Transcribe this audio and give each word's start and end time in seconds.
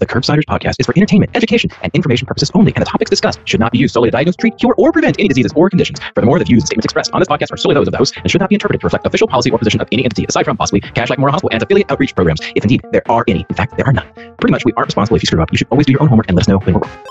The 0.00 0.06
Curbsiders 0.06 0.44
podcast 0.44 0.76
is 0.78 0.86
for 0.86 0.94
entertainment, 0.96 1.30
education, 1.36 1.68
and 1.82 1.94
information 1.94 2.26
purposes 2.26 2.50
only, 2.54 2.72
and 2.74 2.80
the 2.80 2.86
topics 2.86 3.10
discussed 3.10 3.38
should 3.44 3.60
not 3.60 3.70
be 3.70 3.76
used 3.76 3.92
solely 3.92 4.06
to 4.06 4.12
diagnose, 4.12 4.34
treat, 4.34 4.56
cure, 4.56 4.74
or 4.78 4.92
prevent 4.92 5.16
any 5.18 5.28
diseases 5.28 5.52
or 5.54 5.68
conditions. 5.68 6.00
Furthermore, 6.14 6.38
the 6.38 6.46
views 6.46 6.62
and 6.62 6.68
statements 6.68 6.86
expressed 6.86 7.12
on 7.12 7.20
this 7.20 7.28
podcast 7.28 7.52
are 7.52 7.58
solely 7.58 7.74
those 7.74 7.86
of 7.86 7.92
the 7.92 7.98
host 7.98 8.16
and 8.16 8.30
should 8.30 8.40
not 8.40 8.48
be 8.48 8.54
interpreted 8.54 8.80
to 8.80 8.86
reflect 8.86 9.04
official 9.06 9.28
policy 9.28 9.50
or 9.50 9.58
position 9.58 9.78
of 9.78 9.88
any 9.92 10.02
entity, 10.02 10.24
aside 10.26 10.44
from 10.44 10.56
possibly 10.56 10.80
Kashlak 10.80 11.18
Memorial 11.18 11.32
Hospital 11.32 11.50
and 11.52 11.62
affiliate 11.62 11.90
outreach 11.92 12.14
programs, 12.14 12.40
if 12.56 12.64
indeed 12.64 12.80
there 12.92 13.02
are 13.10 13.26
any. 13.28 13.44
In 13.50 13.54
fact, 13.54 13.76
there 13.76 13.86
are 13.86 13.92
none. 13.92 14.10
Pretty 14.38 14.52
much, 14.52 14.64
we 14.64 14.72
aren't 14.72 14.88
responsible 14.88 15.16
if 15.16 15.22
you 15.22 15.26
screw 15.26 15.42
up. 15.42 15.52
You 15.52 15.58
should 15.58 15.68
always 15.70 15.84
do 15.84 15.92
your 15.92 16.00
own 16.00 16.08
homework 16.08 16.28
and 16.28 16.34
let 16.34 16.44
us 16.44 16.48
know 16.48 16.60
when 16.60 16.76
we're 16.76 16.80
wrong. 16.80 17.04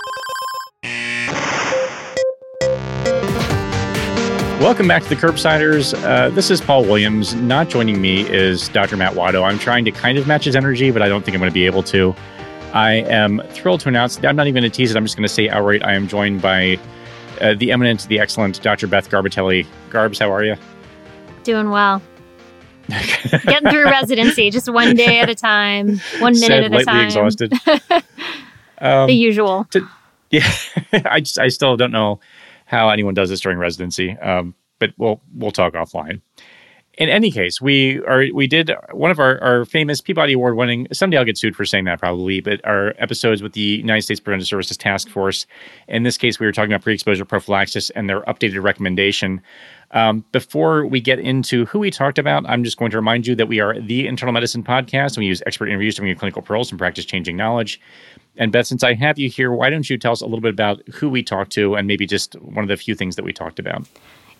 Welcome 4.62 4.88
back 4.88 5.04
to 5.04 5.10
the 5.10 5.16
Curbsiders. 5.16 5.94
Uh, 6.04 6.32
this 6.32 6.50
is 6.50 6.60
Paul 6.60 6.86
Williams. 6.86 7.36
Not 7.36 7.70
joining 7.70 8.02
me 8.02 8.28
is 8.28 8.68
Dr. 8.70 8.98
Matt 8.98 9.14
Watto. 9.14 9.48
I'm 9.48 9.60
trying 9.60 9.86
to 9.86 9.92
kind 9.92 10.18
of 10.18 10.26
match 10.26 10.46
his 10.46 10.56
energy, 10.56 10.90
but 10.90 11.04
I 11.04 11.08
don't 11.08 11.24
think 11.24 11.36
I'm 11.36 11.40
going 11.40 11.52
to 11.52 11.54
be 11.54 11.68
able 11.68 11.84
to. 11.84 12.16
I 12.74 12.94
am 13.08 13.42
thrilled 13.50 13.82
to 13.82 13.90
announce, 13.90 14.24
I'm 14.24 14.36
not 14.36 14.48
even 14.48 14.62
going 14.62 14.72
to 14.72 14.76
tease 14.76 14.92
it, 14.92 14.98
I'm 14.98 15.06
just 15.06 15.16
going 15.16 15.28
to 15.28 15.34
say 15.34 15.50
outright, 15.50 15.84
I 15.84 15.94
am 15.94 16.08
joined 16.08 16.42
by 16.42 16.80
uh, 17.42 17.56
the 17.56 17.72
eminent, 17.72 18.08
the 18.08 18.20
excellent 18.20 18.62
Dr. 18.62 18.88
Beth 18.88 19.10
Garbitelli. 19.10 19.66
Garbs, 19.90 20.20
how 20.20 20.32
are 20.32 20.44
you? 20.44 20.56
Doing 21.44 21.70
well. 21.70 22.02
Getting 22.90 23.70
through 23.70 23.86
residency, 23.86 24.50
just 24.50 24.72
one 24.72 24.96
day 24.96 25.20
at 25.20 25.30
a 25.30 25.36
time, 25.36 26.00
one 26.20 26.34
minute 26.34 26.40
Said, 26.40 26.74
at 26.74 26.82
a 26.82 26.86
time. 26.86 27.06
exhausted. 27.06 27.54
Um, 28.82 29.08
the 29.08 29.14
usual. 29.14 29.68
Yeah, 30.32 30.50
I 30.94 31.20
just 31.20 31.38
I 31.38 31.50
still 31.50 31.76
don't 31.76 31.92
know 31.92 32.22
how 32.64 32.88
anyone 32.88 33.14
does 33.14 33.30
this 33.30 33.42
during 33.42 33.58
residency. 33.58 34.18
Um, 34.20 34.56
but 34.80 34.94
we'll 34.98 35.22
we'll 35.36 35.52
talk 35.52 35.74
offline. 35.74 36.22
In 37.00 37.08
any 37.08 37.32
case, 37.32 37.62
we 37.62 38.04
are 38.04 38.26
we 38.34 38.46
did 38.46 38.72
one 38.92 39.10
of 39.10 39.20
our, 39.20 39.42
our 39.42 39.64
famous 39.64 40.02
Peabody 40.02 40.34
Award 40.34 40.58
winning. 40.58 40.86
Someday 40.92 41.18
I'll 41.18 41.24
get 41.24 41.38
sued 41.38 41.56
for 41.56 41.64
saying 41.64 41.86
that 41.86 41.98
probably, 41.98 42.42
but 42.42 42.60
our 42.66 42.94
episodes 42.98 43.42
with 43.42 43.54
the 43.54 43.62
United 43.62 44.02
States 44.02 44.20
Preventive 44.20 44.50
Services 44.50 44.76
Task 44.76 45.08
Force. 45.08 45.48
In 45.88 46.04
this 46.04 46.18
case, 46.18 46.42
we 46.42 46.46
were 46.46 46.52
talking 46.52 46.74
about 46.74 46.84
pre-exposure 46.84 47.24
prophylaxis 47.24 47.90
and 47.92 48.10
their 48.10 48.20
updated 48.24 48.62
recommendation. 48.64 49.42
Um, 49.92 50.26
before 50.34 50.86
we 50.86 51.00
get 51.00 51.20
into 51.20 51.66
who 51.68 51.80
we 51.80 51.90
talked 51.90 52.20
about, 52.20 52.46
I'm 52.50 52.66
just 52.66 52.78
going 52.78 52.92
to 52.92 52.98
remind 52.98 53.26
you 53.26 53.34
that 53.36 53.48
we 53.48 53.62
are 53.62 53.80
the 53.80 54.06
internal 54.06 54.34
medicine 54.34 54.62
podcast. 54.62 55.16
And 55.16 55.20
we 55.20 55.28
use 55.28 55.42
expert 55.46 55.68
interviews 55.68 55.96
to 55.96 56.02
bring 56.02 56.10
you 56.10 56.18
clinical 56.18 56.42
pearls 56.42 56.70
and 56.70 56.78
practice 56.78 57.06
changing 57.06 57.38
knowledge. 57.38 57.80
And 58.36 58.52
Beth, 58.52 58.68
since 58.68 58.84
I 58.84 58.94
have 58.96 59.18
you 59.18 59.30
here, 59.30 59.54
why 59.54 59.70
don't 59.70 59.90
you 59.90 59.98
tell 59.98 60.12
us 60.12 60.20
a 60.20 60.26
little 60.26 60.42
bit 60.42 60.52
about 60.52 60.86
who 60.90 61.08
we 61.10 61.24
talked 61.24 61.54
to 61.54 61.76
and 61.76 61.88
maybe 61.88 62.06
just 62.06 62.34
one 62.42 62.66
of 62.66 62.68
the 62.68 62.76
few 62.76 62.94
things 62.94 63.16
that 63.16 63.24
we 63.24 63.32
talked 63.32 63.58
about? 63.58 63.88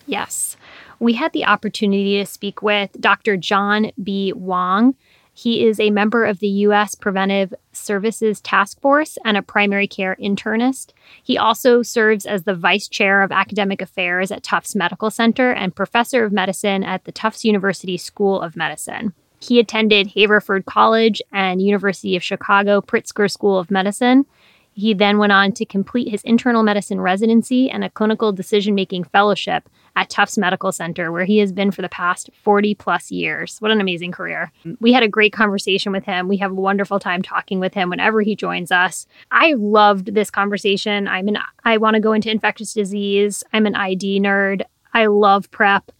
Yes. 0.06 0.56
We 0.98 1.14
had 1.14 1.32
the 1.32 1.46
opportunity 1.46 2.18
to 2.18 2.26
speak 2.26 2.62
with 2.62 2.90
Dr. 3.00 3.36
John 3.36 3.92
B. 4.02 4.32
Wong. 4.32 4.94
He 5.32 5.64
is 5.64 5.80
a 5.80 5.90
member 5.90 6.26
of 6.26 6.40
the 6.40 6.48
U.S. 6.48 6.94
Preventive 6.94 7.54
Services 7.72 8.40
Task 8.42 8.78
Force 8.80 9.16
and 9.24 9.36
a 9.36 9.42
primary 9.42 9.86
care 9.86 10.16
internist. 10.20 10.92
He 11.22 11.38
also 11.38 11.82
serves 11.82 12.26
as 12.26 12.42
the 12.42 12.54
vice 12.54 12.88
chair 12.88 13.22
of 13.22 13.32
academic 13.32 13.80
affairs 13.80 14.30
at 14.30 14.42
Tufts 14.42 14.74
Medical 14.74 15.10
Center 15.10 15.50
and 15.50 15.74
professor 15.74 16.24
of 16.24 16.32
medicine 16.32 16.84
at 16.84 17.04
the 17.04 17.12
Tufts 17.12 17.44
University 17.44 17.96
School 17.96 18.42
of 18.42 18.56
Medicine. 18.56 19.14
He 19.40 19.58
attended 19.58 20.08
Haverford 20.08 20.66
College 20.66 21.22
and 21.32 21.62
University 21.62 22.16
of 22.16 22.22
Chicago 22.22 22.82
Pritzker 22.82 23.30
School 23.30 23.58
of 23.58 23.70
Medicine. 23.70 24.26
He 24.74 24.92
then 24.92 25.16
went 25.16 25.32
on 25.32 25.52
to 25.52 25.64
complete 25.64 26.10
his 26.10 26.22
internal 26.22 26.62
medicine 26.62 27.00
residency 27.00 27.70
and 27.70 27.82
a 27.82 27.90
clinical 27.90 28.32
decision 28.32 28.74
making 28.74 29.04
fellowship 29.04 29.68
at 29.96 30.10
Tufts 30.10 30.38
Medical 30.38 30.72
Center, 30.72 31.12
where 31.12 31.24
he 31.24 31.38
has 31.38 31.52
been 31.52 31.70
for 31.70 31.82
the 31.82 31.88
past 31.88 32.30
40 32.42 32.74
plus 32.74 33.10
years. 33.10 33.56
What 33.58 33.70
an 33.70 33.80
amazing 33.80 34.12
career. 34.12 34.52
We 34.80 34.92
had 34.92 35.02
a 35.02 35.08
great 35.08 35.32
conversation 35.32 35.92
with 35.92 36.04
him. 36.04 36.28
We 36.28 36.36
have 36.38 36.52
a 36.52 36.54
wonderful 36.54 37.00
time 37.00 37.22
talking 37.22 37.60
with 37.60 37.74
him 37.74 37.90
whenever 37.90 38.20
he 38.20 38.36
joins 38.36 38.70
us. 38.70 39.06
I 39.30 39.54
loved 39.54 40.14
this 40.14 40.30
conversation. 40.30 41.08
I'm 41.08 41.28
an 41.28 41.38
I 41.64 41.76
want 41.76 41.94
to 41.94 42.00
go 42.00 42.12
into 42.12 42.30
infectious 42.30 42.72
disease. 42.72 43.44
I'm 43.52 43.66
an 43.66 43.74
ID 43.74 44.20
nerd. 44.20 44.62
I 44.94 45.06
love 45.06 45.50
prep. 45.50 45.90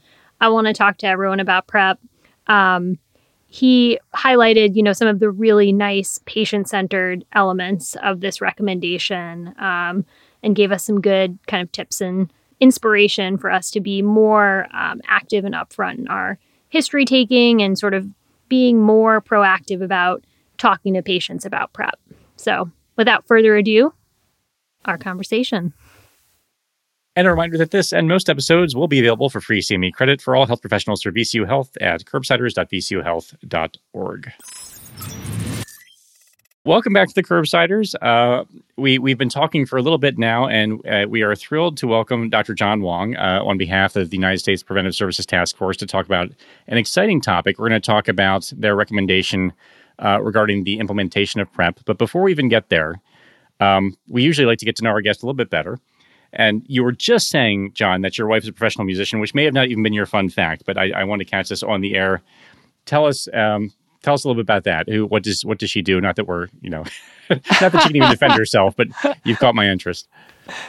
I 0.40 0.48
want 0.48 0.66
to 0.66 0.72
talk 0.72 0.98
to 0.98 1.06
everyone 1.06 1.40
about 1.40 1.66
prep. 1.66 1.98
Um, 2.46 2.98
he 3.46 3.98
highlighted, 4.14 4.76
you 4.76 4.82
know, 4.82 4.92
some 4.92 5.08
of 5.08 5.18
the 5.18 5.28
really 5.28 5.72
nice 5.72 6.20
patient-centered 6.24 7.24
elements 7.32 7.96
of 7.96 8.20
this 8.20 8.40
recommendation, 8.40 9.54
um, 9.58 10.06
and 10.42 10.54
gave 10.54 10.70
us 10.72 10.84
some 10.84 11.00
good 11.00 11.38
kind 11.48 11.62
of 11.62 11.70
tips 11.72 12.00
and 12.00 12.32
inspiration 12.60 13.38
for 13.38 13.50
us 13.50 13.70
to 13.72 13.80
be 13.80 14.02
more 14.02 14.68
um, 14.72 15.00
active 15.08 15.44
and 15.44 15.54
upfront 15.54 15.98
in 15.98 16.06
our 16.08 16.38
history 16.68 17.04
taking 17.04 17.62
and 17.62 17.78
sort 17.78 17.94
of 17.94 18.06
being 18.48 18.80
more 18.80 19.20
proactive 19.20 19.82
about 19.82 20.24
talking 20.58 20.94
to 20.94 21.02
patients 21.02 21.44
about 21.44 21.72
prep. 21.72 21.98
So, 22.36 22.70
without 22.96 23.26
further 23.26 23.56
ado, 23.56 23.92
our 24.84 24.98
conversation. 24.98 25.72
And 27.16 27.26
a 27.26 27.30
reminder 27.30 27.58
that 27.58 27.72
this 27.72 27.92
and 27.92 28.06
most 28.08 28.30
episodes 28.30 28.76
will 28.76 28.88
be 28.88 29.00
available 29.00 29.30
for 29.30 29.40
free 29.40 29.60
CME 29.60 29.92
credit 29.92 30.22
for 30.22 30.36
all 30.36 30.46
health 30.46 30.60
professionals 30.60 31.02
through 31.02 31.10
VCU 31.12 31.46
Health 31.46 31.76
at 31.80 32.04
curbsiders.vcuhealth.org. 32.04 34.32
Welcome 36.66 36.92
back 36.92 37.08
to 37.08 37.14
the 37.14 37.22
Curbsiders. 37.22 37.94
Uh, 38.02 38.44
we 38.76 38.98
we've 38.98 39.16
been 39.16 39.30
talking 39.30 39.64
for 39.64 39.78
a 39.78 39.82
little 39.82 39.96
bit 39.96 40.18
now, 40.18 40.46
and 40.46 40.86
uh, 40.86 41.06
we 41.08 41.22
are 41.22 41.34
thrilled 41.34 41.78
to 41.78 41.86
welcome 41.86 42.28
Dr. 42.28 42.52
John 42.52 42.82
Wong 42.82 43.16
uh, 43.16 43.40
on 43.42 43.56
behalf 43.56 43.96
of 43.96 44.10
the 44.10 44.16
United 44.18 44.40
States 44.40 44.62
Preventive 44.62 44.94
Services 44.94 45.24
Task 45.24 45.56
Force 45.56 45.78
to 45.78 45.86
talk 45.86 46.04
about 46.04 46.30
an 46.66 46.76
exciting 46.76 47.22
topic. 47.22 47.58
We're 47.58 47.70
going 47.70 47.80
to 47.80 47.86
talk 47.86 48.08
about 48.08 48.52
their 48.54 48.76
recommendation 48.76 49.54
uh, 50.00 50.20
regarding 50.20 50.64
the 50.64 50.78
implementation 50.78 51.40
of 51.40 51.50
PrEP. 51.50 51.80
But 51.86 51.96
before 51.96 52.20
we 52.20 52.30
even 52.30 52.50
get 52.50 52.68
there, 52.68 53.00
um, 53.60 53.96
we 54.06 54.22
usually 54.22 54.46
like 54.46 54.58
to 54.58 54.66
get 54.66 54.76
to 54.76 54.84
know 54.84 54.90
our 54.90 55.00
guests 55.00 55.22
a 55.22 55.26
little 55.26 55.32
bit 55.32 55.48
better. 55.48 55.78
And 56.34 56.62
you 56.66 56.84
were 56.84 56.92
just 56.92 57.30
saying, 57.30 57.72
John, 57.72 58.02
that 58.02 58.18
your 58.18 58.26
wife 58.26 58.42
is 58.42 58.50
a 58.50 58.52
professional 58.52 58.84
musician, 58.84 59.18
which 59.18 59.34
may 59.34 59.44
have 59.44 59.54
not 59.54 59.68
even 59.68 59.82
been 59.82 59.94
your 59.94 60.04
fun 60.04 60.28
fact, 60.28 60.64
but 60.66 60.76
I, 60.76 60.90
I 60.90 61.04
want 61.04 61.20
to 61.20 61.24
catch 61.24 61.48
this 61.48 61.62
on 61.62 61.80
the 61.80 61.94
air. 61.94 62.20
Tell 62.84 63.06
us, 63.06 63.28
um, 63.32 63.72
tell 64.02 64.14
us 64.14 64.24
a 64.24 64.28
little 64.28 64.40
bit 64.42 64.46
about 64.46 64.64
that. 64.64 64.88
Who, 64.88 65.06
what 65.06 65.22
does, 65.22 65.44
what 65.44 65.58
does 65.58 65.70
she 65.70 65.82
do? 65.82 66.00
Not 66.00 66.16
that 66.16 66.26
we're, 66.26 66.48
you 66.60 66.70
know, 66.70 66.84
not 67.30 67.72
that 67.72 67.82
she 67.82 67.88
can 67.88 67.96
even 67.96 68.10
defend 68.10 68.34
herself, 68.34 68.74
but 68.76 68.88
you've 69.24 69.38
caught 69.38 69.54
my 69.54 69.68
interest. 69.68 70.08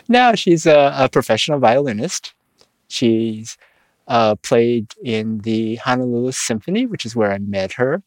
No, 0.08 0.36
she's 0.36 0.66
a, 0.66 0.94
a 0.98 1.10
professional 1.10 1.60
violinist. 1.60 2.34
She's 2.88 3.58
uh, 4.08 4.36
played 4.36 4.94
in 5.04 5.40
the 5.40 5.76
Honolulu 5.78 6.32
Symphony, 6.34 6.86
which 6.86 7.06
is 7.06 7.16
where 7.16 7.32
I 7.32 7.38
met 7.38 7.74
her. 7.74 8.04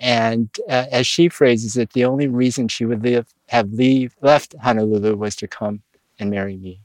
And 0.00 0.48
uh, 0.68 0.86
as 0.92 1.06
she 1.06 1.28
phrases 1.28 1.76
it, 1.76 1.92
the 1.92 2.04
only 2.04 2.28
reason 2.28 2.68
she 2.68 2.84
would 2.84 3.02
live, 3.02 3.26
have 3.48 3.72
leave, 3.72 4.14
left 4.20 4.54
Honolulu 4.62 5.16
was 5.16 5.34
to 5.36 5.48
come 5.48 5.82
and 6.20 6.30
marry 6.30 6.56
me. 6.56 6.82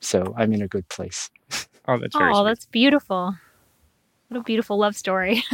So 0.00 0.34
I'm 0.36 0.52
in 0.52 0.62
a 0.62 0.68
good 0.68 0.88
place. 0.88 1.30
Oh, 1.86 1.98
that's 1.98 2.16
very 2.16 2.30
Oh, 2.32 2.36
sweet. 2.36 2.44
that's 2.48 2.64
beautiful. 2.64 3.34
What 4.28 4.40
a 4.40 4.42
beautiful 4.42 4.78
love 4.78 4.96
story. 4.96 5.44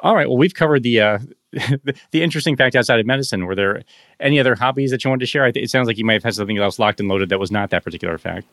All 0.00 0.14
right. 0.14 0.28
Well, 0.28 0.38
we've 0.38 0.54
covered 0.54 0.82
the, 0.82 1.00
uh, 1.00 1.18
the 1.52 2.22
interesting 2.22 2.56
fact 2.56 2.76
outside 2.76 3.00
of 3.00 3.06
medicine. 3.06 3.46
Were 3.46 3.54
there 3.54 3.82
any 4.20 4.38
other 4.38 4.54
hobbies 4.54 4.90
that 4.90 5.04
you 5.04 5.10
wanted 5.10 5.20
to 5.20 5.26
share? 5.26 5.46
It 5.46 5.70
sounds 5.70 5.86
like 5.86 5.98
you 5.98 6.04
might 6.04 6.14
have 6.14 6.24
had 6.24 6.34
something 6.34 6.58
else 6.58 6.78
locked 6.78 7.00
and 7.00 7.08
loaded 7.08 7.28
that 7.30 7.40
was 7.40 7.50
not 7.50 7.70
that 7.70 7.84
particular 7.84 8.16
fact. 8.18 8.46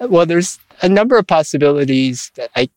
Well, 0.00 0.24
there's 0.24 0.58
a 0.80 0.88
number 0.88 1.18
of 1.18 1.26
possibilities 1.26 2.32
that 2.36 2.50
I 2.56 2.70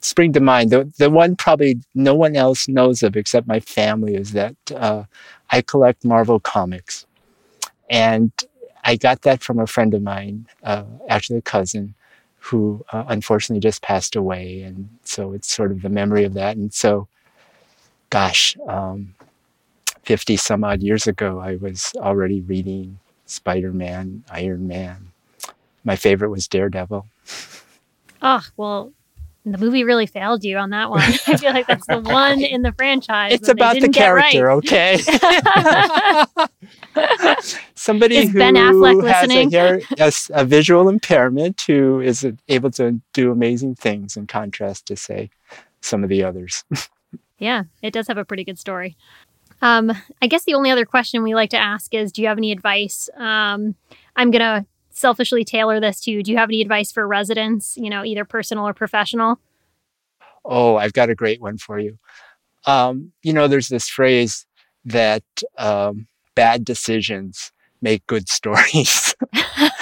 spring 0.00 0.32
to 0.34 0.40
mind. 0.40 0.70
The, 0.70 0.92
the 0.98 1.10
one 1.10 1.36
probably 1.36 1.80
no 1.94 2.14
one 2.14 2.36
else 2.36 2.68
knows 2.68 3.02
of 3.02 3.16
except 3.16 3.46
my 3.46 3.60
family 3.60 4.14
is 4.14 4.32
that 4.32 4.56
uh, 4.74 5.04
I 5.50 5.62
collect 5.62 6.04
Marvel 6.04 6.40
comics. 6.40 7.06
And 7.88 8.32
I 8.84 8.96
got 8.96 9.22
that 9.22 9.42
from 9.42 9.58
a 9.58 9.66
friend 9.66 9.94
of 9.94 10.02
mine, 10.02 10.46
uh, 10.62 10.84
actually 11.08 11.38
a 11.38 11.42
cousin, 11.42 11.94
who 12.44 12.84
uh, 12.92 13.04
unfortunately 13.08 13.60
just 13.60 13.80
passed 13.80 14.16
away. 14.16 14.60
And 14.62 14.88
so 15.02 15.32
it's 15.32 15.50
sort 15.50 15.72
of 15.72 15.80
the 15.80 15.88
memory 15.88 16.24
of 16.24 16.34
that. 16.34 16.56
And 16.56 16.72
so, 16.74 17.08
gosh, 18.10 18.54
um, 18.68 19.14
50 20.02 20.36
some 20.36 20.62
odd 20.62 20.82
years 20.82 21.06
ago, 21.06 21.40
I 21.40 21.56
was 21.56 21.92
already 21.96 22.42
reading 22.42 22.98
Spider 23.24 23.72
Man, 23.72 24.24
Iron 24.30 24.68
Man. 24.68 25.08
My 25.84 25.96
favorite 25.96 26.28
was 26.28 26.46
Daredevil. 26.46 27.06
oh, 28.20 28.46
well, 28.58 28.92
the 29.44 29.58
movie 29.58 29.84
really 29.84 30.06
failed 30.06 30.42
you 30.42 30.56
on 30.56 30.70
that 30.70 30.90
one. 30.90 31.02
I 31.26 31.36
feel 31.36 31.52
like 31.52 31.66
that's 31.66 31.86
the 31.86 32.00
one 32.04 32.40
in 32.40 32.62
the 32.62 32.72
franchise. 32.72 33.32
It's 33.32 33.46
that 33.46 33.52
about 33.52 33.78
the 33.80 33.88
character, 33.90 34.46
right. 34.46 34.56
okay? 34.56 34.98
Somebody 37.74 38.16
Is 38.16 38.30
who 38.30 38.38
Ben 38.38 38.54
Affleck 38.54 39.06
has 39.06 39.24
a, 39.24 39.26
listening? 39.26 39.50
hair, 39.50 39.80
yes, 39.96 40.30
a 40.32 40.44
visual 40.44 40.88
impairment 40.88 41.62
who 41.66 42.00
is 42.00 42.26
able 42.48 42.70
to 42.72 43.00
do 43.12 43.30
amazing 43.30 43.74
things 43.74 44.16
in 44.16 44.26
contrast 44.26 44.86
to, 44.86 44.96
say, 44.96 45.30
some 45.80 46.02
of 46.02 46.08
the 46.08 46.24
others. 46.24 46.64
Yeah, 47.38 47.64
it 47.82 47.92
does 47.92 48.08
have 48.08 48.16
a 48.16 48.24
pretty 48.24 48.44
good 48.44 48.58
story. 48.58 48.96
Um, 49.60 49.92
I 50.22 50.26
guess 50.26 50.44
the 50.44 50.54
only 50.54 50.70
other 50.70 50.86
question 50.86 51.22
we 51.22 51.34
like 51.34 51.50
to 51.50 51.58
ask 51.58 51.92
is 51.94 52.12
Do 52.12 52.22
you 52.22 52.28
have 52.28 52.38
any 52.38 52.52
advice? 52.52 53.08
Um, 53.16 53.74
I'm 54.16 54.30
going 54.30 54.40
to 54.40 54.66
selfishly 54.94 55.44
tailor 55.44 55.80
this 55.80 56.00
to 56.00 56.22
Do 56.22 56.30
you 56.30 56.38
have 56.38 56.48
any 56.48 56.62
advice 56.62 56.90
for 56.90 57.06
residents, 57.06 57.76
you 57.76 57.90
know, 57.90 58.04
either 58.04 58.24
personal 58.24 58.66
or 58.66 58.74
professional? 58.74 59.40
Oh, 60.44 60.76
I've 60.76 60.92
got 60.92 61.10
a 61.10 61.14
great 61.14 61.40
one 61.40 61.58
for 61.58 61.78
you. 61.78 61.98
Um, 62.66 63.12
you 63.22 63.32
know, 63.32 63.48
there's 63.48 63.68
this 63.68 63.88
phrase 63.88 64.46
that 64.84 65.24
um, 65.58 66.06
bad 66.34 66.64
decisions 66.64 67.52
make 67.82 68.06
good 68.06 68.28
stories. 68.38 69.14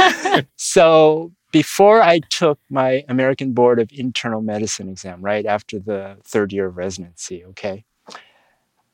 so 0.57 1.33
before 1.53 2.03
I 2.03 2.21
took 2.31 2.59
my 2.71 3.05
American 3.09 3.53
Board 3.53 3.79
of 3.79 3.91
Internal 3.93 4.41
Medicine 4.41 4.89
exam, 4.89 5.23
right 5.23 5.45
after 5.47 5.79
the 5.79 6.17
third 6.25 6.53
year 6.53 6.67
of 6.67 6.77
residency, 6.77 7.45
okay, 7.45 7.85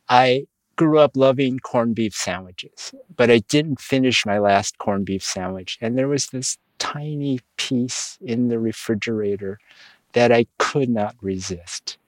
I 0.09 0.47
grew 0.79 1.01
up 1.01 1.17
loving 1.17 1.59
corned 1.59 1.97
beef 1.97 2.15
sandwiches, 2.15 2.95
but 3.17 3.31
I 3.31 3.41
didn't 3.41 3.81
finish 3.81 4.25
my 4.25 4.39
last 4.39 4.79
corned 4.79 5.07
beef 5.07 5.25
sandwich. 5.25 5.77
And 5.81 5.99
there 5.99 6.09
was 6.09 6.29
this 6.29 6.57
tiny 6.79 7.41
piece 7.57 8.17
in 8.23 8.47
the 8.47 8.61
refrigerator 8.61 9.59
that 10.13 10.31
I 10.31 10.47
could 10.57 10.89
not 10.89 11.17
resist. 11.21 11.99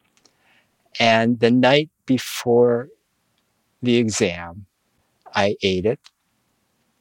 And 1.00 1.40
the 1.40 1.50
night 1.50 1.90
before 2.06 2.88
the 3.82 3.96
exam, 3.96 4.66
I 5.34 5.56
ate 5.62 5.84
it. 5.84 5.98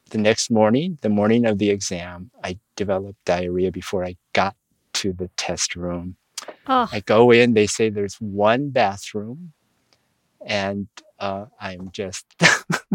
The 0.09 0.17
next 0.17 0.49
morning, 0.49 0.97
the 1.01 1.09
morning 1.09 1.45
of 1.45 1.59
the 1.59 1.69
exam, 1.69 2.31
I 2.43 2.57
developed 2.75 3.23
diarrhea 3.25 3.71
before 3.71 4.03
I 4.03 4.15
got 4.33 4.55
to 4.93 5.13
the 5.13 5.29
test 5.37 5.75
room. 5.75 6.15
Oh. 6.65 6.89
I 6.91 7.01
go 7.01 7.29
in, 7.29 7.53
they 7.53 7.67
say 7.67 7.89
there's 7.89 8.15
one 8.15 8.71
bathroom, 8.71 9.53
and 10.43 10.87
uh, 11.19 11.45
I'm 11.59 11.89
just 11.91 12.25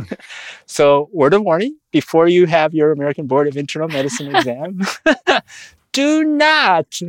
so 0.67 1.09
word 1.13 1.35
of 1.35 1.43
warning 1.43 1.77
before 1.93 2.29
you 2.29 2.47
have 2.47 2.75
your 2.75 2.93
American 2.93 3.27
Board 3.27 3.49
of 3.49 3.57
Internal 3.57 3.89
Medicine 3.89 4.35
exam. 4.37 4.81
do 5.93 6.25
not 6.25 7.01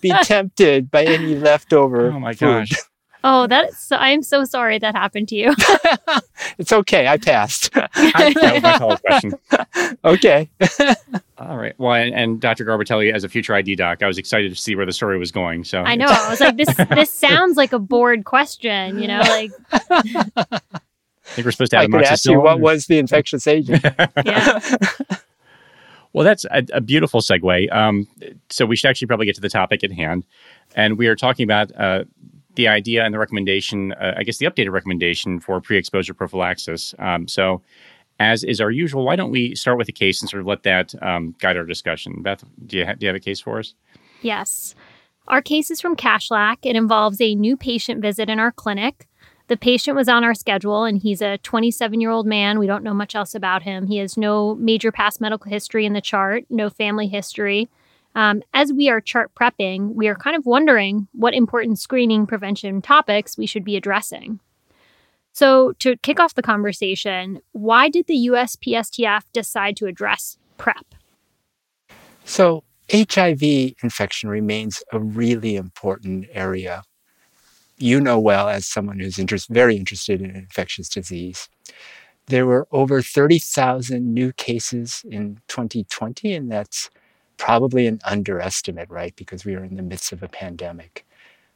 be 0.00 0.12
tempted 0.22 0.90
by 0.90 1.04
any 1.04 1.34
leftover. 1.34 2.12
Oh 2.12 2.20
my 2.20 2.32
food. 2.32 2.68
gosh. 2.68 2.72
Oh, 3.22 3.46
that's 3.46 3.78
so, 3.78 3.96
I'm 3.96 4.22
so 4.22 4.44
sorry 4.44 4.78
that 4.78 4.94
happened 4.94 5.28
to 5.28 5.36
you. 5.36 5.54
it's 6.58 6.72
okay. 6.72 7.06
I 7.06 7.18
passed. 7.18 7.70
I, 7.76 8.32
that 8.34 8.54
was 8.54 8.62
my 8.62 8.78
follow 8.78 8.96
question. 8.96 9.34
okay. 10.04 10.48
All 11.38 11.56
right. 11.56 11.74
Well, 11.78 11.94
and, 11.94 12.14
and, 12.14 12.40
Dr. 12.40 12.64
Garbitelli, 12.64 13.12
as 13.12 13.24
a 13.24 13.28
future 13.28 13.54
ID 13.54 13.76
doc, 13.76 14.02
I 14.02 14.06
was 14.06 14.18
excited 14.18 14.50
to 14.50 14.56
see 14.56 14.74
where 14.74 14.86
the 14.86 14.92
story 14.92 15.18
was 15.18 15.30
going. 15.30 15.64
So 15.64 15.82
I 15.82 15.96
know. 15.96 16.06
I 16.08 16.30
was 16.30 16.40
like, 16.40 16.56
this 16.56 16.74
this 16.90 17.10
sounds 17.10 17.56
like 17.56 17.72
a 17.72 17.78
board 17.78 18.24
question. 18.24 18.98
You 18.98 19.08
know, 19.08 19.20
like. 19.20 19.50
I 19.72 21.34
think 21.34 21.44
we're 21.44 21.52
supposed 21.52 21.70
to 21.72 21.76
have 21.76 21.84
I 21.84 21.98
could 21.98 22.02
ask 22.02 22.24
you 22.24 22.40
what 22.40 22.60
was 22.60 22.86
the 22.86 22.98
infectious 22.98 23.46
agent. 23.46 23.84
yeah. 24.24 24.60
Well, 26.12 26.24
that's 26.24 26.44
a, 26.46 26.64
a 26.72 26.80
beautiful 26.80 27.20
segue. 27.20 27.72
Um, 27.72 28.08
so 28.48 28.66
we 28.66 28.76
should 28.76 28.88
actually 28.88 29.06
probably 29.06 29.26
get 29.26 29.36
to 29.36 29.40
the 29.40 29.48
topic 29.48 29.84
at 29.84 29.92
hand, 29.92 30.24
and 30.74 30.98
we 30.98 31.06
are 31.06 31.14
talking 31.14 31.44
about 31.44 31.70
uh, 31.76 32.04
the 32.54 32.68
idea 32.68 33.04
and 33.04 33.14
the 33.14 33.18
recommendation, 33.18 33.92
uh, 33.92 34.14
I 34.16 34.24
guess 34.24 34.38
the 34.38 34.46
updated 34.46 34.72
recommendation 34.72 35.40
for 35.40 35.60
pre 35.60 35.76
exposure 35.76 36.14
prophylaxis. 36.14 36.94
Um, 36.98 37.28
so, 37.28 37.62
as 38.18 38.44
is 38.44 38.60
our 38.60 38.70
usual, 38.70 39.04
why 39.04 39.16
don't 39.16 39.30
we 39.30 39.54
start 39.54 39.78
with 39.78 39.88
a 39.88 39.92
case 39.92 40.20
and 40.20 40.28
sort 40.28 40.40
of 40.40 40.46
let 40.46 40.62
that 40.64 40.94
um, 41.02 41.34
guide 41.38 41.56
our 41.56 41.64
discussion? 41.64 42.22
Beth, 42.22 42.44
do 42.66 42.78
you, 42.78 42.86
ha- 42.86 42.94
do 42.94 43.06
you 43.06 43.08
have 43.08 43.16
a 43.16 43.20
case 43.20 43.40
for 43.40 43.58
us? 43.58 43.74
Yes. 44.20 44.74
Our 45.28 45.40
case 45.40 45.70
is 45.70 45.80
from 45.80 45.96
Kashlak. 45.96 46.58
It 46.62 46.76
involves 46.76 47.20
a 47.20 47.34
new 47.34 47.56
patient 47.56 48.02
visit 48.02 48.28
in 48.28 48.38
our 48.38 48.52
clinic. 48.52 49.06
The 49.46 49.56
patient 49.56 49.96
was 49.96 50.08
on 50.08 50.22
our 50.22 50.34
schedule 50.34 50.84
and 50.84 50.98
he's 50.98 51.22
a 51.22 51.38
27 51.38 52.00
year 52.00 52.10
old 52.10 52.26
man. 52.26 52.58
We 52.58 52.66
don't 52.66 52.84
know 52.84 52.94
much 52.94 53.14
else 53.14 53.34
about 53.34 53.62
him. 53.62 53.86
He 53.86 53.96
has 53.96 54.16
no 54.16 54.54
major 54.56 54.92
past 54.92 55.20
medical 55.20 55.50
history 55.50 55.86
in 55.86 55.92
the 55.92 56.00
chart, 56.00 56.44
no 56.50 56.68
family 56.70 57.08
history. 57.08 57.68
Um, 58.14 58.42
as 58.52 58.72
we 58.72 58.88
are 58.88 59.00
chart 59.00 59.30
prepping, 59.34 59.94
we 59.94 60.08
are 60.08 60.16
kind 60.16 60.36
of 60.36 60.46
wondering 60.46 61.08
what 61.12 61.34
important 61.34 61.78
screening 61.78 62.26
prevention 62.26 62.82
topics 62.82 63.38
we 63.38 63.46
should 63.46 63.64
be 63.64 63.76
addressing. 63.76 64.40
So, 65.32 65.72
to 65.78 65.96
kick 65.98 66.18
off 66.18 66.34
the 66.34 66.42
conversation, 66.42 67.40
why 67.52 67.88
did 67.88 68.06
the 68.08 68.28
USPSTF 68.30 69.22
decide 69.32 69.76
to 69.76 69.86
address 69.86 70.38
PrEP? 70.58 70.94
So, 72.24 72.64
HIV 72.92 73.42
infection 73.82 74.28
remains 74.28 74.82
a 74.92 74.98
really 74.98 75.54
important 75.54 76.26
area. 76.32 76.82
You 77.78 78.00
know 78.00 78.18
well 78.18 78.48
as 78.48 78.66
someone 78.66 78.98
who's 78.98 79.16
very 79.48 79.76
interested 79.76 80.20
in 80.20 80.34
infectious 80.34 80.88
disease. 80.88 81.48
There 82.26 82.44
were 82.44 82.66
over 82.72 83.00
30,000 83.00 84.12
new 84.12 84.32
cases 84.32 85.04
in 85.08 85.40
2020, 85.48 86.34
and 86.34 86.50
that's 86.50 86.90
probably 87.40 87.86
an 87.86 87.98
underestimate, 88.04 88.90
right? 88.90 89.16
Because 89.16 89.46
we 89.46 89.54
are 89.54 89.64
in 89.64 89.76
the 89.76 89.82
midst 89.82 90.12
of 90.12 90.22
a 90.22 90.28
pandemic. 90.28 91.06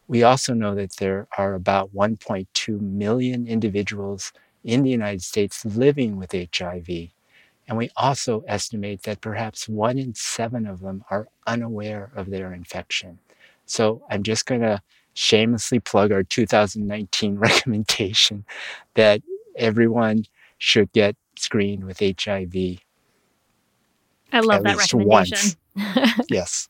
We 0.08 0.22
also 0.22 0.54
know 0.54 0.74
that 0.74 0.96
there 0.96 1.28
are 1.36 1.52
about 1.52 1.94
1.2 1.94 2.80
million 2.80 3.46
individuals 3.46 4.32
in 4.64 4.82
the 4.82 4.88
United 4.90 5.22
States 5.22 5.62
living 5.62 6.16
with 6.16 6.32
HIV. 6.32 6.88
And 7.68 7.76
we 7.76 7.90
also 7.96 8.44
estimate 8.48 9.02
that 9.02 9.20
perhaps 9.20 9.68
one 9.68 9.98
in 9.98 10.14
seven 10.14 10.66
of 10.66 10.80
them 10.80 11.04
are 11.10 11.28
unaware 11.46 12.10
of 12.16 12.30
their 12.30 12.54
infection. 12.54 13.18
So 13.66 14.02
I'm 14.10 14.22
just 14.22 14.46
going 14.46 14.62
to 14.62 14.80
shamelessly 15.12 15.80
plug 15.80 16.12
our 16.12 16.22
2019 16.22 17.36
recommendation 17.38 18.46
that 18.94 19.20
everyone 19.54 20.24
should 20.56 20.90
get 20.92 21.14
screened 21.36 21.84
with 21.84 22.00
HIV. 22.00 22.54
I 24.32 24.40
love 24.40 24.62
that 24.62 24.78
recommendation. 24.78 25.06
Once 25.08 25.56
yes. 26.30 26.68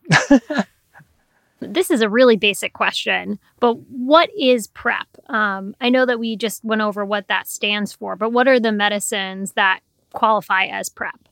this 1.60 1.90
is 1.90 2.00
a 2.00 2.08
really 2.08 2.36
basic 2.36 2.72
question, 2.72 3.38
but 3.60 3.78
what 3.88 4.30
is 4.38 4.66
PrEP? 4.68 5.06
Um, 5.28 5.74
I 5.80 5.90
know 5.90 6.06
that 6.06 6.18
we 6.18 6.36
just 6.36 6.64
went 6.64 6.82
over 6.82 7.04
what 7.04 7.28
that 7.28 7.48
stands 7.48 7.92
for, 7.92 8.16
but 8.16 8.30
what 8.30 8.48
are 8.48 8.60
the 8.60 8.72
medicines 8.72 9.52
that 9.52 9.80
qualify 10.12 10.66
as 10.66 10.88
PrEP? 10.88 11.28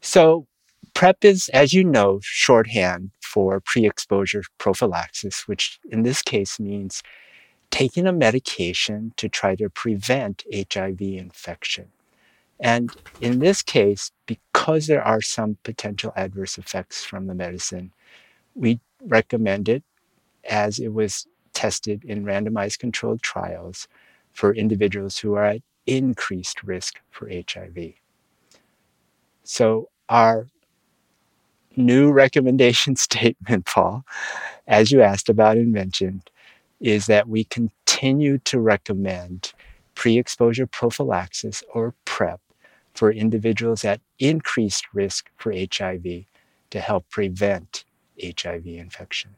So, 0.00 0.46
PrEP 0.94 1.24
is, 1.24 1.48
as 1.48 1.72
you 1.72 1.82
know, 1.82 2.20
shorthand 2.22 3.10
for 3.20 3.60
pre 3.60 3.86
exposure 3.86 4.42
prophylaxis, 4.58 5.48
which 5.48 5.80
in 5.90 6.02
this 6.02 6.22
case 6.22 6.60
means 6.60 7.02
taking 7.70 8.06
a 8.06 8.12
medication 8.12 9.12
to 9.16 9.28
try 9.28 9.56
to 9.56 9.68
prevent 9.68 10.44
HIV 10.54 11.00
infection. 11.00 11.88
And 12.60 12.90
in 13.20 13.40
this 13.40 13.62
case, 13.62 14.12
because 14.26 14.86
there 14.86 15.02
are 15.02 15.20
some 15.20 15.58
potential 15.64 16.12
adverse 16.16 16.56
effects 16.58 17.04
from 17.04 17.26
the 17.26 17.34
medicine, 17.34 17.92
we 18.54 18.80
recommend 19.02 19.68
it 19.68 19.82
as 20.48 20.78
it 20.78 20.92
was 20.92 21.26
tested 21.52 22.04
in 22.04 22.24
randomized 22.24 22.78
controlled 22.78 23.22
trials 23.22 23.88
for 24.32 24.54
individuals 24.54 25.18
who 25.18 25.34
are 25.34 25.44
at 25.44 25.62
increased 25.86 26.62
risk 26.62 27.00
for 27.10 27.28
HIV. 27.30 27.94
So, 29.42 29.88
our 30.08 30.48
new 31.76 32.12
recommendation 32.12 32.96
statement, 33.08 33.66
Paul, 33.66 34.04
as 34.66 34.90
you 34.90 35.02
asked 35.02 35.28
about 35.28 35.56
and 35.56 35.72
mentioned, 35.72 36.30
is 36.80 37.06
that 37.06 37.28
we 37.28 37.44
continue 37.44 38.38
to 38.38 38.60
recommend 38.60 39.52
pre 39.94 40.18
exposure 40.18 40.66
prophylaxis 40.66 41.62
or 41.72 41.94
PrEP 42.04 42.40
for 42.94 43.10
individuals 43.10 43.84
at 43.84 44.00
increased 44.18 44.86
risk 44.92 45.30
for 45.36 45.52
HIV 45.52 46.24
to 46.70 46.80
help 46.80 47.08
prevent 47.10 47.84
HIV 48.22 48.66
infection. 48.66 49.36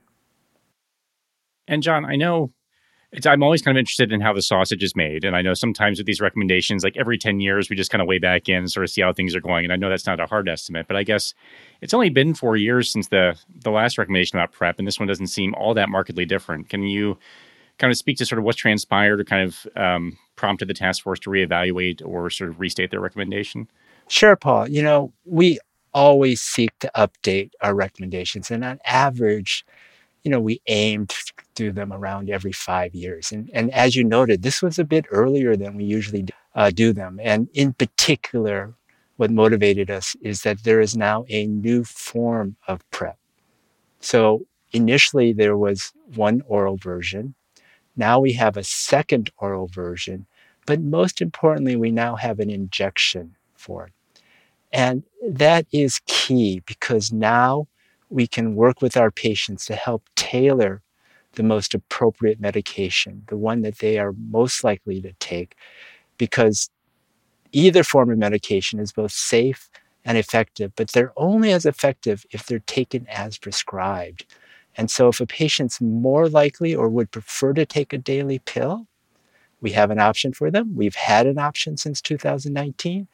And 1.69 1.83
John, 1.83 2.05
I 2.05 2.17
know 2.17 2.53
I'm 3.25 3.43
always 3.43 3.63
kind 3.63 3.77
of 3.77 3.81
interested 3.81 4.13
in 4.13 4.21
how 4.21 4.33
the 4.33 4.43
sausage 4.43 4.83
is 4.83 4.95
made. 4.95 5.25
And 5.25 5.37
I 5.37 5.43
know 5.43 5.55
sometimes 5.55 5.99
with 5.99 6.07
these 6.07 6.21
recommendations, 6.21 6.85
like 6.85 6.97
every 6.97 7.17
10 7.17 7.41
years, 7.41 7.71
we 7.71 7.77
just 7.77 7.91
kind 7.91 8.03
of 8.03 8.09
weigh 8.09 8.19
back 8.19 8.49
in 8.49 8.57
and 8.57 8.71
sort 8.71 8.85
of 8.85 8.91
see 8.91 9.01
how 9.01 9.13
things 9.13 9.35
are 9.35 9.41
going. 9.41 9.65
And 9.65 9.73
I 9.73 9.77
know 9.77 9.89
that's 9.89 10.07
not 10.07 10.21
a 10.21 10.27
hard 10.27 10.49
estimate, 10.49 10.87
but 10.87 10.97
I 10.97 11.03
guess 11.03 11.33
it's 11.81 11.95
only 11.95 12.11
been 12.11 12.35
four 12.35 12.57
years 12.57 12.91
since 12.91 13.09
the, 13.09 13.39
the 13.63 13.71
last 13.71 13.97
recommendation 13.97 14.39
about 14.39 14.53
PrEP, 14.53 14.79
and 14.79 14.87
this 14.87 14.99
one 14.99 15.07
doesn't 15.07 15.29
seem 15.29 15.55
all 15.55 15.73
that 15.75 15.89
markedly 15.89 16.27
different. 16.27 16.69
Can 16.69 16.83
you 16.83 17.17
kind 17.79 17.91
of 17.91 17.97
speak 17.97 18.19
to 18.19 18.27
sort 18.27 18.39
of 18.39 18.45
what's 18.45 18.59
transpired 18.59 19.21
or 19.21 19.25
kind 19.25 19.43
of 19.49 19.67
um, 19.77 20.19
prompted 20.37 20.69
the 20.69 20.75
task 20.75 21.03
force 21.03 21.19
to 21.21 21.31
reevaluate 21.31 22.03
or 22.05 22.31
sort 22.31 22.51
of 22.51 22.61
restate 22.61 22.91
their 22.91 23.01
recommendation? 23.01 23.69
Sure, 24.09 24.37
Paul. 24.37 24.69
You 24.69 24.83
know, 24.83 25.13
we 25.25 25.59
always 25.93 26.43
seek 26.43 26.79
to 26.81 26.91
update 26.95 27.51
our 27.63 27.75
recommendations. 27.75 28.51
And 28.51 28.65
on 28.65 28.79
average, 28.85 29.65
you 30.23 30.31
know, 30.31 30.41
we 30.41 30.61
aim 30.67 31.07
to 31.07 31.17
do 31.55 31.73
them 31.73 31.93
around 31.93 32.29
every 32.29 32.53
five 32.53 32.95
years. 32.95 33.33
And, 33.33 33.51
and 33.55 33.73
as 33.73 33.97
you 33.97 34.05
noted, 34.05 34.43
this 34.43 34.61
was 34.61 34.79
a 34.79 34.85
bit 34.85 35.07
earlier 35.11 35.57
than 35.57 35.77
we 35.77 35.85
usually 35.85 36.27
uh, 36.55 36.71
do 36.71 36.93
them. 36.93 37.19
And 37.23 37.49
in 37.55 37.73
particular, 37.73 38.75
what 39.17 39.31
motivated 39.31 39.91
us 39.91 40.15
is 40.21 40.43
that 40.43 40.65
there 40.65 40.81
is 40.81 40.97
now 40.97 41.25
a 41.29 41.47
new 41.47 41.85
form 41.85 42.57
of 42.69 42.89
PrEP. 42.91 43.17
So 44.01 44.47
initially, 44.73 45.33
there 45.33 45.57
was 45.57 45.93
one 46.15 46.43
oral 46.47 46.77
version. 46.77 47.35
Now 47.97 48.21
we 48.21 48.33
have 48.35 48.57
a 48.57 48.65
second 48.65 49.31
oral 49.39 49.69
version. 49.69 50.27
But 50.67 50.81
most 50.81 51.23
importantly, 51.23 51.77
we 51.77 51.91
now 51.91 52.17
have 52.17 52.41
an 52.41 52.51
injection 52.51 53.37
for 53.55 53.87
it. 53.87 53.93
And 54.73 55.05
that 55.27 55.67
is 55.73 56.01
key 56.07 56.61
because 56.67 57.13
now 57.13 57.69
we 58.11 58.27
can 58.27 58.57
work 58.57 58.83
with 58.83 58.97
our 58.97 59.11
patients 59.11 59.65
to 59.67 59.77
help 59.77 60.09
tailor 60.17 60.83
the 61.33 61.43
most 61.43 61.75
appropriate 61.75 62.41
medication, 62.41 63.23
the 63.29 63.37
one 63.37 63.63
that 63.63 63.79
they 63.79 63.99
are 63.99 64.13
most 64.13 64.65
likely 64.65 65.01
to 65.03 65.13
take 65.15 65.55
because 66.19 66.71
either 67.53 67.85
form 67.85 68.11
of 68.11 68.19
medication 68.19 68.81
is 68.81 68.93
both 68.93 69.13
safe 69.13 69.71
and 70.05 70.19
effective, 70.19 70.73
but 70.77 70.89
they're 70.89 71.13
only 71.17 71.53
as 71.53 71.67
effective 71.67 72.25
if 72.31 72.47
they're 72.47 72.61
taken 72.61 73.07
as 73.09 73.39
prescribed. 73.39 74.27
And 74.77 74.91
so, 74.91 75.09
if 75.09 75.21
a 75.21 75.27
patient's 75.27 75.81
more 75.81 76.29
likely 76.29 76.75
or 76.75 76.89
would 76.89 77.11
prefer 77.11 77.53
to 77.55 77.67
take 77.67 77.93
a 77.93 77.99
daily 77.99 78.39
pill, 78.41 78.87
we 79.61 79.73
have 79.73 79.91
an 79.91 79.99
option 79.99 80.33
for 80.33 80.51
them. 80.51 80.77
We've 80.77 80.95
had 80.95 81.27
an 81.27 81.39
option 81.39 81.77
since 81.77 82.01
2019. 82.03 83.09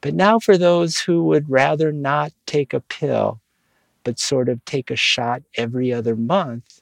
But 0.00 0.14
now, 0.14 0.38
for 0.38 0.56
those 0.56 1.00
who 1.00 1.24
would 1.24 1.50
rather 1.50 1.92
not 1.92 2.32
take 2.46 2.72
a 2.72 2.80
pill, 2.80 3.40
but 4.04 4.18
sort 4.18 4.48
of 4.48 4.64
take 4.64 4.90
a 4.90 4.96
shot 4.96 5.42
every 5.56 5.92
other 5.92 6.16
month, 6.16 6.80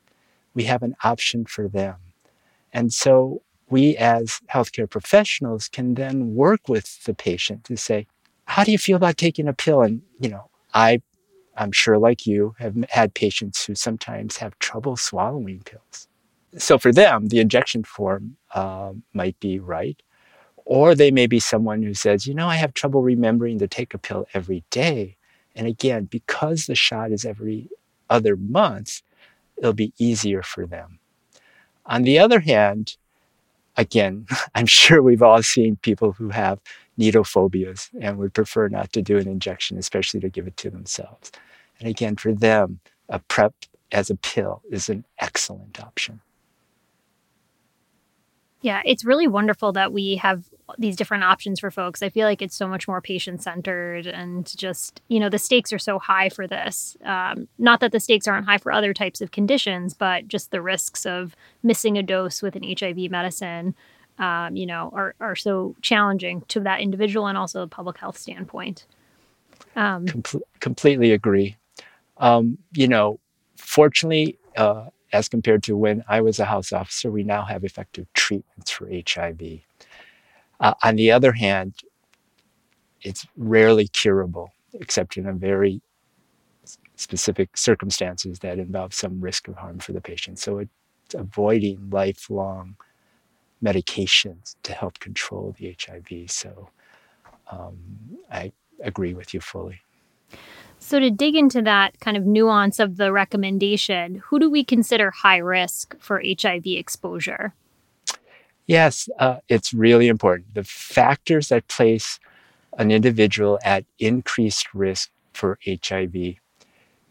we 0.54 0.64
have 0.64 0.82
an 0.82 0.94
option 1.02 1.44
for 1.44 1.68
them. 1.68 1.96
And 2.72 2.92
so, 2.92 3.42
we 3.70 3.96
as 3.96 4.40
healthcare 4.52 4.88
professionals 4.88 5.68
can 5.68 5.94
then 5.94 6.34
work 6.34 6.68
with 6.68 7.04
the 7.04 7.14
patient 7.14 7.64
to 7.64 7.76
say, 7.76 8.06
how 8.44 8.64
do 8.64 8.72
you 8.72 8.78
feel 8.78 8.96
about 8.96 9.16
taking 9.18 9.46
a 9.46 9.52
pill? 9.52 9.82
And, 9.82 10.02
you 10.20 10.30
know, 10.30 10.48
I, 10.72 11.02
I'm 11.58 11.72
sure 11.72 11.98
like 11.98 12.26
you 12.26 12.54
have 12.58 12.76
had 12.88 13.14
patients 13.14 13.64
who 13.64 13.74
sometimes 13.74 14.36
have 14.38 14.58
trouble 14.58 14.96
swallowing 14.96 15.60
pills. 15.60 16.08
So 16.56 16.78
for 16.78 16.92
them, 16.92 17.28
the 17.28 17.40
injection 17.40 17.84
form 17.84 18.36
uh, 18.54 18.92
might 19.12 19.38
be 19.40 19.58
right. 19.58 20.00
Or 20.64 20.94
they 20.94 21.10
may 21.10 21.26
be 21.26 21.40
someone 21.40 21.82
who 21.82 21.94
says, 21.94 22.26
you 22.26 22.34
know, 22.34 22.46
I 22.46 22.56
have 22.56 22.74
trouble 22.74 23.02
remembering 23.02 23.58
to 23.58 23.68
take 23.68 23.92
a 23.92 23.98
pill 23.98 24.26
every 24.34 24.64
day. 24.70 25.16
And 25.56 25.66
again, 25.66 26.04
because 26.04 26.66
the 26.66 26.74
shot 26.74 27.10
is 27.10 27.24
every 27.24 27.68
other 28.08 28.36
month, 28.36 29.02
it'll 29.56 29.72
be 29.72 29.92
easier 29.98 30.42
for 30.42 30.66
them. 30.66 30.98
On 31.86 32.02
the 32.02 32.18
other 32.18 32.40
hand, 32.40 32.96
again, 33.76 34.26
I'm 34.54 34.66
sure 34.66 35.02
we've 35.02 35.22
all 35.22 35.42
seen 35.42 35.76
people 35.76 36.12
who 36.12 36.28
have 36.30 36.60
needle 36.96 37.24
phobias 37.24 37.90
and 38.00 38.18
would 38.18 38.34
prefer 38.34 38.68
not 38.68 38.92
to 38.92 39.02
do 39.02 39.18
an 39.18 39.28
injection, 39.28 39.78
especially 39.78 40.20
to 40.20 40.28
give 40.28 40.46
it 40.46 40.56
to 40.58 40.70
themselves. 40.70 41.32
And 41.80 41.88
again, 41.88 42.16
for 42.16 42.32
them, 42.32 42.80
a 43.08 43.18
PrEP 43.18 43.54
as 43.92 44.10
a 44.10 44.16
pill 44.16 44.62
is 44.70 44.88
an 44.88 45.04
excellent 45.18 45.80
option. 45.80 46.20
Yeah, 48.60 48.82
it's 48.84 49.04
really 49.04 49.28
wonderful 49.28 49.72
that 49.72 49.92
we 49.92 50.16
have 50.16 50.44
these 50.78 50.96
different 50.96 51.22
options 51.24 51.60
for 51.60 51.70
folks. 51.70 52.02
I 52.02 52.08
feel 52.08 52.26
like 52.26 52.42
it's 52.42 52.56
so 52.56 52.66
much 52.66 52.88
more 52.88 53.00
patient 53.00 53.42
centered 53.42 54.06
and 54.06 54.54
just, 54.56 55.00
you 55.08 55.20
know, 55.20 55.28
the 55.28 55.38
stakes 55.38 55.72
are 55.72 55.78
so 55.78 55.98
high 55.98 56.28
for 56.28 56.46
this. 56.46 56.96
Um, 57.04 57.46
not 57.58 57.80
that 57.80 57.92
the 57.92 58.00
stakes 58.00 58.26
aren't 58.26 58.46
high 58.46 58.58
for 58.58 58.72
other 58.72 58.92
types 58.92 59.20
of 59.20 59.30
conditions, 59.30 59.94
but 59.94 60.26
just 60.26 60.50
the 60.50 60.60
risks 60.60 61.06
of 61.06 61.36
missing 61.62 61.96
a 61.96 62.02
dose 62.02 62.42
with 62.42 62.56
an 62.56 62.64
HIV 62.64 63.10
medicine, 63.10 63.76
um, 64.18 64.56
you 64.56 64.66
know, 64.66 64.90
are, 64.92 65.14
are 65.20 65.36
so 65.36 65.76
challenging 65.80 66.42
to 66.48 66.60
that 66.60 66.80
individual 66.80 67.28
and 67.28 67.38
also 67.38 67.60
the 67.60 67.68
public 67.68 67.98
health 67.98 68.18
standpoint. 68.18 68.86
Um, 69.76 70.06
Com- 70.06 70.42
completely 70.58 71.12
agree. 71.12 71.56
Um, 72.18 72.58
you 72.72 72.88
know, 72.88 73.20
fortunately, 73.56 74.38
uh, 74.56 74.86
as 75.12 75.28
compared 75.28 75.62
to 75.64 75.76
when 75.76 76.04
I 76.08 76.20
was 76.20 76.38
a 76.38 76.44
house 76.44 76.72
officer, 76.72 77.10
we 77.10 77.22
now 77.24 77.44
have 77.44 77.64
effective 77.64 78.06
treatments 78.14 78.70
for 78.70 78.88
HIV. 78.88 79.40
Uh, 80.60 80.74
on 80.82 80.96
the 80.96 81.10
other 81.12 81.32
hand, 81.32 81.74
it's 83.02 83.26
rarely 83.36 83.88
curable, 83.88 84.52
except 84.74 85.16
in 85.16 85.26
a 85.26 85.32
very 85.32 85.80
specific 86.96 87.56
circumstances 87.56 88.40
that 88.40 88.58
involve 88.58 88.92
some 88.92 89.20
risk 89.20 89.48
of 89.48 89.56
harm 89.56 89.78
for 89.78 89.92
the 89.92 90.00
patient. 90.00 90.38
So 90.38 90.58
it's 90.58 91.14
avoiding 91.14 91.88
lifelong 91.90 92.76
medications 93.62 94.56
to 94.64 94.72
help 94.72 94.98
control 94.98 95.54
the 95.58 95.68
HIV. 95.68 96.30
So 96.30 96.70
um, 97.50 97.78
I 98.30 98.52
agree 98.82 99.14
with 99.14 99.34
you 99.34 99.40
fully. 99.40 99.80
So, 100.80 100.98
to 100.98 101.10
dig 101.10 101.34
into 101.34 101.60
that 101.62 101.98
kind 102.00 102.16
of 102.16 102.24
nuance 102.24 102.78
of 102.78 102.96
the 102.96 103.12
recommendation, 103.12 104.22
who 104.26 104.38
do 104.38 104.48
we 104.48 104.64
consider 104.64 105.10
high 105.10 105.38
risk 105.38 105.98
for 105.98 106.22
HIV 106.24 106.62
exposure? 106.66 107.54
Yes, 108.66 109.08
uh, 109.18 109.38
it's 109.48 109.72
really 109.72 110.08
important. 110.08 110.54
The 110.54 110.64
factors 110.64 111.48
that 111.48 111.68
place 111.68 112.20
an 112.78 112.90
individual 112.90 113.58
at 113.64 113.84
increased 113.98 114.72
risk 114.72 115.10
for 115.32 115.58
HIV 115.66 116.36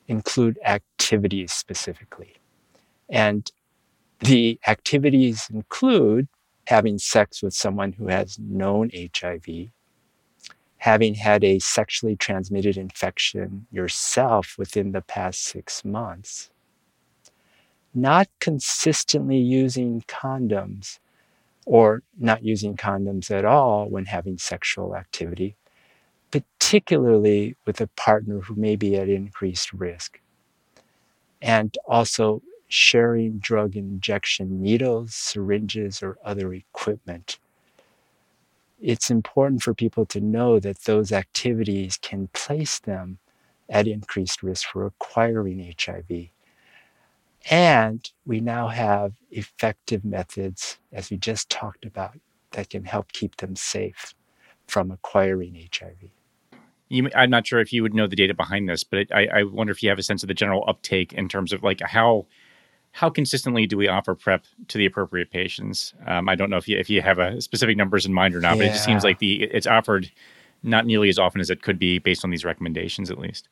include 0.08 0.58
activities 0.66 1.52
specifically. 1.52 2.36
And 3.10 3.52
the 4.20 4.60
activities 4.68 5.48
include 5.54 6.28
having 6.68 6.98
sex 6.98 7.44
with 7.44 7.54
someone 7.54 7.94
who 7.94 8.08
has 8.08 8.40
known 8.40 8.92
HIV, 8.94 9.70
having 10.88 11.16
had 11.16 11.44
a 11.44 11.60
sexually 11.60 12.16
transmitted 12.16 12.78
infection 12.78 13.68
yourself 13.74 14.56
within 14.58 14.94
the 14.94 15.02
past 15.02 15.44
six 15.44 15.84
months, 15.84 16.50
not 17.94 18.30
consistently 18.40 19.36
using 19.36 20.02
condoms 20.08 21.00
or 21.66 22.04
not 22.18 22.42
using 22.42 22.78
condoms 22.78 23.30
at 23.30 23.44
all 23.44 23.90
when 23.90 24.06
having 24.06 24.38
sexual 24.38 24.96
activity, 24.96 25.58
particularly 26.32 27.58
with 27.66 27.82
a 27.82 27.88
partner 27.88 28.40
who 28.40 28.56
may 28.56 28.78
be 28.78 28.96
at 28.96 29.10
increased 29.10 29.74
risk. 29.74 30.22
And 31.42 31.78
also 31.86 32.42
sharing 32.70 33.40
drug 33.40 33.76
injection 33.76 34.62
needles, 34.62 35.14
syringes, 35.14 36.02
or 36.02 36.18
other 36.24 36.54
equipment 36.54 37.40
it's 38.80 39.10
important 39.10 39.64
for 39.64 39.74
people 39.74 40.06
to 40.06 40.22
know 40.22 40.60
that 40.60 40.84
those 40.84 41.12
activities 41.12 41.98
can 41.98 42.28
place 42.34 42.80
them 42.80 43.20
at 43.70 43.88
increased 43.88 44.44
risk 44.44 44.68
for 44.68 44.86
acquiring 44.86 45.74
HIV. 45.80 46.30
And 47.50 48.10
we 48.26 48.40
now 48.40 48.68
have 48.68 49.14
effective 49.32 50.04
methods, 50.04 50.78
as 50.92 51.10
we 51.10 51.18
just 51.18 51.50
talked 51.50 51.86
about, 51.86 52.20
that 52.52 52.70
can 52.70 52.86
help 52.86 53.12
keep 53.12 53.38
them 53.38 53.56
safe 53.56 54.14
from 54.68 54.92
acquiring 54.92 55.56
HIV. 55.56 56.10
You, 56.90 57.10
I'm 57.16 57.30
not 57.30 57.46
sure 57.46 57.60
if 57.60 57.74
you 57.74 57.84
would 57.84 57.94
know 57.94 58.08
the 58.08 58.16
data 58.16 58.34
behind 58.34 58.70
this, 58.70 58.84
but 58.84 59.08
I, 59.14 59.28
I 59.28 59.44
wonder 59.44 59.72
if 59.72 59.84
you 59.84 59.90
have 59.90 60.00
a 60.00 60.04
sense 60.04 60.24
of 60.24 60.28
the 60.28 60.34
general 60.34 60.64
uptake 60.68 61.14
in 61.14 61.28
terms 61.28 61.52
of 61.52 61.64
like 61.64 61.82
how 61.82 62.26
how 62.98 63.12
consistently 63.12 63.68
do 63.68 63.78
we 63.78 63.88
offer 63.88 64.16
PrEP 64.16 64.44
to 64.70 64.78
the 64.80 64.88
appropriate 64.88 65.30
patients? 65.30 65.94
Um, 66.08 66.28
I 66.28 66.34
don't 66.34 66.50
know 66.50 66.58
if 66.58 66.68
you 66.68 66.80
if 66.80 66.90
you 66.90 67.04
have 67.04 67.20
a 67.20 67.40
specific 67.42 67.78
numbers 67.78 68.08
in 68.08 68.14
mind 68.14 68.34
or 68.34 68.40
not, 68.40 68.58
yeah. 68.58 68.64
but 68.64 68.66
it 68.66 68.72
just 68.72 68.86
seems 68.86 69.04
like 69.04 69.20
the 69.20 69.44
it's 69.44 69.68
offered 69.68 70.10
not 70.64 70.88
nearly 70.88 71.08
as 71.08 71.20
often 71.20 71.40
as 71.40 71.52
it 71.52 71.62
could 71.62 71.78
be 71.78 72.00
based 72.00 72.24
on 72.24 72.32
these 72.32 72.44
recommendations, 72.44 73.12
at 73.12 73.20
least. 73.20 73.50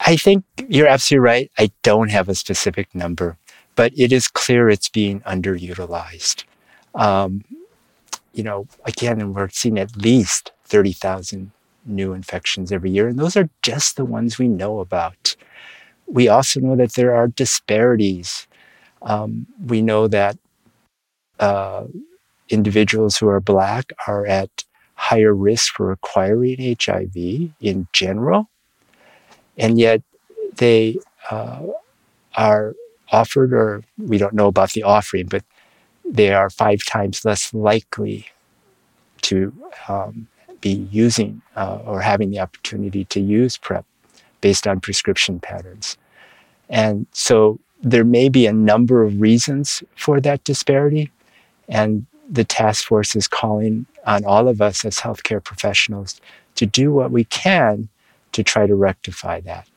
I 0.00 0.16
think 0.16 0.44
you're 0.66 0.86
absolutely 0.86 1.26
right. 1.26 1.50
I 1.58 1.70
don't 1.82 2.08
have 2.08 2.30
a 2.30 2.34
specific 2.34 2.94
number, 2.94 3.36
but 3.76 3.92
it 3.98 4.12
is 4.12 4.28
clear 4.28 4.70
it's 4.70 4.88
being 4.88 5.20
underutilized. 5.20 6.44
Um, 6.94 7.44
you 8.32 8.42
know, 8.42 8.66
again, 8.86 9.34
we're 9.34 9.50
seeing 9.50 9.78
at 9.78 9.94
least 9.94 10.52
30,000 10.64 11.50
new 11.84 12.14
infections 12.14 12.72
every 12.72 12.90
year, 12.90 13.08
and 13.08 13.18
those 13.18 13.36
are 13.36 13.50
just 13.60 13.96
the 13.96 14.06
ones 14.06 14.38
we 14.38 14.48
know 14.48 14.80
about 14.80 15.36
we 16.10 16.28
also 16.28 16.60
know 16.60 16.76
that 16.76 16.94
there 16.94 17.14
are 17.14 17.28
disparities. 17.28 18.46
Um, 19.02 19.46
we 19.64 19.82
know 19.82 20.08
that 20.08 20.38
uh, 21.38 21.84
individuals 22.48 23.16
who 23.16 23.28
are 23.28 23.40
Black 23.40 23.92
are 24.06 24.26
at 24.26 24.64
higher 24.94 25.34
risk 25.34 25.74
for 25.74 25.92
acquiring 25.92 26.76
HIV 26.80 27.16
in 27.60 27.86
general, 27.92 28.48
and 29.56 29.78
yet 29.78 30.02
they 30.56 30.98
uh, 31.30 31.62
are 32.36 32.74
offered, 33.12 33.52
or 33.52 33.82
we 33.98 34.18
don't 34.18 34.34
know 34.34 34.48
about 34.48 34.72
the 34.72 34.82
offering, 34.82 35.26
but 35.26 35.44
they 36.04 36.32
are 36.32 36.50
five 36.50 36.84
times 36.84 37.24
less 37.24 37.52
likely 37.52 38.26
to 39.22 39.52
um, 39.88 40.26
be 40.60 40.88
using 40.90 41.42
uh, 41.56 41.78
or 41.84 42.00
having 42.00 42.30
the 42.30 42.40
opportunity 42.40 43.04
to 43.04 43.20
use 43.20 43.56
PrEP 43.56 43.84
based 44.40 44.66
on 44.66 44.80
prescription 44.80 45.40
patterns. 45.40 45.96
And 46.68 47.06
so 47.12 47.58
there 47.82 48.04
may 48.04 48.28
be 48.28 48.46
a 48.46 48.52
number 48.52 49.02
of 49.02 49.20
reasons 49.20 49.82
for 49.96 50.20
that 50.20 50.44
disparity. 50.44 51.10
And 51.68 52.06
the 52.28 52.44
task 52.44 52.86
force 52.86 53.16
is 53.16 53.28
calling 53.28 53.86
on 54.06 54.24
all 54.24 54.48
of 54.48 54.60
us 54.60 54.84
as 54.84 54.98
healthcare 54.98 55.42
professionals 55.42 56.20
to 56.56 56.66
do 56.66 56.92
what 56.92 57.10
we 57.10 57.24
can 57.24 57.88
to 58.32 58.42
try 58.42 58.66
to 58.66 58.74
rectify 58.74 59.40
that 59.40 59.68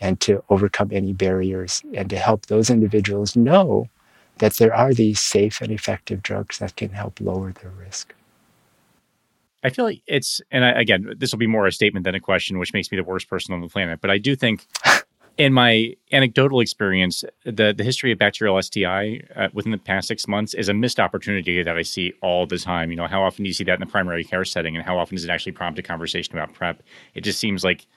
and 0.00 0.20
to 0.20 0.42
overcome 0.50 0.90
any 0.92 1.12
barriers 1.12 1.82
and 1.94 2.10
to 2.10 2.16
help 2.16 2.46
those 2.46 2.70
individuals 2.70 3.34
know 3.34 3.88
that 4.38 4.54
there 4.54 4.74
are 4.74 4.92
these 4.92 5.18
safe 5.20 5.60
and 5.60 5.72
effective 5.72 6.22
drugs 6.22 6.58
that 6.58 6.76
can 6.76 6.90
help 6.90 7.20
lower 7.20 7.52
their 7.52 7.70
risk. 7.70 8.14
I 9.66 9.70
feel 9.70 9.84
like 9.84 10.00
it's, 10.06 10.40
and 10.52 10.64
I, 10.64 10.70
again, 10.70 11.12
this 11.18 11.32
will 11.32 11.40
be 11.40 11.48
more 11.48 11.66
a 11.66 11.72
statement 11.72 12.04
than 12.04 12.14
a 12.14 12.20
question, 12.20 12.60
which 12.60 12.72
makes 12.72 12.92
me 12.92 12.96
the 12.96 13.02
worst 13.02 13.28
person 13.28 13.52
on 13.52 13.60
the 13.60 13.66
planet. 13.66 14.00
But 14.00 14.12
I 14.12 14.18
do 14.18 14.36
think 14.36 14.64
in 15.38 15.52
my 15.52 15.92
anecdotal 16.12 16.60
experience, 16.60 17.24
the 17.44 17.74
the 17.76 17.82
history 17.82 18.12
of 18.12 18.18
bacterial 18.18 18.62
STI 18.62 19.22
uh, 19.34 19.48
within 19.52 19.72
the 19.72 19.78
past 19.78 20.06
six 20.06 20.28
months 20.28 20.54
is 20.54 20.68
a 20.68 20.74
missed 20.74 21.00
opportunity 21.00 21.64
that 21.64 21.76
I 21.76 21.82
see 21.82 22.12
all 22.22 22.46
the 22.46 22.58
time. 22.58 22.92
You 22.92 22.96
know, 22.96 23.08
how 23.08 23.24
often 23.24 23.42
do 23.42 23.48
you 23.48 23.54
see 23.54 23.64
that 23.64 23.74
in 23.74 23.80
the 23.80 23.86
primary 23.86 24.22
care 24.22 24.44
setting, 24.44 24.76
and 24.76 24.84
how 24.84 24.98
often 24.98 25.16
does 25.16 25.24
it 25.24 25.30
actually 25.30 25.52
prompt 25.52 25.80
a 25.80 25.82
conversation 25.82 26.32
about 26.32 26.54
PrEP? 26.54 26.80
It 27.14 27.22
just 27.22 27.40
seems 27.40 27.64
like 27.64 27.88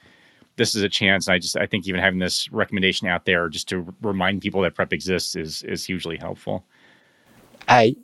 this 0.55 0.73
is 0.73 0.81
a 0.81 0.89
chance. 0.89 1.27
And 1.27 1.35
I 1.35 1.37
just 1.37 1.55
I 1.55 1.67
think 1.67 1.87
even 1.87 2.01
having 2.01 2.17
this 2.17 2.51
recommendation 2.51 3.07
out 3.07 3.25
there 3.25 3.47
just 3.47 3.69
to 3.69 3.85
remind 4.01 4.41
people 4.41 4.61
that 4.63 4.73
PrEP 4.73 4.91
exists 4.91 5.35
is 5.35 5.61
is 5.61 5.85
hugely 5.85 6.17
helpful. 6.17 6.65
I 7.67 7.95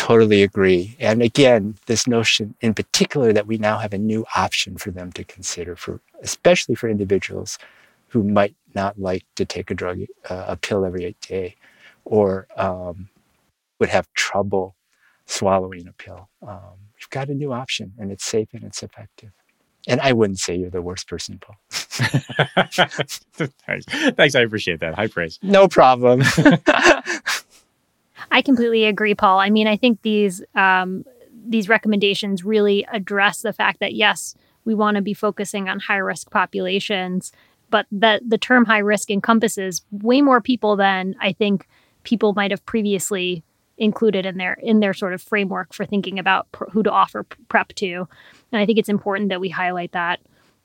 totally 0.00 0.42
agree. 0.42 0.96
And 0.98 1.20
again, 1.20 1.76
this 1.84 2.06
notion 2.06 2.54
in 2.62 2.72
particular 2.72 3.34
that 3.34 3.46
we 3.46 3.58
now 3.58 3.76
have 3.76 3.92
a 3.92 3.98
new 3.98 4.24
option 4.34 4.78
for 4.78 4.90
them 4.90 5.12
to 5.12 5.24
consider 5.24 5.76
for 5.76 6.00
especially 6.22 6.74
for 6.74 6.88
individuals 6.88 7.58
who 8.08 8.22
might 8.22 8.54
not 8.74 8.98
like 8.98 9.24
to 9.36 9.44
take 9.44 9.70
a 9.70 9.74
drug, 9.74 10.00
uh, 10.30 10.44
a 10.48 10.56
pill 10.56 10.86
every 10.86 11.14
day, 11.20 11.54
or 12.06 12.46
um, 12.56 13.10
would 13.78 13.90
have 13.90 14.10
trouble 14.14 14.74
swallowing 15.26 15.86
a 15.86 15.92
pill. 15.92 16.30
Um, 16.46 16.78
we've 16.94 17.10
got 17.10 17.28
a 17.28 17.34
new 17.34 17.52
option, 17.52 17.92
and 17.98 18.10
it's 18.10 18.24
safe 18.24 18.48
and 18.54 18.64
it's 18.64 18.82
effective. 18.82 19.32
And 19.86 20.00
I 20.00 20.12
wouldn't 20.12 20.38
say 20.38 20.56
you're 20.56 20.70
the 20.70 20.82
worst 20.82 21.08
person, 21.08 21.38
Paul. 21.40 21.56
Thanks. 21.70 23.20
Thanks. 24.16 24.34
I 24.34 24.40
appreciate 24.40 24.80
that. 24.80 24.94
High 24.94 25.08
praise. 25.08 25.38
No 25.42 25.68
problem. 25.68 26.22
I 28.30 28.42
completely 28.42 28.84
agree, 28.84 29.14
Paul. 29.14 29.38
I 29.38 29.50
mean, 29.50 29.66
I 29.66 29.76
think 29.76 30.02
these 30.02 30.42
um, 30.54 31.04
these 31.32 31.68
recommendations 31.68 32.44
really 32.44 32.86
address 32.92 33.42
the 33.42 33.52
fact 33.52 33.80
that 33.80 33.94
yes, 33.94 34.34
we 34.64 34.74
want 34.74 34.96
to 34.96 35.02
be 35.02 35.14
focusing 35.14 35.68
on 35.68 35.80
high 35.80 35.96
risk 35.96 36.30
populations, 36.30 37.32
but 37.70 37.86
that 37.90 38.22
the 38.28 38.38
term 38.38 38.64
high 38.64 38.78
risk 38.78 39.10
encompasses 39.10 39.82
way 39.90 40.20
more 40.20 40.40
people 40.40 40.76
than 40.76 41.16
I 41.20 41.32
think 41.32 41.66
people 42.04 42.32
might 42.34 42.50
have 42.50 42.64
previously 42.66 43.42
included 43.78 44.26
in 44.26 44.36
their 44.36 44.54
in 44.54 44.80
their 44.80 44.94
sort 44.94 45.12
of 45.12 45.22
framework 45.22 45.72
for 45.72 45.84
thinking 45.84 46.18
about 46.18 46.50
pr- 46.52 46.66
who 46.70 46.82
to 46.82 46.90
offer 46.90 47.24
PrEP 47.48 47.74
to. 47.76 48.08
And 48.52 48.60
I 48.60 48.66
think 48.66 48.78
it's 48.78 48.88
important 48.88 49.30
that 49.30 49.40
we 49.40 49.48
highlight 49.48 49.92
that. 49.92 50.20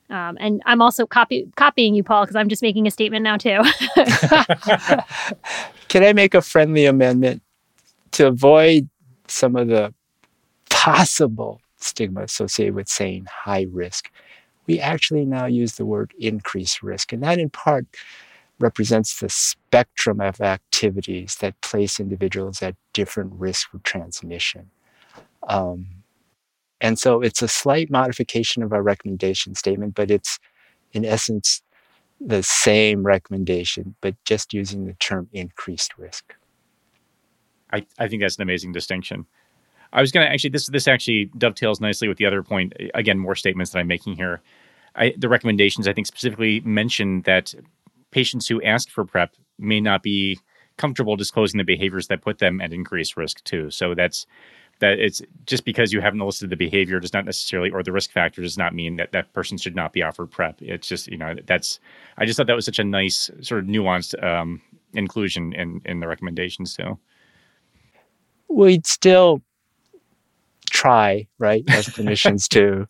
Um, 0.08 0.36
and 0.38 0.62
I'm 0.66 0.80
also 0.80 1.04
copy, 1.04 1.50
copying 1.56 1.96
you, 1.96 2.04
Paul, 2.04 2.22
because 2.22 2.36
I'm 2.36 2.48
just 2.48 2.62
making 2.62 2.86
a 2.86 2.92
statement 2.92 3.24
now 3.24 3.36
too. 3.36 3.60
Can 5.88 6.04
I 6.04 6.12
make 6.12 6.34
a 6.34 6.42
friendly 6.42 6.86
amendment 6.86 7.42
to 8.16 8.26
avoid 8.26 8.88
some 9.28 9.56
of 9.56 9.68
the 9.68 9.94
possible 10.70 11.60
stigma 11.78 12.22
associated 12.22 12.74
with 12.74 12.88
saying 12.88 13.26
high 13.30 13.66
risk? 13.70 14.10
we 14.66 14.80
actually 14.80 15.24
now 15.24 15.46
use 15.46 15.74
the 15.74 15.86
word 15.86 16.12
increased 16.18 16.82
risk. 16.82 17.12
And 17.12 17.22
that 17.22 17.38
in 17.38 17.50
part 17.50 17.86
represents 18.58 19.20
the 19.20 19.28
spectrum 19.28 20.20
of 20.20 20.40
activities 20.40 21.36
that 21.36 21.60
place 21.60 22.00
individuals 22.00 22.62
at 22.62 22.74
different 22.92 23.32
risk 23.34 23.70
for 23.70 23.78
transmission. 23.78 24.70
Um, 25.48 25.86
and 26.80 26.98
so 26.98 27.20
it's 27.20 27.42
a 27.42 27.48
slight 27.48 27.90
modification 27.90 28.62
of 28.62 28.72
our 28.72 28.82
recommendation 28.82 29.54
statement, 29.54 29.94
but 29.94 30.10
it's 30.10 30.38
in 30.92 31.04
essence 31.04 31.62
the 32.20 32.42
same 32.42 33.04
recommendation, 33.04 33.94
but 34.00 34.14
just 34.24 34.54
using 34.54 34.86
the 34.86 34.94
term 34.94 35.28
increased 35.32 35.98
risk. 35.98 36.34
I, 37.72 37.86
I 37.98 38.08
think 38.08 38.22
that's 38.22 38.36
an 38.36 38.42
amazing 38.42 38.72
distinction. 38.72 39.26
I 39.92 40.00
was 40.00 40.12
going 40.12 40.26
to 40.26 40.32
actually 40.32 40.50
this 40.50 40.66
this 40.68 40.88
actually 40.88 41.30
dovetails 41.38 41.80
nicely 41.80 42.08
with 42.08 42.18
the 42.18 42.26
other 42.26 42.42
point. 42.42 42.72
Again, 42.94 43.18
more 43.18 43.34
statements 43.34 43.70
that 43.72 43.78
I'm 43.78 43.86
making 43.86 44.16
here. 44.16 44.42
I, 44.94 45.14
the 45.16 45.28
recommendations 45.28 45.86
I 45.86 45.92
think 45.92 46.06
specifically 46.06 46.60
mention 46.60 47.22
that 47.22 47.54
patients 48.10 48.48
who 48.48 48.62
ask 48.62 48.88
for 48.88 49.04
PrEP 49.04 49.34
may 49.58 49.80
not 49.80 50.02
be 50.02 50.38
comfortable 50.78 51.16
disclosing 51.16 51.58
the 51.58 51.64
behaviors 51.64 52.08
that 52.08 52.22
put 52.22 52.38
them 52.38 52.60
at 52.60 52.72
increased 52.72 53.16
risk 53.16 53.42
too. 53.44 53.70
So 53.70 53.94
that's 53.94 54.26
that 54.80 54.98
it's 54.98 55.22
just 55.46 55.64
because 55.64 55.92
you 55.92 56.00
haven't 56.00 56.20
listed 56.20 56.50
the 56.50 56.56
behavior 56.56 57.00
does 57.00 57.12
not 57.12 57.24
necessarily 57.24 57.70
or 57.70 57.82
the 57.82 57.92
risk 57.92 58.10
factor 58.10 58.42
does 58.42 58.58
not 58.58 58.74
mean 58.74 58.96
that 58.96 59.12
that 59.12 59.32
person 59.32 59.56
should 59.56 59.74
not 59.74 59.92
be 59.92 60.02
offered 60.02 60.30
prep 60.30 60.60
it's 60.60 60.86
just 60.86 61.08
you 61.08 61.16
know 61.16 61.34
that's 61.46 61.80
i 62.18 62.26
just 62.26 62.36
thought 62.36 62.46
that 62.46 62.56
was 62.56 62.64
such 62.64 62.78
a 62.78 62.84
nice 62.84 63.30
sort 63.40 63.60
of 63.60 63.66
nuanced 63.66 64.22
um, 64.22 64.60
inclusion 64.92 65.52
in 65.54 65.80
in 65.84 66.00
the 66.00 66.06
recommendations 66.06 66.74
too 66.74 66.98
we'd 68.48 68.86
still 68.86 69.42
try, 70.70 71.26
right, 71.38 71.64
as 71.68 71.86
clinicians 71.86 72.48
to 72.50 72.88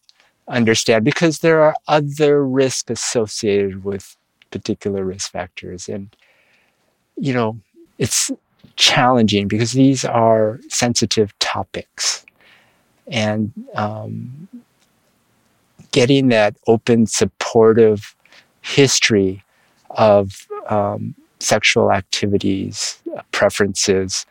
understand 0.48 1.04
because 1.04 1.40
there 1.40 1.62
are 1.62 1.74
other 1.88 2.46
risks 2.46 2.90
associated 2.90 3.84
with 3.84 4.16
particular 4.50 5.04
risk 5.04 5.32
factors. 5.32 5.88
And, 5.88 6.14
you 7.16 7.32
know, 7.32 7.58
it's 7.98 8.30
challenging 8.76 9.48
because 9.48 9.72
these 9.72 10.04
are 10.04 10.60
sensitive 10.68 11.36
topics. 11.38 12.24
And 13.08 13.52
um, 13.74 14.48
getting 15.92 16.28
that 16.28 16.56
open, 16.66 17.06
supportive 17.06 18.14
history 18.62 19.42
of 19.90 20.46
um, 20.68 21.14
sexual 21.38 21.92
activities, 21.92 23.00
uh, 23.16 23.22
preferences, 23.32 24.26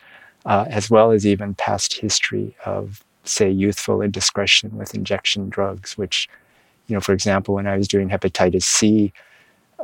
uh, 0.46 0.64
as 0.68 0.88
well 0.88 1.10
as 1.10 1.26
even 1.26 1.54
past 1.54 1.94
history 1.94 2.56
of 2.64 3.04
say, 3.24 3.50
youthful 3.50 4.00
indiscretion 4.00 4.76
with 4.76 4.94
injection 4.94 5.48
drugs, 5.48 5.98
which, 5.98 6.28
you 6.86 6.94
know, 6.94 7.00
for 7.00 7.12
example, 7.12 7.54
when 7.56 7.66
I 7.66 7.76
was 7.76 7.88
doing 7.88 8.08
hepatitis 8.08 8.62
C 8.62 9.12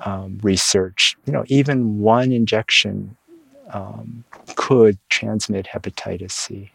um, 0.05 0.39
research, 0.43 1.17
you 1.27 1.33
know, 1.33 1.45
even 1.49 1.99
one 2.01 2.33
injection 2.33 3.17
um, 3.71 4.25
could 4.55 4.99
transmit 5.09 5.67
hepatitis 5.67 6.31
C. 6.31 6.71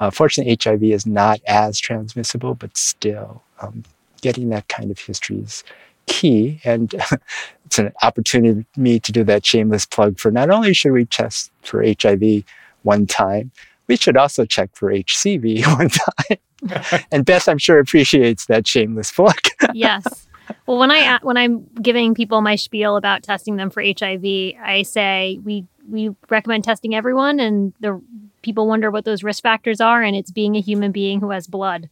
Uh, 0.00 0.10
fortunately, 0.10 0.56
HIV 0.62 0.82
is 0.84 1.06
not 1.06 1.40
as 1.46 1.80
transmissible, 1.80 2.54
but 2.54 2.76
still, 2.76 3.42
um, 3.60 3.82
getting 4.20 4.50
that 4.50 4.68
kind 4.68 4.90
of 4.90 4.98
history 4.98 5.38
is 5.38 5.64
key. 6.06 6.60
And 6.64 6.94
it's 7.66 7.78
an 7.78 7.92
opportunity 8.02 8.64
for 8.72 8.80
me 8.80 9.00
to 9.00 9.12
do 9.12 9.24
that 9.24 9.46
shameless 9.46 9.86
plug 9.86 10.18
for 10.18 10.30
not 10.30 10.50
only 10.50 10.74
should 10.74 10.92
we 10.92 11.04
test 11.04 11.50
for 11.62 11.82
HIV 11.82 12.44
one 12.88 13.06
time, 13.06 13.52
we 13.86 13.96
should 13.96 14.16
also 14.16 14.46
check 14.46 14.70
for 14.74 14.90
HCV 14.90 15.66
one 15.78 15.90
time. 15.90 17.04
and 17.12 17.24
Beth, 17.24 17.48
I'm 17.48 17.58
sure 17.58 17.78
appreciates 17.78 18.46
that 18.46 18.66
shameless 18.66 19.12
plug. 19.12 19.38
yes. 19.74 20.26
Well, 20.66 20.78
when 20.78 20.90
I 20.90 21.18
when 21.22 21.36
I'm 21.36 21.66
giving 21.82 22.14
people 22.14 22.40
my 22.40 22.56
spiel 22.56 22.96
about 22.96 23.22
testing 23.22 23.56
them 23.56 23.68
for 23.68 23.82
HIV, 23.82 24.24
I 24.62 24.82
say 24.82 25.38
we 25.44 25.66
we 25.88 26.10
recommend 26.30 26.64
testing 26.64 26.94
everyone, 26.94 27.38
and 27.38 27.74
the 27.80 28.00
people 28.40 28.66
wonder 28.66 28.90
what 28.90 29.04
those 29.04 29.22
risk 29.22 29.42
factors 29.42 29.78
are, 29.78 30.02
and 30.02 30.16
it's 30.16 30.30
being 30.30 30.56
a 30.56 30.60
human 30.60 30.90
being 30.90 31.20
who 31.20 31.30
has 31.30 31.46
blood. 31.46 31.90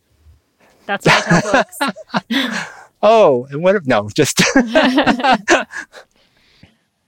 That's 0.87 1.05
what 1.05 1.29
I 1.29 1.41
tell 1.41 1.53
folks. 1.53 1.79
oh, 3.03 3.47
and 3.51 3.63
what? 3.63 3.77
If, 3.77 3.87
no, 3.87 4.09
just. 4.09 4.43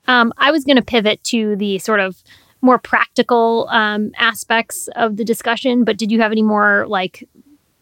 um, 0.06 0.34
I 0.36 0.50
was 0.50 0.66
going 0.66 0.76
to 0.76 0.84
pivot 0.84 1.24
to 1.24 1.56
the 1.56 1.78
sort 1.78 2.00
of 2.00 2.22
more 2.60 2.78
practical 2.78 3.68
um, 3.70 4.12
aspects 4.16 4.88
of 4.96 5.16
the 5.16 5.24
discussion, 5.24 5.84
but 5.84 5.96
did 5.96 6.10
you 6.10 6.20
have 6.20 6.32
any 6.32 6.42
more 6.42 6.86
like 6.88 7.28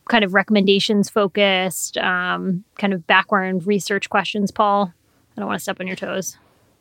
kind 0.09 0.25
of 0.25 0.35
recommendations 0.35 1.09
focused, 1.09 1.99
um, 1.99 2.65
kind 2.79 2.93
of 2.93 3.07
background 3.07 3.67
research 3.67 4.09
questions, 4.11 4.51
Paul? 4.51 4.93
I 5.37 5.41
don't 5.41 5.49
want 5.49 5.59
to 5.59 5.63
step 5.63 5.81
on 5.81 5.87
your 5.87 5.97
toes. 5.97 6.37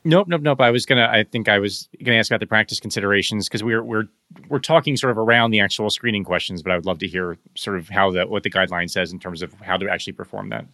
Nope, 0.07 0.27
nope, 0.27 0.41
nope. 0.41 0.61
I 0.61 0.69
was 0.69 0.85
gonna. 0.85 1.09
I 1.11 1.23
think 1.23 1.49
I 1.49 1.57
was 1.57 1.89
gonna 2.03 2.17
ask 2.17 2.29
about 2.29 2.39
the 2.39 2.45
practice 2.45 2.79
considerations 2.79 3.49
because 3.49 3.63
we're 3.63 3.83
we're 3.83 4.03
we're 4.49 4.59
talking 4.59 4.95
sort 4.95 5.09
of 5.09 5.17
around 5.17 5.49
the 5.49 5.59
actual 5.59 5.89
screening 5.89 6.23
questions, 6.23 6.61
but 6.61 6.71
I 6.71 6.75
would 6.75 6.85
love 6.85 6.99
to 6.99 7.07
hear 7.07 7.39
sort 7.55 7.77
of 7.77 7.89
how 7.89 8.11
the 8.11 8.27
what 8.27 8.43
the 8.43 8.51
guideline 8.51 8.87
says 8.87 9.11
in 9.11 9.17
terms 9.17 9.41
of 9.41 9.51
how 9.61 9.77
to 9.77 9.89
actually 9.89 10.13
perform 10.13 10.49
that. 10.49 10.65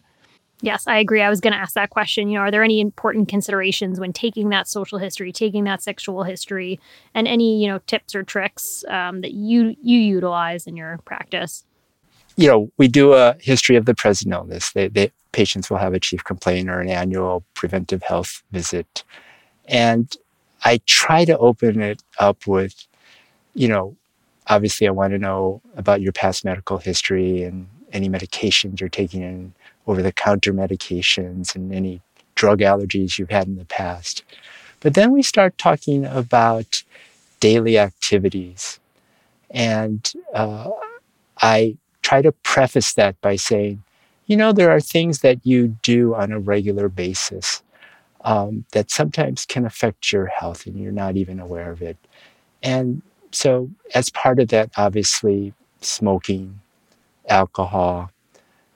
Yes, 0.64 0.86
I 0.86 0.98
agree. 0.98 1.20
I 1.20 1.28
was 1.28 1.40
going 1.40 1.52
to 1.52 1.58
ask 1.58 1.74
that 1.74 1.90
question. 1.90 2.28
You 2.28 2.38
know, 2.38 2.44
are 2.44 2.50
there 2.52 2.62
any 2.62 2.80
important 2.80 3.28
considerations 3.28 3.98
when 3.98 4.12
taking 4.12 4.50
that 4.50 4.68
social 4.68 4.98
history, 4.98 5.32
taking 5.32 5.64
that 5.64 5.82
sexual 5.82 6.22
history, 6.22 6.78
and 7.14 7.26
any 7.26 7.60
you 7.60 7.68
know 7.68 7.80
tips 7.80 8.14
or 8.14 8.22
tricks 8.22 8.84
um, 8.88 9.20
that 9.22 9.32
you 9.32 9.76
you 9.82 9.98
utilize 9.98 10.68
in 10.68 10.76
your 10.76 10.98
practice? 11.04 11.64
You 12.36 12.48
know, 12.48 12.72
we 12.78 12.86
do 12.86 13.12
a 13.12 13.34
history 13.40 13.76
of 13.76 13.86
the 13.86 13.94
present 13.94 14.32
illness. 14.32 14.70
They, 14.70 15.10
patients 15.32 15.68
will 15.68 15.78
have 15.78 15.94
a 15.94 16.00
chief 16.00 16.22
complaint 16.22 16.70
or 16.70 16.80
an 16.80 16.88
annual 16.88 17.44
preventive 17.54 18.04
health 18.04 18.42
visit, 18.52 19.02
and 19.66 20.16
I 20.64 20.80
try 20.86 21.24
to 21.24 21.36
open 21.38 21.82
it 21.82 22.04
up 22.20 22.46
with, 22.46 22.86
you 23.54 23.66
know, 23.66 23.96
obviously 24.46 24.86
I 24.86 24.92
want 24.92 25.12
to 25.12 25.18
know 25.18 25.60
about 25.76 26.00
your 26.00 26.12
past 26.12 26.44
medical 26.44 26.78
history 26.78 27.42
and 27.42 27.68
any 27.92 28.08
medications 28.08 28.78
you're 28.78 28.88
taking 28.88 29.22
in 29.22 29.54
over 29.86 30.02
the 30.02 30.12
counter 30.12 30.52
medications 30.52 31.54
and 31.54 31.72
any 31.74 32.02
drug 32.34 32.60
allergies 32.60 33.18
you've 33.18 33.30
had 33.30 33.46
in 33.46 33.56
the 33.56 33.64
past. 33.64 34.22
But 34.80 34.94
then 34.94 35.12
we 35.12 35.22
start 35.22 35.58
talking 35.58 36.04
about 36.06 36.82
daily 37.40 37.78
activities. 37.78 38.80
And 39.50 40.10
uh, 40.34 40.70
I 41.40 41.76
try 42.02 42.22
to 42.22 42.32
preface 42.32 42.94
that 42.94 43.20
by 43.20 43.36
saying, 43.36 43.82
you 44.26 44.36
know, 44.36 44.52
there 44.52 44.70
are 44.70 44.80
things 44.80 45.20
that 45.20 45.44
you 45.46 45.76
do 45.82 46.14
on 46.14 46.32
a 46.32 46.40
regular 46.40 46.88
basis. 46.88 47.62
um, 48.24 48.64
that 48.72 48.90
sometimes 48.90 49.46
can 49.46 49.64
affect 49.66 50.12
your 50.12 50.26
health 50.26 50.66
and 50.66 50.76
you're 50.78 50.92
not 50.92 51.16
even 51.16 51.40
aware 51.40 51.70
of 51.70 51.82
it. 51.82 51.96
And 52.62 53.02
so, 53.32 53.70
as 53.94 54.10
part 54.10 54.38
of 54.40 54.48
that, 54.48 54.70
obviously, 54.76 55.54
smoking, 55.80 56.60
alcohol, 57.28 58.10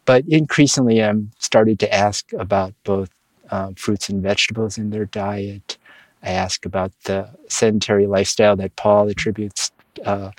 but 0.06 0.24
increasingly, 0.28 1.02
I'm 1.02 1.32
started 1.38 1.78
to 1.80 1.94
ask 1.94 2.32
about 2.32 2.74
both 2.84 3.10
um, 3.50 3.74
fruits 3.74 4.08
and 4.08 4.22
vegetables 4.22 4.78
in 4.78 4.90
their 4.90 5.04
diet. 5.06 5.76
I 6.22 6.30
ask 6.30 6.64
about 6.64 6.92
the 7.04 7.28
sedentary 7.48 8.06
lifestyle 8.06 8.56
that 8.56 8.74
Paul 8.76 9.08
attributes 9.08 9.70
uh, 10.04 10.30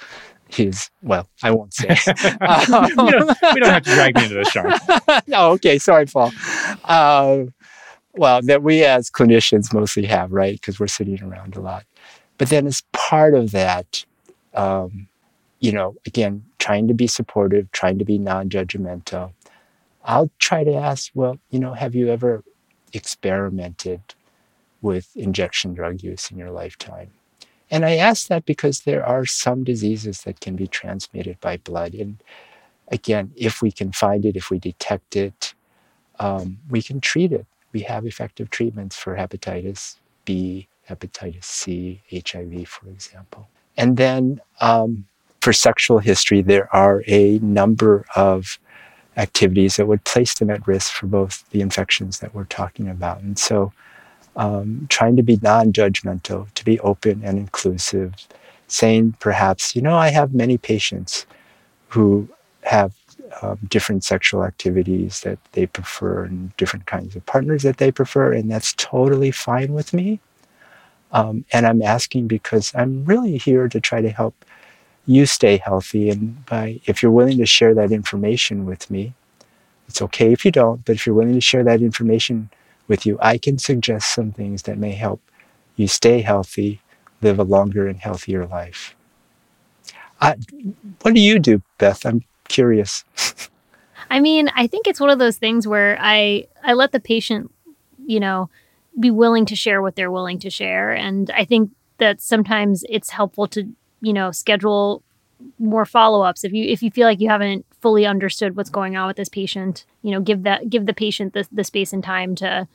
his 0.50 0.90
well 1.02 1.28
i 1.44 1.52
won't 1.52 1.74
say. 1.74 1.88
Um, 2.42 2.84
we, 2.84 3.12
don't, 3.12 3.28
we, 3.54 3.60
don't, 3.60 3.70
have 3.70 3.84
to 3.84 3.94
drag 3.94 4.16
me 4.16 4.24
into 4.24 4.36
this 4.36 4.50
sean 4.52 4.74
no 5.28 5.52
okay 5.52 5.78
sorry 5.78 6.06
paul. 6.06 6.32
Uh, 6.86 7.44
well 8.14 8.42
that 8.44 8.64
we 8.64 8.84
as 8.84 9.10
clinicians 9.10 9.74
mostly 9.74 10.06
have 10.06 10.32
right 10.32 10.54
because 10.54 10.80
we're 10.80 10.88
sitting 10.88 11.22
around 11.22 11.56
a 11.56 11.62
lot. 11.62 11.86
But 12.38 12.50
then 12.50 12.68
as 12.68 12.84
part 12.94 13.34
of 13.34 13.52
that 13.52 14.06
um, 14.54 15.08
you 15.60 15.72
know 15.72 15.96
again 16.06 16.46
trying 16.60 16.88
to 16.88 16.94
be 16.94 17.08
supportive 17.08 17.72
trying 17.72 18.00
to 18.00 18.06
be 18.06 18.18
non-judgmental 18.18 19.34
i'll 20.08 20.32
try 20.40 20.64
to 20.64 20.74
ask 20.74 21.12
well 21.16 21.40
you 21.52 21.60
know 21.60 21.74
have 21.74 21.96
you 21.96 22.10
ever 22.10 22.44
experimented 22.94 24.02
with 24.82 25.16
injection 25.16 25.74
drug 25.76 26.02
use 26.04 26.32
in 26.32 26.38
your 26.38 26.52
lifetime 26.52 27.12
and 27.70 27.86
I 27.86 27.98
ask 27.98 28.28
that 28.28 28.46
because 28.46 28.82
there 28.82 29.06
are 29.06 29.26
some 29.26 29.64
diseases 29.64 30.22
that 30.22 30.40
can 30.40 30.56
be 30.56 30.68
transmitted 30.68 31.40
by 31.42 31.58
blood. 31.58 31.94
And 31.94 32.24
again, 32.90 33.32
if 33.36 33.62
we 33.62 33.72
can 33.72 33.92
find 33.92 34.26
it, 34.26 34.36
if 34.36 34.50
we 34.50 34.60
detect 34.60 35.16
it, 35.16 35.54
um, 36.20 36.60
we 36.70 36.82
can 36.82 37.02
treat 37.02 37.32
it. 37.32 37.46
We 37.74 37.82
have 37.82 38.06
effective 38.06 38.50
treatments 38.50 38.96
for 38.96 39.16
hepatitis 39.16 39.98
B, 40.26 40.68
hepatitis 40.90 41.44
C, 41.44 42.02
HIV, 42.14 42.68
for 42.68 42.88
example. 42.88 43.50
And 43.76 43.98
then 43.98 44.42
um, 44.62 45.06
for 45.42 45.52
sexual 45.52 46.00
history, 46.00 46.42
there 46.42 46.74
are 46.74 47.04
a 47.06 47.40
number 47.40 48.06
of 48.16 48.60
activities 49.18 49.76
that 49.76 49.88
would 49.88 50.04
place 50.04 50.34
them 50.36 50.50
at 50.50 50.66
risk 50.68 50.94
for 50.94 51.08
both 51.08 51.50
the 51.50 51.62
infections 51.62 52.20
that 52.20 52.34
we're 52.34 52.46
talking 52.46 52.88
about. 52.88 53.20
And 53.22 53.38
so 53.38 53.74
um, 54.36 54.86
trying 54.90 55.16
to 55.16 55.24
be 55.24 55.40
non 55.42 55.74
judgmental, 55.74 56.54
to 56.54 56.64
be 56.64 56.80
open 56.82 57.22
and 57.24 57.38
inclusive, 57.38 58.14
saying 58.68 59.16
perhaps, 59.20 59.76
you 59.76 59.82
know, 59.82 59.96
I 59.96 60.10
have 60.10 60.34
many 60.34 60.58
patients 60.58 61.26
who 61.90 62.30
have 62.64 62.94
um, 63.42 63.58
different 63.68 64.04
sexual 64.04 64.44
activities 64.44 65.22
that 65.22 65.40
they 65.54 65.66
prefer 65.66 66.24
and 66.26 66.56
different 66.58 66.86
kinds 66.86 67.16
of 67.16 67.26
partners 67.26 67.64
that 67.64 67.78
they 67.78 67.92
prefer, 67.92 68.34
and 68.34 68.52
that's 68.52 68.74
totally 68.74 69.32
fine 69.32 69.74
with 69.74 69.94
me. 69.94 70.20
Um, 71.12 71.46
and 71.54 71.66
I'm 71.66 71.82
asking 71.82 72.28
because 72.28 72.74
I'm 72.76 73.06
really 73.06 73.38
here 73.38 73.68
to 73.70 73.80
try 73.80 74.02
to 74.02 74.10
help 74.10 74.46
you 75.08 75.26
stay 75.26 75.58
healthy. 75.58 76.10
And 76.10 76.46
by 76.46 76.80
if 76.86 77.02
you're 77.02 77.12
willing 77.12 77.38
to 77.40 77.46
share 77.46 77.74
that 77.74 77.92
information 77.92 78.66
with 78.66 78.92
me, 78.92 79.14
it's 79.88 80.02
okay 80.02 80.34
if 80.34 80.46
you 80.46 80.52
don't, 80.52 80.86
but 80.86 80.96
if 80.96 81.06
you're 81.08 81.16
willing 81.16 81.34
to 81.34 81.42
share 81.42 81.64
that 81.64 81.82
information 81.82 82.50
with 82.88 83.06
you, 83.06 83.18
I 83.22 83.38
can 83.38 83.58
suggest 83.58 84.14
some 84.14 84.32
things 84.32 84.64
that 84.64 84.78
may 84.78 84.92
help 84.92 85.22
you 85.78 85.88
stay 85.88 86.22
healthy, 86.22 86.82
live 87.22 87.40
a 87.40 87.44
longer 87.44 87.88
and 87.88 88.00
healthier 88.00 88.46
life. 88.46 88.96
I, 90.20 90.36
what 91.02 91.14
do 91.14 91.22
you 91.22 91.40
do, 91.40 91.62
Beth? 91.78 92.06
I'm 92.06 92.24
curious. 92.50 93.06
I 94.10 94.20
mean, 94.20 94.50
I 94.56 94.68
think 94.68 94.88
it's 94.88 95.00
one 95.00 95.10
of 95.10 95.20
those 95.20 95.38
things 95.38 95.68
where 95.68 95.98
I 96.00 96.48
I 96.64 96.74
let 96.74 96.92
the 96.92 97.00
patient, 97.00 97.52
you 98.06 98.20
know, 98.20 98.50
be 99.00 99.12
willing 99.12 99.46
to 99.48 99.56
share 99.56 99.82
what 99.82 99.96
they're 99.96 100.12
willing 100.12 100.40
to 100.40 100.50
share, 100.50 100.92
and 100.92 101.30
I 101.32 101.46
think 101.46 101.72
that 101.98 102.22
sometimes 102.22 102.84
it's 102.90 103.12
helpful 103.12 103.48
to 103.50 103.70
you 104.02 104.14
know 104.14 104.32
schedule 104.32 105.04
more 105.60 105.86
follow-ups. 105.86 106.44
If 106.44 106.54
you 106.54 106.66
if 106.66 106.82
you 106.82 106.92
feel 106.92 107.08
like 107.08 107.20
you 107.20 107.30
haven't 107.30 107.66
fully 107.82 108.06
understood 108.06 108.56
what's 108.56 108.70
going 108.70 108.98
on 108.98 109.08
with 109.08 109.18
this 109.18 109.30
patient 109.30 109.86
you 110.02 110.12
know 110.12 110.20
give 110.20 110.44
that 110.44 110.70
give 110.70 110.86
the 110.86 110.94
patient 110.94 111.34
the, 111.34 111.48
the 111.52 111.64
space 111.64 111.94
and 111.94 112.04
time 112.04 112.36
to 112.36 112.68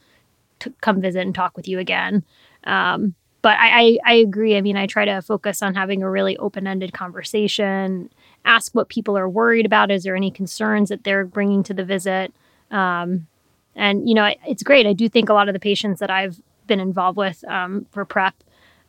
to 0.61 0.73
come 0.81 1.01
visit 1.01 1.21
and 1.21 1.35
talk 1.35 1.57
with 1.57 1.67
you 1.67 1.79
again. 1.79 2.25
Um, 2.65 3.15
but 3.43 3.59
I, 3.59 3.81
I, 3.81 3.99
I 4.07 4.15
agree. 4.15 4.57
I 4.57 4.61
mean 4.61 4.77
i 4.77 4.87
try 4.87 5.05
to 5.05 5.21
focus 5.21 5.63
on 5.63 5.75
having 5.75 6.03
a 6.03 6.11
really 6.11 6.37
open-ended 6.37 6.93
conversation 6.93 8.11
ask 8.45 8.75
what 8.75 8.89
people 8.89 9.17
are 9.17 9.29
worried 9.29 9.67
about. 9.67 9.91
Is 9.91 10.03
there 10.05 10.17
any 10.17 10.31
concerns 10.31 10.89
that 10.89 11.05
they're 11.05 11.25
bringing 11.25 11.63
to 11.65 11.75
the 11.75 11.85
visit? 11.85 12.33
Um, 12.71 13.27
and 13.75 14.09
you 14.09 14.15
know 14.15 14.33
it's 14.47 14.63
great. 14.63 14.87
I 14.87 14.93
do 14.93 15.09
think 15.09 15.29
a 15.29 15.35
lot 15.35 15.49
of 15.49 15.55
the 15.55 15.61
patients 15.61 16.01
that 16.01 16.11
i've 16.11 16.41
been 16.67 16.81
involved 16.81 17.19
with 17.19 17.45
um, 17.49 17.87
for 17.91 18.05
prep 18.05 18.35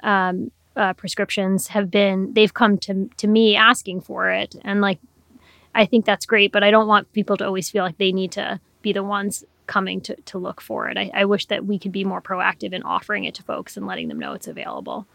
um, 0.01 0.51
uh, 0.75 0.93
prescriptions 0.93 1.67
have 1.67 1.91
been 1.91 2.33
they've 2.33 2.53
come 2.53 2.77
to 2.79 3.09
to 3.17 3.27
me 3.27 3.55
asking 3.55 4.01
for 4.01 4.29
it 4.29 4.55
and 4.63 4.81
like 4.81 4.99
I 5.75 5.85
think 5.85 6.05
that's 6.05 6.25
great 6.25 6.51
but 6.51 6.63
I 6.63 6.71
don't 6.71 6.87
want 6.87 7.11
people 7.13 7.37
to 7.37 7.45
always 7.45 7.69
feel 7.69 7.83
like 7.83 7.97
they 7.97 8.11
need 8.11 8.31
to 8.33 8.59
be 8.81 8.93
the 8.93 9.03
ones 9.03 9.43
coming 9.67 10.01
to 10.01 10.15
to 10.15 10.37
look 10.37 10.61
for 10.61 10.89
it 10.89 10.97
I, 10.97 11.11
I 11.13 11.25
wish 11.25 11.45
that 11.47 11.65
we 11.65 11.79
could 11.79 11.91
be 11.91 12.03
more 12.03 12.21
proactive 12.21 12.73
in 12.73 12.83
offering 12.83 13.23
it 13.23 13.35
to 13.35 13.43
folks 13.43 13.77
and 13.77 13.85
letting 13.85 14.07
them 14.07 14.19
know 14.19 14.33
it's 14.33 14.47
available 14.47 15.07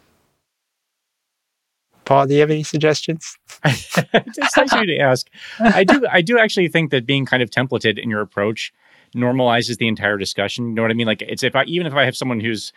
Paul, 2.05 2.27
do 2.27 2.33
you 2.33 2.41
have 2.41 2.51
any 2.51 2.63
suggestions? 2.63 3.37
it's 3.67 4.57
nice 4.57 4.73
you 4.73 4.87
to 4.87 4.99
ask. 4.99 5.27
I 5.61 5.85
do. 5.85 6.07
I 6.11 6.23
do 6.23 6.39
actually 6.39 6.69
think 6.69 6.91
that 6.91 7.05
being 7.05 7.27
kind 7.27 7.43
of 7.43 7.51
templated 7.51 8.03
in 8.03 8.09
your 8.09 8.23
approach 8.23 8.73
normalizes 9.15 9.77
the 9.77 9.89
entire 9.89 10.17
discussion. 10.17 10.69
You 10.69 10.75
know 10.75 10.83
what 10.83 10.91
I 10.91 10.95
mean? 10.95 11.07
Like 11.07 11.21
it's 11.21 11.43
if 11.43 11.55
I 11.55 11.65
even 11.65 11.87
if 11.87 11.93
I 11.93 12.07
have 12.07 12.17
someone 12.17 12.41
who's 12.41 12.73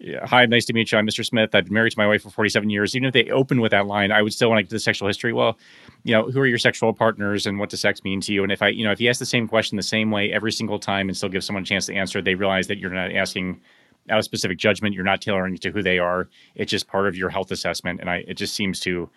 yeah, 0.00 0.24
hi, 0.24 0.46
nice 0.46 0.64
to 0.66 0.72
meet 0.72 0.92
you. 0.92 0.98
I'm 0.98 1.06
Mr. 1.06 1.26
Smith. 1.26 1.54
I've 1.54 1.64
been 1.64 1.74
married 1.74 1.90
to 1.90 1.98
my 1.98 2.06
wife 2.06 2.22
for 2.22 2.30
47 2.30 2.70
years. 2.70 2.94
Even 2.94 3.08
if 3.08 3.12
they 3.12 3.28
open 3.30 3.60
with 3.60 3.72
that 3.72 3.86
line, 3.86 4.12
I 4.12 4.22
would 4.22 4.32
still 4.32 4.48
want 4.48 4.60
to 4.60 4.62
get 4.62 4.70
the 4.70 4.78
sexual 4.78 5.08
history. 5.08 5.32
Well, 5.32 5.58
you 6.04 6.12
know, 6.12 6.30
who 6.30 6.38
are 6.40 6.46
your 6.46 6.58
sexual 6.58 6.92
partners 6.92 7.46
and 7.46 7.58
what 7.58 7.70
does 7.70 7.80
sex 7.80 8.04
mean 8.04 8.20
to 8.20 8.32
you? 8.32 8.44
And 8.44 8.52
if 8.52 8.62
I, 8.62 8.68
you 8.68 8.84
know, 8.84 8.92
if 8.92 9.00
you 9.00 9.10
ask 9.10 9.18
the 9.18 9.26
same 9.26 9.48
question 9.48 9.76
the 9.76 9.82
same 9.82 10.12
way 10.12 10.32
every 10.32 10.52
single 10.52 10.78
time 10.78 11.08
and 11.08 11.16
still 11.16 11.28
give 11.28 11.42
someone 11.42 11.64
a 11.64 11.66
chance 11.66 11.86
to 11.86 11.94
answer, 11.94 12.22
they 12.22 12.36
realize 12.36 12.68
that 12.68 12.78
you're 12.78 12.90
not 12.90 13.12
asking 13.12 13.60
out 14.08 14.20
of 14.20 14.24
specific 14.24 14.56
judgment. 14.56 14.94
You're 14.94 15.04
not 15.04 15.20
tailoring 15.20 15.54
it 15.54 15.62
to 15.62 15.70
who 15.72 15.82
they 15.82 15.98
are. 15.98 16.28
It's 16.54 16.70
just 16.70 16.86
part 16.86 17.08
of 17.08 17.16
your 17.16 17.28
health 17.28 17.50
assessment. 17.50 18.00
And 18.00 18.08
I, 18.08 18.24
it 18.28 18.34
just 18.34 18.54
seems 18.54 18.78
to 18.80 19.10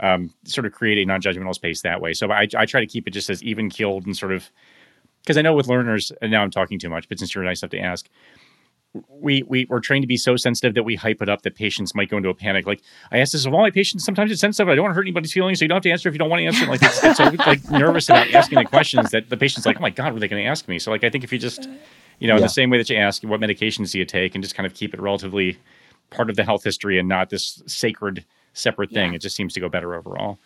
um, 0.00 0.32
sort 0.44 0.64
of 0.64 0.72
create 0.72 0.96
a 0.96 1.04
non-judgmental 1.04 1.54
space 1.54 1.82
that 1.82 2.00
way. 2.00 2.14
So 2.14 2.30
I, 2.32 2.48
I 2.56 2.64
try 2.64 2.80
to 2.80 2.86
keep 2.86 3.06
it 3.06 3.10
just 3.10 3.28
as 3.28 3.42
even 3.42 3.68
keeled 3.68 4.06
and 4.06 4.16
sort 4.16 4.32
of, 4.32 4.50
because 5.22 5.36
I 5.36 5.42
know 5.42 5.52
with 5.52 5.68
learners, 5.68 6.10
and 6.22 6.30
now 6.30 6.42
I'm 6.42 6.50
talking 6.50 6.78
too 6.78 6.88
much, 6.88 7.06
but 7.08 7.18
since 7.18 7.34
you're 7.34 7.44
nice 7.44 7.62
enough 7.62 7.72
to 7.72 7.80
ask, 7.80 8.08
we 9.08 9.42
we 9.44 9.66
we're 9.68 9.80
trained 9.80 10.02
to 10.02 10.06
be 10.06 10.16
so 10.16 10.36
sensitive 10.36 10.74
that 10.74 10.82
we 10.82 10.94
hype 10.94 11.22
it 11.22 11.28
up 11.28 11.42
that 11.42 11.54
patients 11.54 11.94
might 11.94 12.08
go 12.08 12.16
into 12.16 12.28
a 12.28 12.34
panic. 12.34 12.66
Like 12.66 12.82
I 13.10 13.18
ask 13.18 13.32
this 13.32 13.46
of 13.46 13.54
all 13.54 13.60
my 13.60 13.70
patients, 13.70 14.04
sometimes 14.04 14.30
it's 14.30 14.40
sensitive. 14.40 14.68
I 14.68 14.74
don't 14.74 14.84
want 14.84 14.92
to 14.92 14.96
hurt 14.96 15.04
anybody's 15.06 15.32
feelings, 15.32 15.58
so 15.58 15.64
you 15.64 15.68
don't 15.68 15.76
have 15.76 15.82
to 15.84 15.90
answer 15.90 16.08
if 16.08 16.14
you 16.14 16.18
don't 16.18 16.30
want 16.30 16.40
to 16.40 16.46
answer. 16.46 16.66
Like 16.66 16.82
it's, 16.82 17.02
it's 17.02 17.18
so 17.18 17.24
like 17.24 17.70
nervous 17.70 18.08
about 18.08 18.30
asking 18.32 18.58
the 18.58 18.64
questions 18.64 19.10
that 19.10 19.30
the 19.30 19.36
patient's 19.36 19.66
like, 19.66 19.76
oh 19.78 19.80
my 19.80 19.90
god, 19.90 20.12
what 20.12 20.16
are 20.16 20.20
they 20.20 20.28
going 20.28 20.42
to 20.42 20.48
ask 20.48 20.68
me? 20.68 20.78
So 20.78 20.90
like 20.90 21.04
I 21.04 21.10
think 21.10 21.24
if 21.24 21.32
you 21.32 21.38
just 21.38 21.68
you 22.18 22.28
know 22.28 22.34
yeah. 22.34 22.38
in 22.38 22.42
the 22.42 22.48
same 22.48 22.70
way 22.70 22.78
that 22.78 22.90
you 22.90 22.96
ask 22.96 23.22
what 23.22 23.40
medications 23.40 23.92
do 23.92 23.98
you 23.98 24.04
take 24.04 24.34
and 24.34 24.42
just 24.42 24.54
kind 24.54 24.66
of 24.66 24.74
keep 24.74 24.94
it 24.94 25.00
relatively 25.00 25.58
part 26.10 26.30
of 26.30 26.36
the 26.36 26.44
health 26.44 26.64
history 26.64 26.98
and 26.98 27.08
not 27.08 27.30
this 27.30 27.62
sacred 27.66 28.24
separate 28.52 28.90
thing, 28.90 29.10
yeah. 29.10 29.16
it 29.16 29.20
just 29.20 29.36
seems 29.36 29.52
to 29.54 29.60
go 29.60 29.68
better 29.68 29.94
overall. 29.94 30.38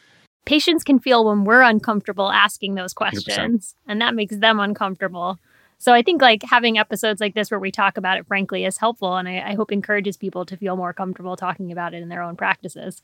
Patients 0.47 0.83
can 0.83 0.99
feel 0.99 1.25
when 1.27 1.45
we're 1.45 1.63
uncomfortable 1.63 2.31
asking 2.31 2.75
those 2.75 2.93
questions, 2.93 3.75
100%. 3.87 3.91
and 3.91 4.01
that 4.01 4.15
makes 4.15 4.37
them 4.37 4.59
uncomfortable. 4.59 5.39
So 5.81 5.95
I 5.95 6.03
think 6.03 6.21
like 6.21 6.43
having 6.43 6.77
episodes 6.77 7.23
like 7.23 7.35
this 7.35 7.51
where 7.51 7.59
we 7.59 7.73
talk 7.73 7.97
about 7.97 8.19
it 8.19 8.27
frankly 8.27 8.67
is 8.67 8.77
helpful, 8.77 9.17
and 9.17 9.27
I, 9.27 9.41
I 9.41 9.55
hope 9.55 9.73
encourages 9.73 10.19
people 10.19 10.45
to 10.45 10.57
feel 10.59 10.77
more 10.77 10.93
comfortable 10.93 11.37
talking 11.37 11.73
about 11.73 11.95
it 11.95 12.03
in 12.03 12.11
their 12.11 12.21
own 12.21 12.37
practices. 12.37 13.01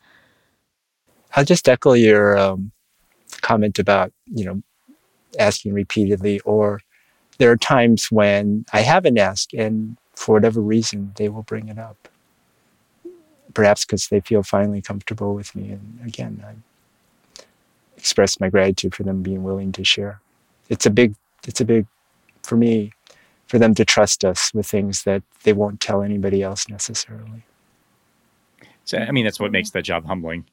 I'll 1.34 1.46
just 1.46 1.66
echo 1.70 1.94
your 1.94 2.36
um, 2.36 2.72
comment 3.40 3.78
about 3.78 4.12
you 4.26 4.44
know 4.44 4.62
asking 5.38 5.72
repeatedly, 5.72 6.40
or 6.40 6.82
there 7.38 7.50
are 7.50 7.56
times 7.56 8.08
when 8.12 8.66
I 8.74 8.82
haven't 8.82 9.16
asked, 9.16 9.54
and 9.54 9.96
for 10.14 10.34
whatever 10.34 10.60
reason 10.60 11.12
they 11.16 11.30
will 11.30 11.44
bring 11.44 11.68
it 11.68 11.78
up. 11.78 12.08
Perhaps 13.54 13.86
because 13.86 14.08
they 14.08 14.20
feel 14.20 14.42
finally 14.42 14.82
comfortable 14.82 15.34
with 15.34 15.56
me, 15.56 15.70
and 15.70 15.98
again, 16.04 16.44
I 16.46 17.42
express 17.96 18.38
my 18.38 18.50
gratitude 18.50 18.94
for 18.94 19.02
them 19.02 19.22
being 19.22 19.42
willing 19.44 19.72
to 19.72 19.82
share. 19.82 20.20
It's 20.68 20.84
a 20.84 20.90
big, 20.90 21.14
it's 21.46 21.62
a 21.62 21.64
big 21.64 21.86
for 22.46 22.56
me, 22.56 22.92
for 23.46 23.58
them 23.58 23.74
to 23.74 23.84
trust 23.84 24.24
us 24.24 24.52
with 24.54 24.66
things 24.66 25.04
that 25.04 25.22
they 25.42 25.52
won't 25.52 25.80
tell 25.80 26.02
anybody 26.02 26.42
else 26.42 26.68
necessarily. 26.68 27.44
So, 28.84 28.98
I 28.98 29.10
mean, 29.10 29.24
that's 29.24 29.40
what 29.40 29.52
makes 29.52 29.70
that 29.70 29.82
job 29.82 30.06
humbling. 30.06 30.46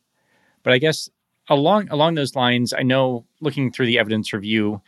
But 0.64 0.74
I 0.74 0.78
guess 0.80 1.10
along 1.50 1.90
along 1.90 2.16
those 2.16 2.36
lines, 2.36 2.74
I 2.74 2.84
know 2.84 3.26
looking 3.42 3.72
through 3.72 3.88
the 3.88 4.00
evidence 4.00 4.34
review, 4.34 4.82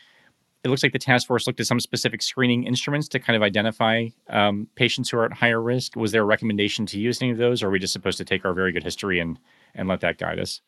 it 0.64 0.70
looks 0.70 0.82
like 0.82 0.94
the 0.94 1.00
task 1.00 1.28
force 1.28 1.46
looked 1.46 1.60
at 1.60 1.68
some 1.68 1.80
specific 1.80 2.22
screening 2.22 2.66
instruments 2.66 3.08
to 3.10 3.20
kind 3.20 3.36
of 3.36 3.44
identify 3.44 4.08
um, 4.30 4.68
patients 4.76 5.10
who 5.10 5.18
are 5.18 5.26
at 5.26 5.34
higher 5.34 5.62
risk. 5.62 5.96
Was 5.96 6.12
there 6.12 6.24
a 6.24 6.26
recommendation 6.26 6.86
to 6.88 7.00
use 7.00 7.22
any 7.22 7.32
of 7.32 7.38
those, 7.38 7.62
or 7.62 7.68
are 7.68 7.72
we 7.72 7.80
just 7.80 7.94
supposed 7.94 8.18
to 8.18 8.26
take 8.26 8.46
our 8.46 8.54
very 8.54 8.72
good 8.72 8.84
history 8.84 9.20
and 9.20 9.38
and 9.76 9.88
let 9.88 10.02
that 10.02 10.18
guide 10.18 10.40
us? 10.40 10.62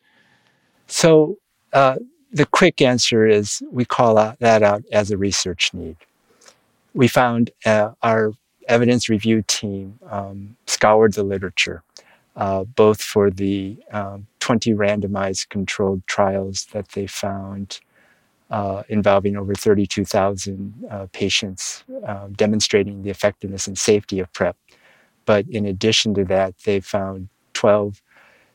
So 0.86 1.36
uh, 1.72 1.96
the 2.32 2.46
quick 2.46 2.80
answer 2.80 3.26
is 3.26 3.62
we 3.70 3.84
call 3.84 4.18
out, 4.18 4.38
that 4.38 4.62
out 4.62 4.84
as 4.92 5.10
a 5.10 5.18
research 5.18 5.72
need 5.74 5.96
we 6.94 7.08
found 7.08 7.50
uh, 7.66 7.90
our 8.02 8.32
evidence 8.68 9.08
review 9.08 9.42
team 9.46 9.98
um, 10.10 10.56
scoured 10.66 11.14
the 11.14 11.22
literature, 11.22 11.82
uh, 12.36 12.64
both 12.64 13.00
for 13.00 13.30
the 13.30 13.78
um, 13.92 14.26
20 14.40 14.74
randomized 14.74 15.48
controlled 15.48 16.06
trials 16.06 16.66
that 16.72 16.88
they 16.90 17.06
found 17.06 17.80
uh, 18.50 18.82
involving 18.88 19.36
over 19.36 19.54
32,000 19.54 20.86
uh, 20.90 21.06
patients, 21.12 21.84
uh, 22.06 22.28
demonstrating 22.34 23.02
the 23.02 23.10
effectiveness 23.10 23.66
and 23.66 23.76
safety 23.76 24.20
of 24.20 24.32
PrEP. 24.32 24.56
But 25.26 25.46
in 25.48 25.66
addition 25.66 26.14
to 26.14 26.24
that, 26.26 26.54
they 26.64 26.80
found 26.80 27.28
12 27.52 28.00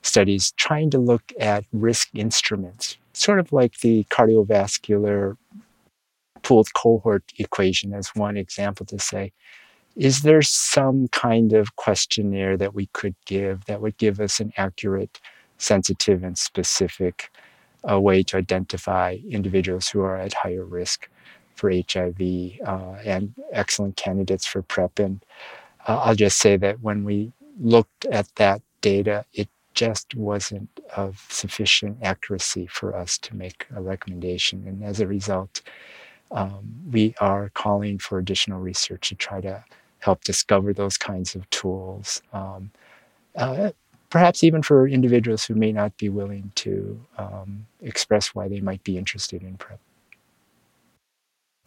studies 0.02 0.52
trying 0.58 0.90
to 0.92 0.98
look 0.98 1.32
at 1.40 1.66
risk 1.72 2.10
instruments, 2.16 2.98
sort 3.14 3.40
of 3.40 3.54
like 3.54 3.80
the 3.80 4.06
cardiovascular 4.06 5.38
pooled 6.44 6.74
cohort 6.74 7.24
equation 7.38 7.94
as 7.94 8.10
one 8.16 8.38
example 8.38 8.86
to 8.88 9.00
say, 9.00 9.32
is 9.96 10.22
there 10.22 10.42
some 10.42 11.08
kind 11.10 11.54
of 11.54 11.76
questionnaire 11.76 12.58
that 12.58 12.74
we 12.74 12.88
could 12.94 13.16
give 13.26 13.66
that 13.66 13.82
would 13.82 13.98
give 13.98 14.20
us 14.20 14.40
an 14.40 14.52
accurate, 14.58 15.20
sensitive, 15.58 16.24
and 16.24 16.38
specific 16.38 17.32
uh, 17.90 18.00
way 18.00 18.24
to 18.24 18.38
identify 18.38 19.18
individuals 19.30 19.90
who 19.90 20.02
are 20.02 20.18
at 20.18 20.34
higher 20.34 20.66
risk 20.66 21.10
for 21.56 21.72
HIV 21.72 22.20
uh, 22.66 22.96
and 23.06 23.34
excellent 23.52 23.96
candidates 23.96 24.48
for 24.48 24.64
PrEP? 24.64 25.00
And 25.00 25.24
uh, 25.88 25.98
I'll 25.98 26.16
just 26.16 26.40
say 26.40 26.58
that 26.58 26.82
when 26.82 27.04
we 27.04 27.32
looked 27.60 28.06
at 28.06 28.28
that 28.36 28.62
data, 28.82 29.26
it 29.34 29.48
just 29.74 30.16
wasn't 30.16 30.70
of 30.96 31.26
sufficient 31.30 31.98
accuracy 32.02 32.68
for 32.68 32.96
us 32.96 33.18
to 33.20 33.36
make 33.36 33.68
a 33.76 33.82
recommendation. 33.82 34.68
And 34.68 34.84
as 34.84 35.00
a 35.00 35.08
result, 35.08 35.62
um, 36.34 36.74
we 36.92 37.16
are 37.20 37.50
calling 37.50 38.00
for 38.00 38.18
additional 38.18 38.60
research 38.60 39.10
to 39.10 39.16
try 39.16 39.40
to 39.42 39.64
help 40.00 40.24
discover 40.24 40.74
those 40.74 40.98
kinds 40.98 41.36
of 41.36 41.50
tools. 41.50 42.22
Um, 42.34 42.72
uh, 43.36 43.72
perhaps 44.10 44.44
even 44.44 44.62
for 44.62 44.88
individuals 44.88 45.46
who 45.46 45.56
may 45.56 45.72
not 45.72 45.96
be 45.98 46.10
willing 46.10 46.52
to 46.56 47.00
um, 47.18 47.66
express 47.82 48.36
why 48.36 48.48
they 48.48 48.60
might 48.60 48.84
be 48.84 48.98
interested 48.98 49.42
in 49.42 49.58
PrEP. 49.58 49.80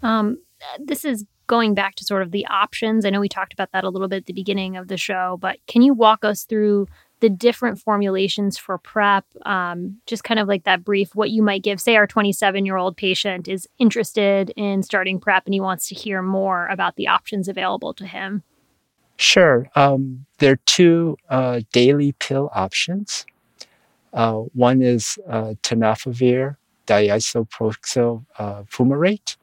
Um, 0.02 0.38
this 0.78 1.04
is 1.04 1.24
going 1.46 1.74
back 1.74 1.94
to 1.96 2.04
sort 2.04 2.22
of 2.22 2.32
the 2.32 2.46
options. 2.46 3.04
I 3.04 3.10
know 3.10 3.20
we 3.20 3.28
talked 3.28 3.52
about 3.52 3.70
that 3.72 3.84
a 3.84 3.88
little 3.88 4.08
bit 4.08 4.18
at 4.18 4.26
the 4.26 4.32
beginning 4.32 4.76
of 4.76 4.88
the 4.88 4.96
show, 4.96 5.38
but 5.40 5.58
can 5.66 5.82
you 5.82 5.94
walk 5.94 6.24
us 6.24 6.44
through 6.44 6.88
the 7.20 7.30
different 7.30 7.80
formulations 7.80 8.58
for 8.58 8.78
PrEP? 8.78 9.24
Um, 9.44 9.98
just 10.06 10.24
kind 10.24 10.40
of 10.40 10.48
like 10.48 10.64
that 10.64 10.84
brief, 10.84 11.14
what 11.14 11.30
you 11.30 11.42
might 11.42 11.62
give. 11.62 11.80
Say 11.80 11.96
our 11.96 12.06
27 12.06 12.66
year 12.66 12.76
old 12.76 12.96
patient 12.96 13.48
is 13.48 13.68
interested 13.78 14.52
in 14.56 14.82
starting 14.82 15.18
PrEP 15.20 15.46
and 15.46 15.54
he 15.54 15.60
wants 15.60 15.88
to 15.88 15.94
hear 15.94 16.22
more 16.22 16.66
about 16.66 16.96
the 16.96 17.08
options 17.08 17.48
available 17.48 17.94
to 17.94 18.06
him. 18.06 18.42
Sure. 19.18 19.68
Um, 19.74 20.26
there 20.38 20.52
are 20.52 20.60
two 20.66 21.16
uh, 21.30 21.60
daily 21.72 22.12
pill 22.12 22.50
options. 22.54 23.24
Uh, 24.12 24.34
one 24.54 24.82
is 24.82 25.18
uh, 25.28 25.54
tenofovir 25.62 26.56
disoproxil 26.86 28.24
uh, 28.38 28.62
fumarate 28.64 29.36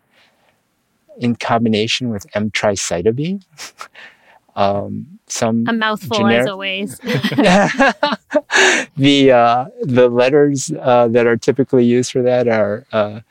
in 1.17 1.35
combination 1.35 2.09
with 2.09 2.25
emtricitabine. 2.31 3.43
um, 4.55 5.19
some 5.27 5.65
a 5.67 5.73
mouthful 5.73 6.17
generic- 6.17 6.41
as 6.41 6.47
always. 6.47 6.97
the 8.97 9.31
uh, 9.31 9.65
the 9.81 10.09
letters 10.09 10.71
uh, 10.79 11.07
that 11.09 11.25
are 11.25 11.37
typically 11.37 11.85
used 11.85 12.11
for 12.11 12.21
that 12.21 12.47
are 12.47 12.85
uh, 12.91 13.21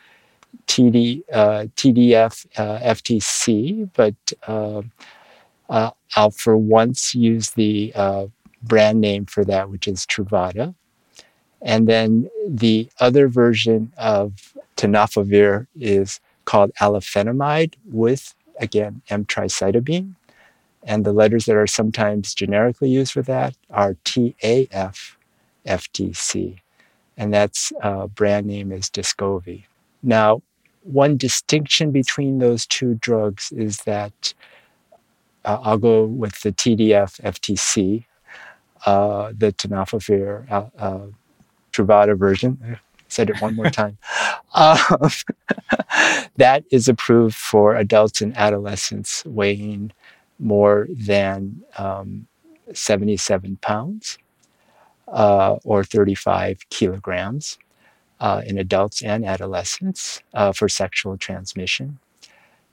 TD 0.66 1.22
uh, 1.32 1.66
TDF 1.76 2.46
uh, 2.56 2.78
FTC, 2.80 3.90
but 3.94 4.14
uh, 4.46 4.82
I'll 5.68 6.30
for 6.30 6.56
once 6.56 7.14
use 7.14 7.50
the 7.50 7.92
brand 8.62 9.00
name 9.00 9.26
for 9.26 9.44
that, 9.44 9.70
which 9.70 9.88
is 9.88 10.06
Truvada. 10.06 10.74
And 11.60 11.86
then 11.86 12.28
the 12.46 12.88
other 12.98 13.28
version 13.28 13.92
of 13.96 14.54
tenofovir 14.76 15.68
is 15.76 16.20
called 16.44 16.72
alafenamide 16.80 17.74
with, 17.86 18.34
again, 18.58 19.02
emtricitabine. 19.08 20.14
And 20.84 21.04
the 21.04 21.12
letters 21.12 21.44
that 21.46 21.56
are 21.56 21.66
sometimes 21.66 22.34
generically 22.34 22.90
used 22.90 23.12
for 23.12 23.22
that 23.22 23.54
are 23.70 23.94
TAF 24.04 25.16
FTC. 25.66 26.58
And 27.16 27.32
that's 27.32 27.72
uh, 27.82 28.08
brand 28.08 28.46
name 28.46 28.72
is 28.72 28.90
Descovy. 28.90 29.64
Now, 30.02 30.42
one 30.82 31.16
distinction 31.16 31.92
between 31.92 32.38
those 32.38 32.66
two 32.66 32.94
drugs 32.96 33.52
is 33.52 33.78
that 33.82 34.34
uh, 35.44 35.58
I'll 35.62 35.78
go 35.78 36.04
with 36.04 36.40
the 36.42 36.52
TDF 36.52 37.20
FTC, 37.20 38.04
uh, 38.86 39.32
the 39.36 39.52
tenofovir 39.52 40.50
uh, 40.50 40.66
uh, 40.78 41.06
Truvada 41.72 42.16
version 42.16 42.78
said 43.08 43.30
it 43.30 43.40
one 43.40 43.54
more 43.54 43.70
time. 43.70 43.98
Um, 44.54 44.78
that 46.36 46.64
is 46.70 46.88
approved 46.88 47.36
for 47.36 47.76
adults 47.76 48.20
and 48.20 48.36
adolescents 48.36 49.24
weighing 49.24 49.92
more 50.42 50.88
than 50.90 51.62
um, 51.78 52.26
77 52.72 53.56
pounds 53.62 54.18
uh, 55.08 55.56
or 55.64 55.84
35 55.84 56.68
kilograms 56.70 57.58
uh, 58.20 58.42
in 58.46 58.58
adults 58.58 59.02
and 59.02 59.24
adolescents 59.24 60.20
uh, 60.34 60.52
for 60.52 60.68
sexual 60.68 61.16
transmission. 61.16 61.98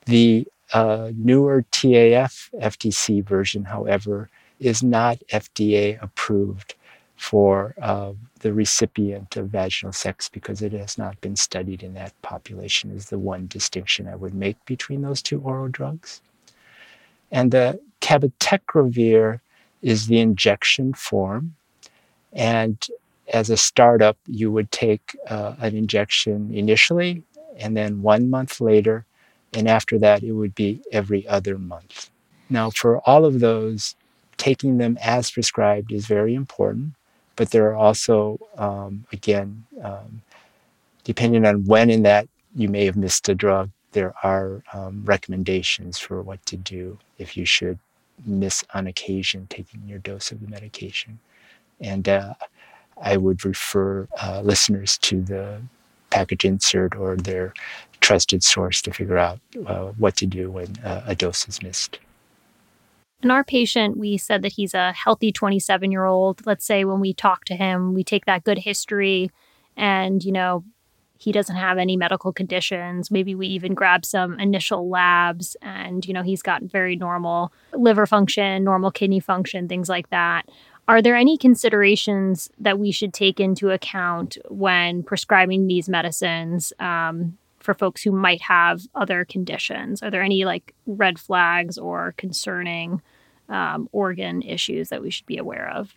The 0.05 0.47
uh, 0.73 1.11
newer 1.15 1.65
TAF 1.71 2.49
FTC 2.59 3.23
version, 3.23 3.65
however, 3.65 4.29
is 4.59 4.83
not 4.83 5.19
FDA 5.31 6.01
approved 6.01 6.75
for 7.15 7.75
uh, 7.81 8.13
the 8.39 8.53
recipient 8.53 9.35
of 9.35 9.49
vaginal 9.49 9.91
sex 9.91 10.29
because 10.29 10.61
it 10.61 10.71
has 10.71 10.97
not 10.97 11.19
been 11.19 11.35
studied 11.35 11.83
in 11.83 11.93
that 11.93 12.19
population 12.21 12.91
is 12.91 13.09
the 13.09 13.19
one 13.19 13.47
distinction 13.47 14.07
I 14.07 14.15
would 14.15 14.33
make 14.33 14.63
between 14.65 15.01
those 15.01 15.21
two 15.21 15.41
oral 15.41 15.67
drugs. 15.67 16.21
And 17.31 17.51
the 17.51 17.79
cabotegravir 18.01 19.39
is 19.81 20.07
the 20.07 20.19
injection 20.19 20.93
form. 20.93 21.55
And 22.33 22.85
as 23.33 23.49
a 23.49 23.57
startup, 23.57 24.17
you 24.27 24.51
would 24.51 24.71
take 24.71 25.15
uh, 25.27 25.55
an 25.59 25.75
injection 25.75 26.51
initially, 26.53 27.23
and 27.57 27.77
then 27.77 28.01
one 28.01 28.29
month 28.29 28.59
later, 28.59 29.05
and 29.53 29.67
after 29.67 29.97
that, 29.99 30.23
it 30.23 30.31
would 30.31 30.55
be 30.55 30.81
every 30.91 31.27
other 31.27 31.57
month. 31.57 32.09
Now, 32.49 32.69
for 32.69 32.97
all 33.07 33.25
of 33.25 33.39
those, 33.39 33.95
taking 34.37 34.77
them 34.77 34.97
as 35.01 35.31
prescribed 35.31 35.91
is 35.91 36.05
very 36.05 36.33
important 36.33 36.93
but 37.39 37.51
there 37.51 37.67
are 37.67 37.75
also, 37.75 38.37
um, 38.57 39.05
again, 39.13 39.63
um, 39.81 40.21
depending 41.05 41.45
on 41.45 41.63
when 41.63 41.89
in 41.89 42.03
that 42.03 42.27
you 42.53 42.67
may 42.67 42.83
have 42.83 42.97
missed 42.97 43.29
a 43.29 43.33
drug, 43.33 43.69
there 43.91 44.13
are 44.23 44.63
um, 44.73 45.03
recommendations 45.05 45.97
for 45.97 46.21
what 46.21 46.45
to 46.45 46.57
do 46.57 46.97
if 47.17 47.35
you 47.35 47.45
should 47.45 47.79
miss 48.25 48.63
on 48.73 48.87
occasion 48.87 49.47
taking 49.49 49.81
your 49.87 49.99
dose 49.99 50.31
of 50.31 50.41
the 50.41 50.47
medication. 50.47 51.19
And 51.79 52.07
uh, 52.07 52.33
I 53.01 53.17
would 53.17 53.45
refer 53.45 54.07
uh, 54.21 54.41
listeners 54.41 54.97
to 54.99 55.21
the 55.21 55.61
package 56.09 56.45
insert 56.45 56.95
or 56.95 57.15
their 57.15 57.53
trusted 58.01 58.43
source 58.43 58.81
to 58.81 58.91
figure 58.91 59.17
out 59.17 59.39
uh, 59.65 59.87
what 59.97 60.15
to 60.17 60.25
do 60.25 60.51
when 60.51 60.77
uh, 60.83 61.03
a 61.05 61.15
dose 61.15 61.47
is 61.47 61.61
missed. 61.61 61.99
In 63.21 63.31
our 63.31 63.43
patient, 63.43 63.97
we 63.97 64.17
said 64.17 64.41
that 64.43 64.53
he's 64.53 64.73
a 64.73 64.93
healthy 64.93 65.31
27 65.31 65.91
year 65.91 66.05
old. 66.05 66.45
Let's 66.45 66.65
say 66.65 66.85
when 66.85 66.99
we 66.99 67.13
talk 67.13 67.45
to 67.45 67.55
him, 67.55 67.93
we 67.93 68.03
take 68.03 68.25
that 68.25 68.45
good 68.45 68.59
history 68.59 69.29
and, 69.75 70.23
you 70.23 70.31
know, 70.31 70.63
he 71.19 71.33
doesn't 71.33 71.57
have 71.57 71.77
any 71.77 71.97
medical 71.97 72.31
conditions. 72.31 73.11
Maybe 73.11 73.35
we 73.35 73.45
even 73.47 73.73
grab 73.73 74.05
some 74.05 74.39
initial 74.39 74.89
labs 74.89 75.57
and, 75.61 76.05
you 76.07 76.13
know, 76.13 76.23
he's 76.23 76.41
got 76.41 76.63
very 76.63 76.95
normal 76.95 77.51
liver 77.73 78.05
function, 78.05 78.63
normal 78.63 78.89
kidney 78.89 79.19
function, 79.19 79.67
things 79.67 79.89
like 79.89 80.09
that. 80.11 80.49
Are 80.87 81.01
there 81.01 81.17
any 81.17 81.37
considerations 81.37 82.49
that 82.57 82.79
we 82.79 82.91
should 82.91 83.13
take 83.13 83.39
into 83.39 83.69
account 83.69 84.37
when 84.47 85.03
prescribing 85.03 85.67
these 85.67 85.89
medicines? 85.89 86.73
Um, 86.79 87.37
for 87.59 87.73
folks 87.73 88.01
who 88.01 88.11
might 88.13 88.41
have 88.41 88.81
other 88.95 89.25
conditions? 89.25 90.01
Are 90.01 90.09
there 90.09 90.23
any 90.23 90.45
like 90.45 90.73
red 90.87 91.19
flags 91.19 91.77
or 91.77 92.13
concerning 92.17 93.01
um, 93.49 93.89
organ 93.91 94.41
issues 94.41 94.89
that 94.89 95.01
we 95.01 95.11
should 95.11 95.25
be 95.25 95.37
aware 95.37 95.69
of? 95.75 95.93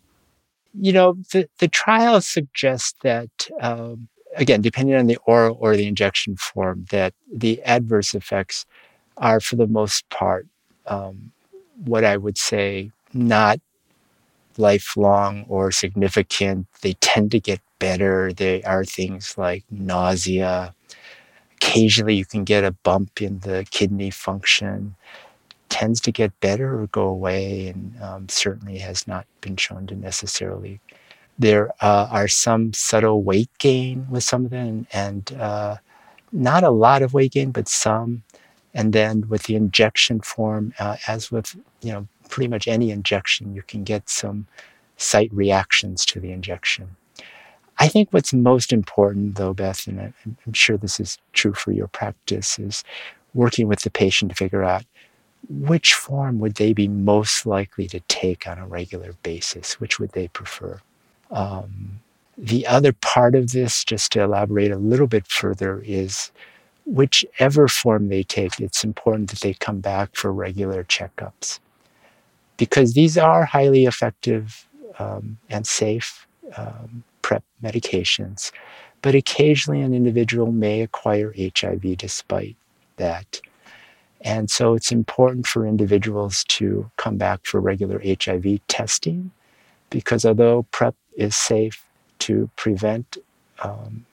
You 0.73 0.91
know, 0.91 1.13
the, 1.31 1.47
the 1.59 1.69
trials 1.69 2.27
suggest 2.27 2.97
that, 3.03 3.47
um, 3.61 4.09
again, 4.37 4.61
depending 4.61 4.95
on 4.95 5.07
the 5.07 5.17
oral 5.25 5.57
or 5.59 5.75
the 5.75 5.87
injection 5.87 6.35
form, 6.37 6.85
that 6.91 7.13
the 7.31 7.61
adverse 7.63 8.13
effects 8.15 8.65
are 9.17 9.39
for 9.39 9.55
the 9.55 9.67
most 9.67 10.09
part 10.09 10.47
um, 10.87 11.31
what 11.85 12.03
I 12.03 12.17
would 12.17 12.37
say 12.37 12.91
not 13.13 13.59
lifelong 14.57 15.45
or 15.49 15.71
significant. 15.71 16.67
They 16.81 16.93
tend 16.93 17.31
to 17.31 17.39
get 17.39 17.61
better. 17.79 18.31
They 18.33 18.63
are 18.63 18.85
things 18.85 19.37
like 19.37 19.63
nausea, 19.71 20.73
occasionally 21.55 22.15
you 22.15 22.25
can 22.25 22.43
get 22.43 22.63
a 22.63 22.71
bump 22.71 23.21
in 23.21 23.39
the 23.39 23.65
kidney 23.71 24.11
function. 24.11 24.95
tends 25.69 26.01
to 26.01 26.11
get 26.11 26.39
better 26.39 26.79
or 26.81 26.87
go 26.87 27.07
away, 27.07 27.67
and 27.69 28.01
um, 28.01 28.29
certainly 28.29 28.79
has 28.79 29.07
not 29.07 29.25
been 29.41 29.57
shown 29.57 29.87
to 29.87 29.95
necessarily. 29.95 30.79
There 31.37 31.71
uh, 31.81 32.07
are 32.11 32.27
some 32.27 32.73
subtle 32.73 33.23
weight 33.23 33.49
gain 33.59 34.07
with 34.09 34.23
some 34.23 34.45
of 34.45 34.51
them, 34.51 34.87
and 34.93 35.31
uh, 35.33 35.77
not 36.31 36.63
a 36.63 36.69
lot 36.69 37.01
of 37.01 37.13
weight 37.13 37.31
gain, 37.33 37.51
but 37.51 37.67
some. 37.67 38.23
And 38.73 38.93
then 38.93 39.27
with 39.29 39.43
the 39.43 39.55
injection 39.55 40.21
form, 40.21 40.73
uh, 40.79 40.97
as 41.07 41.31
with 41.31 41.55
you 41.81 41.91
know 41.91 42.07
pretty 42.29 42.47
much 42.47 42.67
any 42.67 42.91
injection, 42.91 43.53
you 43.55 43.63
can 43.63 43.83
get 43.83 44.09
some 44.09 44.47
site 44.97 45.33
reactions 45.33 46.05
to 46.07 46.19
the 46.19 46.31
injection. 46.31 46.95
I 47.79 47.87
think 47.87 48.09
what's 48.11 48.33
most 48.33 48.71
important, 48.71 49.35
though, 49.35 49.53
Beth, 49.53 49.87
and 49.87 50.13
I'm 50.45 50.53
sure 50.53 50.77
this 50.77 50.99
is 50.99 51.17
true 51.33 51.53
for 51.53 51.71
your 51.71 51.87
practice, 51.87 52.59
is 52.59 52.83
working 53.33 53.67
with 53.67 53.81
the 53.81 53.89
patient 53.89 54.31
to 54.31 54.35
figure 54.35 54.63
out 54.63 54.85
which 55.49 55.93
form 55.93 56.39
would 56.39 56.55
they 56.55 56.73
be 56.73 56.87
most 56.87 57.45
likely 57.45 57.87
to 57.87 57.99
take 58.01 58.47
on 58.47 58.57
a 58.59 58.67
regular 58.67 59.13
basis? 59.23 59.79
Which 59.79 59.99
would 59.99 60.11
they 60.11 60.27
prefer? 60.27 60.79
Um, 61.33 61.99
the 62.37 62.65
other 62.65 62.93
part 62.93 63.35
of 63.35 63.51
this, 63.51 63.83
just 63.83 64.11
to 64.13 64.21
elaborate 64.21 64.71
a 64.71 64.77
little 64.77 65.07
bit 65.07 65.27
further, 65.27 65.81
is 65.85 66.31
whichever 66.85 67.67
form 67.67 68.07
they 68.09 68.23
take, 68.23 68.59
it's 68.59 68.83
important 68.83 69.29
that 69.29 69.41
they 69.41 69.53
come 69.53 69.79
back 69.79 70.15
for 70.15 70.31
regular 70.31 70.83
checkups 70.83 71.59
because 72.57 72.93
these 72.93 73.17
are 73.17 73.45
highly 73.45 73.85
effective 73.85 74.67
um, 74.99 75.37
and 75.49 75.65
safe 75.65 76.27
um, 76.55 77.03
PrEP 77.21 77.43
medications. 77.63 78.51
But 79.01 79.15
occasionally, 79.15 79.81
an 79.81 79.93
individual 79.93 80.51
may 80.51 80.81
acquire 80.81 81.33
HIV 81.37 81.97
despite 81.97 82.55
that. 82.97 83.41
And 84.21 84.49
so 84.49 84.75
it's 84.75 84.91
important 84.91 85.45
for 85.45 85.67
individuals 85.67 86.45
to 86.45 86.89
come 86.97 87.17
back 87.17 87.45
for 87.45 87.59
regular 87.59 88.01
HIV 88.01 88.65
testing 88.67 89.31
because 89.89 90.25
although 90.25 90.63
PrEP 90.71 90.95
is 91.15 91.35
safe 91.35 91.85
to 92.19 92.49
prevent 92.55 93.17
um, 93.61 94.05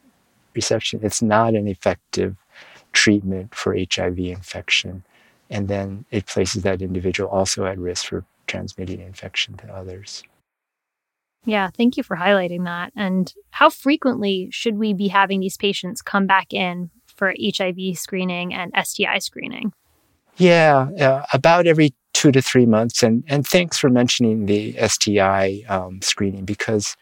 reception, 0.55 1.01
it's 1.03 1.23
not 1.23 1.55
an 1.55 1.69
effective 1.69 2.37
treatment 2.93 3.55
for 3.55 3.77
HIV 3.77 4.19
infection. 4.19 5.05
And 5.49 5.69
then 5.69 6.05
it 6.11 6.27
places 6.27 6.63
that 6.63 6.83
individual 6.83 7.29
also 7.31 7.65
at 7.67 7.79
risk 7.79 8.07
for 8.07 8.25
transmitting 8.47 9.01
infection 9.01 9.57
to 9.59 9.73
others. 9.73 10.23
Yeah, 11.45 11.71
thank 11.75 11.97
you 11.97 12.03
for 12.03 12.17
highlighting 12.17 12.65
that. 12.65 12.93
And 12.95 13.33
how 13.51 13.71
frequently 13.71 14.49
should 14.51 14.77
we 14.77 14.93
be 14.93 15.09
having 15.09 15.41
these 15.41 15.57
patients 15.57 16.03
come 16.03 16.27
back 16.27 16.53
in 16.53 16.91
for 17.07 17.35
HIV 17.41 17.97
screening 17.97 18.53
and 18.53 18.73
STI 18.85 19.19
screening? 19.19 19.73
Yeah, 20.37 20.91
uh, 20.99 21.25
about 21.33 21.67
every 21.67 21.95
two 22.21 22.31
to 22.31 22.43
three 22.43 22.67
months. 22.67 23.03
And, 23.03 23.25
and 23.29 23.49
thanks 23.49 23.79
for 23.79 23.89
mentioning 23.89 24.45
the 24.45 24.77
STI 24.87 25.63
um, 25.71 26.03
screening 26.03 26.45
because, 26.45 26.95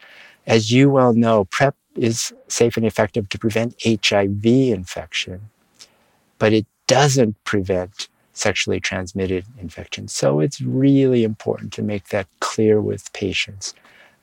as 0.47 0.71
you 0.71 0.89
well 0.89 1.13
know, 1.13 1.43
PrEP 1.43 1.75
is 1.95 2.31
safe 2.47 2.77
and 2.77 2.85
effective 2.85 3.27
to 3.27 3.37
prevent 3.37 3.75
HIV 3.83 4.45
infection, 4.45 5.41
but 6.37 6.53
it 6.53 6.65
doesn't 6.87 7.35
prevent 7.43 8.07
sexually 8.31 8.79
transmitted 8.79 9.43
infections. 9.59 10.13
So 10.13 10.39
it's 10.39 10.61
really 10.61 11.25
important 11.25 11.73
to 11.73 11.81
make 11.81 12.07
that 12.07 12.27
clear 12.39 12.79
with 12.79 13.11
patients 13.11 13.73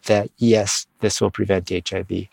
that 0.06 0.30
yes, 0.38 0.87
this 1.00 1.20
will 1.20 1.30
prevent 1.30 1.68
HIV, 1.68 2.26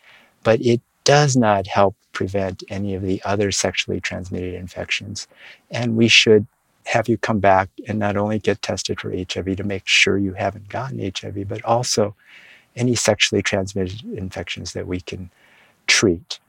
but 0.45 0.61
it 0.61 0.79
does 1.03 1.35
not 1.35 1.67
help 1.67 1.97
prevent 2.13 2.63
any 2.69 2.95
of 2.95 3.01
the 3.01 3.21
other 3.25 3.51
sexually 3.51 3.99
transmitted 3.99 4.53
infections. 4.53 5.27
And 5.69 5.97
we 5.97 6.07
should 6.07 6.47
have 6.85 7.07
you 7.07 7.17
come 7.17 7.39
back 7.39 7.69
and 7.87 7.99
not 7.99 8.17
only 8.17 8.39
get 8.39 8.61
tested 8.61 8.99
for 8.99 9.11
HIV 9.11 9.57
to 9.57 9.63
make 9.63 9.87
sure 9.87 10.17
you 10.17 10.33
haven't 10.33 10.69
gotten 10.69 10.99
HIV, 10.99 11.47
but 11.47 11.63
also 11.63 12.15
any 12.75 12.95
sexually 12.95 13.41
transmitted 13.41 14.03
infections 14.17 14.73
that 14.73 14.87
we 14.87 14.99
can 15.01 15.29
treat. 15.87 16.39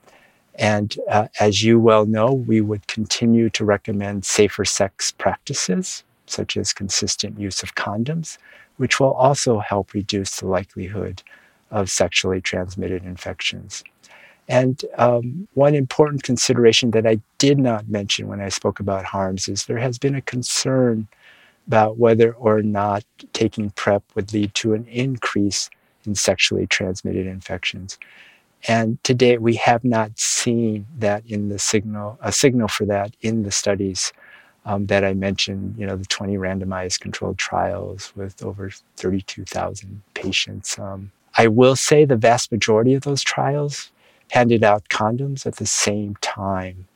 And 0.56 0.96
uh, 1.10 1.28
as 1.40 1.64
you 1.64 1.80
well 1.80 2.06
know, 2.06 2.32
we 2.32 2.60
would 2.60 2.86
continue 2.86 3.50
to 3.50 3.64
recommend 3.64 4.24
safer 4.24 4.64
sex 4.64 5.10
practices, 5.12 6.04
such 6.26 6.56
as 6.56 6.72
consistent 6.72 7.38
use 7.38 7.62
of 7.62 7.74
condoms, 7.74 8.38
which 8.76 9.00
will 9.00 9.12
also 9.12 9.58
help 9.58 9.92
reduce 9.92 10.38
the 10.38 10.46
likelihood 10.46 11.22
of 11.70 11.90
sexually 11.90 12.40
transmitted 12.40 13.04
infections. 13.04 13.82
And 14.48 14.84
um, 14.98 15.48
one 15.54 15.74
important 15.74 16.22
consideration 16.22 16.90
that 16.90 17.06
I 17.06 17.20
did 17.38 17.58
not 17.58 17.88
mention 17.88 18.28
when 18.28 18.40
I 18.40 18.50
spoke 18.50 18.78
about 18.78 19.04
harms 19.04 19.48
is 19.48 19.64
there 19.64 19.78
has 19.78 19.98
been 19.98 20.14
a 20.14 20.20
concern 20.20 21.08
about 21.66 21.96
whether 21.96 22.32
or 22.34 22.62
not 22.62 23.04
taking 23.32 23.70
PrEP 23.70 24.02
would 24.14 24.32
lead 24.32 24.54
to 24.56 24.74
an 24.74 24.84
increase 24.86 25.70
in 26.04 26.14
sexually 26.14 26.66
transmitted 26.66 27.26
infections. 27.26 27.98
And 28.68 29.02
to 29.04 29.14
date, 29.14 29.40
we 29.40 29.56
have 29.56 29.84
not 29.84 30.18
seen 30.18 30.86
that 30.98 31.24
in 31.26 31.48
the 31.48 31.58
signal, 31.58 32.18
a 32.20 32.32
signal 32.32 32.68
for 32.68 32.84
that 32.86 33.14
in 33.20 33.42
the 33.42 33.50
studies 33.50 34.12
um, 34.66 34.86
that 34.86 35.04
I 35.04 35.12
mentioned, 35.12 35.76
you 35.78 35.86
know, 35.86 35.96
the 35.96 36.06
20 36.06 36.36
randomized 36.36 37.00
controlled 37.00 37.36
trials 37.36 38.12
with 38.16 38.42
over 38.42 38.70
32,000 38.96 40.02
patients. 40.14 40.78
Um, 40.78 41.12
I 41.36 41.48
will 41.48 41.76
say 41.76 42.04
the 42.04 42.16
vast 42.16 42.50
majority 42.50 42.94
of 42.94 43.02
those 43.02 43.22
trials 43.22 43.90
handed 44.34 44.64
out 44.64 44.88
condoms 44.88 45.46
at 45.46 45.56
the 45.56 45.66
same 45.66 46.16
time 46.20 46.88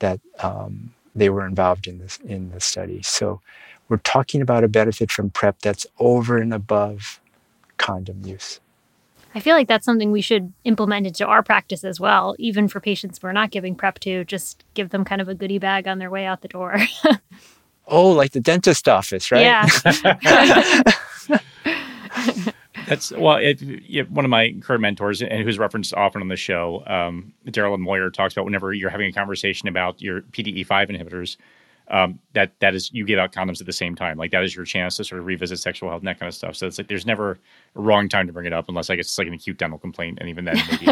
that 0.00 0.18
um, 0.40 0.92
they 1.14 1.30
were 1.30 1.46
involved 1.46 1.86
in 1.86 1.98
this 1.98 2.18
in 2.24 2.50
the 2.50 2.60
study. 2.60 3.00
So 3.02 3.40
we're 3.88 3.98
talking 3.98 4.42
about 4.42 4.64
a 4.64 4.68
benefit 4.68 5.12
from 5.12 5.30
PrEP 5.30 5.60
that's 5.60 5.86
over 6.00 6.36
and 6.36 6.52
above 6.52 7.20
condom 7.76 8.26
use. 8.26 8.58
I 9.36 9.38
feel 9.38 9.54
like 9.54 9.68
that's 9.68 9.84
something 9.84 10.10
we 10.10 10.20
should 10.20 10.52
implement 10.64 11.06
into 11.06 11.24
our 11.24 11.44
practice 11.44 11.84
as 11.84 12.00
well, 12.00 12.34
even 12.40 12.66
for 12.66 12.80
patients 12.80 13.22
we're 13.22 13.30
not 13.30 13.52
giving 13.52 13.76
PrEP 13.76 14.00
to, 14.00 14.24
just 14.24 14.64
give 14.74 14.90
them 14.90 15.04
kind 15.04 15.20
of 15.20 15.28
a 15.28 15.34
goodie 15.34 15.60
bag 15.60 15.86
on 15.86 16.00
their 16.00 16.10
way 16.10 16.26
out 16.26 16.42
the 16.42 16.48
door. 16.48 16.76
oh, 17.86 18.10
like 18.10 18.32
the 18.32 18.40
dentist 18.40 18.88
office, 18.88 19.30
right? 19.30 19.42
Yeah. 19.42 20.92
That's 22.90 23.12
well, 23.12 23.36
it, 23.36 23.62
it, 23.62 24.10
one 24.10 24.24
of 24.24 24.32
my 24.32 24.52
current 24.62 24.82
mentors, 24.82 25.22
and 25.22 25.44
who's 25.44 25.60
referenced 25.60 25.94
often 25.94 26.22
on 26.22 26.26
the 26.26 26.34
show, 26.34 26.82
um, 26.88 27.32
Daryl 27.46 27.78
Moyer 27.78 28.10
talks 28.10 28.34
about 28.34 28.44
whenever 28.44 28.72
you're 28.72 28.90
having 28.90 29.08
a 29.08 29.12
conversation 29.12 29.68
about 29.68 30.02
your 30.02 30.22
PDE 30.22 30.66
five 30.66 30.88
inhibitors, 30.88 31.36
um, 31.86 32.18
that 32.32 32.50
that 32.58 32.74
is 32.74 32.92
you 32.92 33.04
give 33.04 33.20
out 33.20 33.30
condoms 33.30 33.60
at 33.60 33.66
the 33.66 33.72
same 33.72 33.94
time. 33.94 34.18
Like 34.18 34.32
that 34.32 34.42
is 34.42 34.56
your 34.56 34.64
chance 34.64 34.96
to 34.96 35.04
sort 35.04 35.20
of 35.20 35.26
revisit 35.26 35.60
sexual 35.60 35.88
health 35.88 36.00
and 36.00 36.08
that 36.08 36.18
kind 36.18 36.26
of 36.26 36.34
stuff. 36.34 36.56
So 36.56 36.66
it's 36.66 36.78
like 36.78 36.88
there's 36.88 37.06
never 37.06 37.38
a 37.76 37.80
wrong 37.80 38.08
time 38.08 38.26
to 38.26 38.32
bring 38.32 38.46
it 38.46 38.52
up 38.52 38.68
unless 38.68 38.90
I 38.90 38.96
guess 38.96 39.06
it's 39.06 39.18
like 39.18 39.28
an 39.28 39.34
acute 39.34 39.58
dental 39.58 39.78
complaint, 39.78 40.18
and 40.20 40.28
even 40.28 40.44
then 40.46 40.58
maybe. 40.68 40.88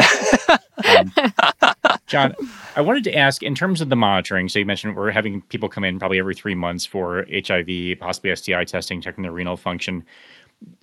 um, 0.96 1.12
John, 2.06 2.34
I 2.76 2.80
wanted 2.80 3.02
to 3.04 3.16
ask 3.16 3.42
in 3.42 3.56
terms 3.56 3.80
of 3.80 3.88
the 3.88 3.96
monitoring. 3.96 4.48
So 4.48 4.60
you 4.60 4.66
mentioned 4.66 4.94
we're 4.94 5.10
having 5.10 5.42
people 5.42 5.68
come 5.68 5.82
in 5.82 5.98
probably 5.98 6.20
every 6.20 6.36
three 6.36 6.54
months 6.54 6.86
for 6.86 7.26
HIV, 7.32 7.98
possibly 7.98 8.34
STI 8.36 8.64
testing, 8.64 9.00
checking 9.00 9.22
their 9.22 9.32
renal 9.32 9.56
function 9.56 10.04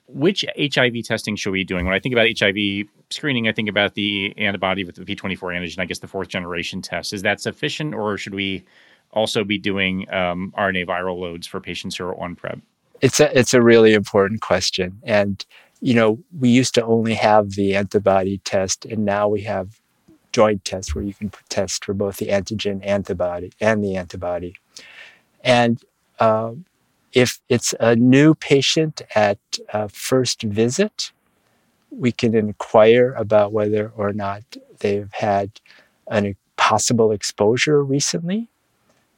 which 0.08 0.46
HIV 0.58 1.04
testing 1.04 1.36
should 1.36 1.52
we 1.52 1.62
be 1.62 1.66
doing? 1.66 1.86
When 1.86 1.94
I 1.94 2.00
think 2.00 2.14
about 2.14 2.28
HIV 2.38 2.88
screening, 3.10 3.48
I 3.48 3.52
think 3.52 3.70
about 3.70 3.96
the 3.96 4.34
antibody 4.38 4.84
with 4.84 4.96
the 4.96 5.04
P24 5.04 5.38
antigen, 5.40 5.80
I 5.80 5.86
guess 5.86 6.00
the 6.00 6.08
fourth 6.08 6.28
generation 6.28 6.82
test. 6.82 7.14
Is 7.14 7.24
that 7.24 7.42
sufficient, 7.42 7.96
or 7.96 8.18
should 8.18 8.36
we 8.36 8.64
also 9.12 9.44
be 9.44 9.58
doing 9.58 10.12
um, 10.14 10.54
RNA 10.58 10.88
viral 10.88 11.20
loads 11.20 11.48
for 11.48 11.60
patients 11.60 11.96
who 11.98 12.06
are 12.06 12.20
on 12.20 12.36
PrEP? 12.36 12.60
It's 13.02 13.20
a, 13.20 13.38
it's 13.38 13.54
a 13.54 13.62
really 13.62 13.94
important 13.94 14.42
question. 14.42 15.00
And, 15.04 15.44
you 15.82 15.94
know, 15.94 16.20
we 16.38 16.50
used 16.50 16.76
to 16.76 16.86
only 16.86 17.16
have 17.16 17.52
the 17.52 17.76
antibody 17.76 18.40
test, 18.40 18.86
and 18.86 19.06
now 19.06 19.28
we 19.28 19.42
have 19.42 19.80
joint 20.32 20.66
tests 20.66 20.94
where 20.94 21.04
you 21.04 21.14
can 21.14 21.32
test 21.50 21.86
for 21.86 21.94
both 21.94 22.18
the 22.18 22.28
antigen 22.28 22.86
antibody 22.86 23.52
and 23.60 23.84
the 23.84 23.96
antibody. 23.96 24.54
And 25.42 25.82
uh, 26.20 26.52
if 27.16 27.40
it's 27.50 27.74
a 27.80 27.96
new 27.96 28.36
patient 28.36 29.02
at 29.16 29.40
first 29.90 30.44
visit, 30.44 31.12
we 31.90 32.12
can 32.12 32.36
inquire 32.36 33.14
about 33.14 33.54
whether 33.54 33.92
or 33.96 34.12
not 34.12 34.44
they've 34.80 35.12
had 35.14 35.50
a 36.12 36.36
possible 36.58 37.12
exposure 37.12 37.84
recently, 37.84 38.50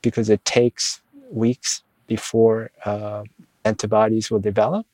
because 0.01 0.29
it 0.29 0.45
takes 0.45 1.01
weeks 1.31 1.83
before 2.05 2.71
uh, 2.85 3.23
antibodies 3.65 4.29
will 4.29 4.39
develop. 4.39 4.85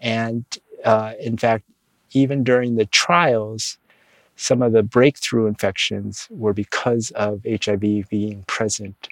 And 0.00 0.44
uh, 0.84 1.14
in 1.20 1.36
fact, 1.36 1.64
even 2.12 2.44
during 2.44 2.76
the 2.76 2.86
trials, 2.86 3.76
some 4.36 4.62
of 4.62 4.72
the 4.72 4.82
breakthrough 4.84 5.46
infections 5.46 6.28
were 6.30 6.54
because 6.54 7.10
of 7.10 7.44
HIV 7.44 8.08
being 8.08 8.44
present 8.46 9.08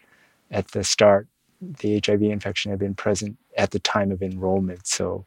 at 0.51 0.69
the 0.69 0.85
start 0.85 1.27
the 1.61 2.01
HIV 2.05 2.23
infection 2.23 2.71
had 2.71 2.79
been 2.79 2.95
present 2.95 3.37
at 3.57 3.71
the 3.71 3.79
time 3.81 4.11
of 4.11 4.23
enrollment. 4.23 4.87
So 4.87 5.25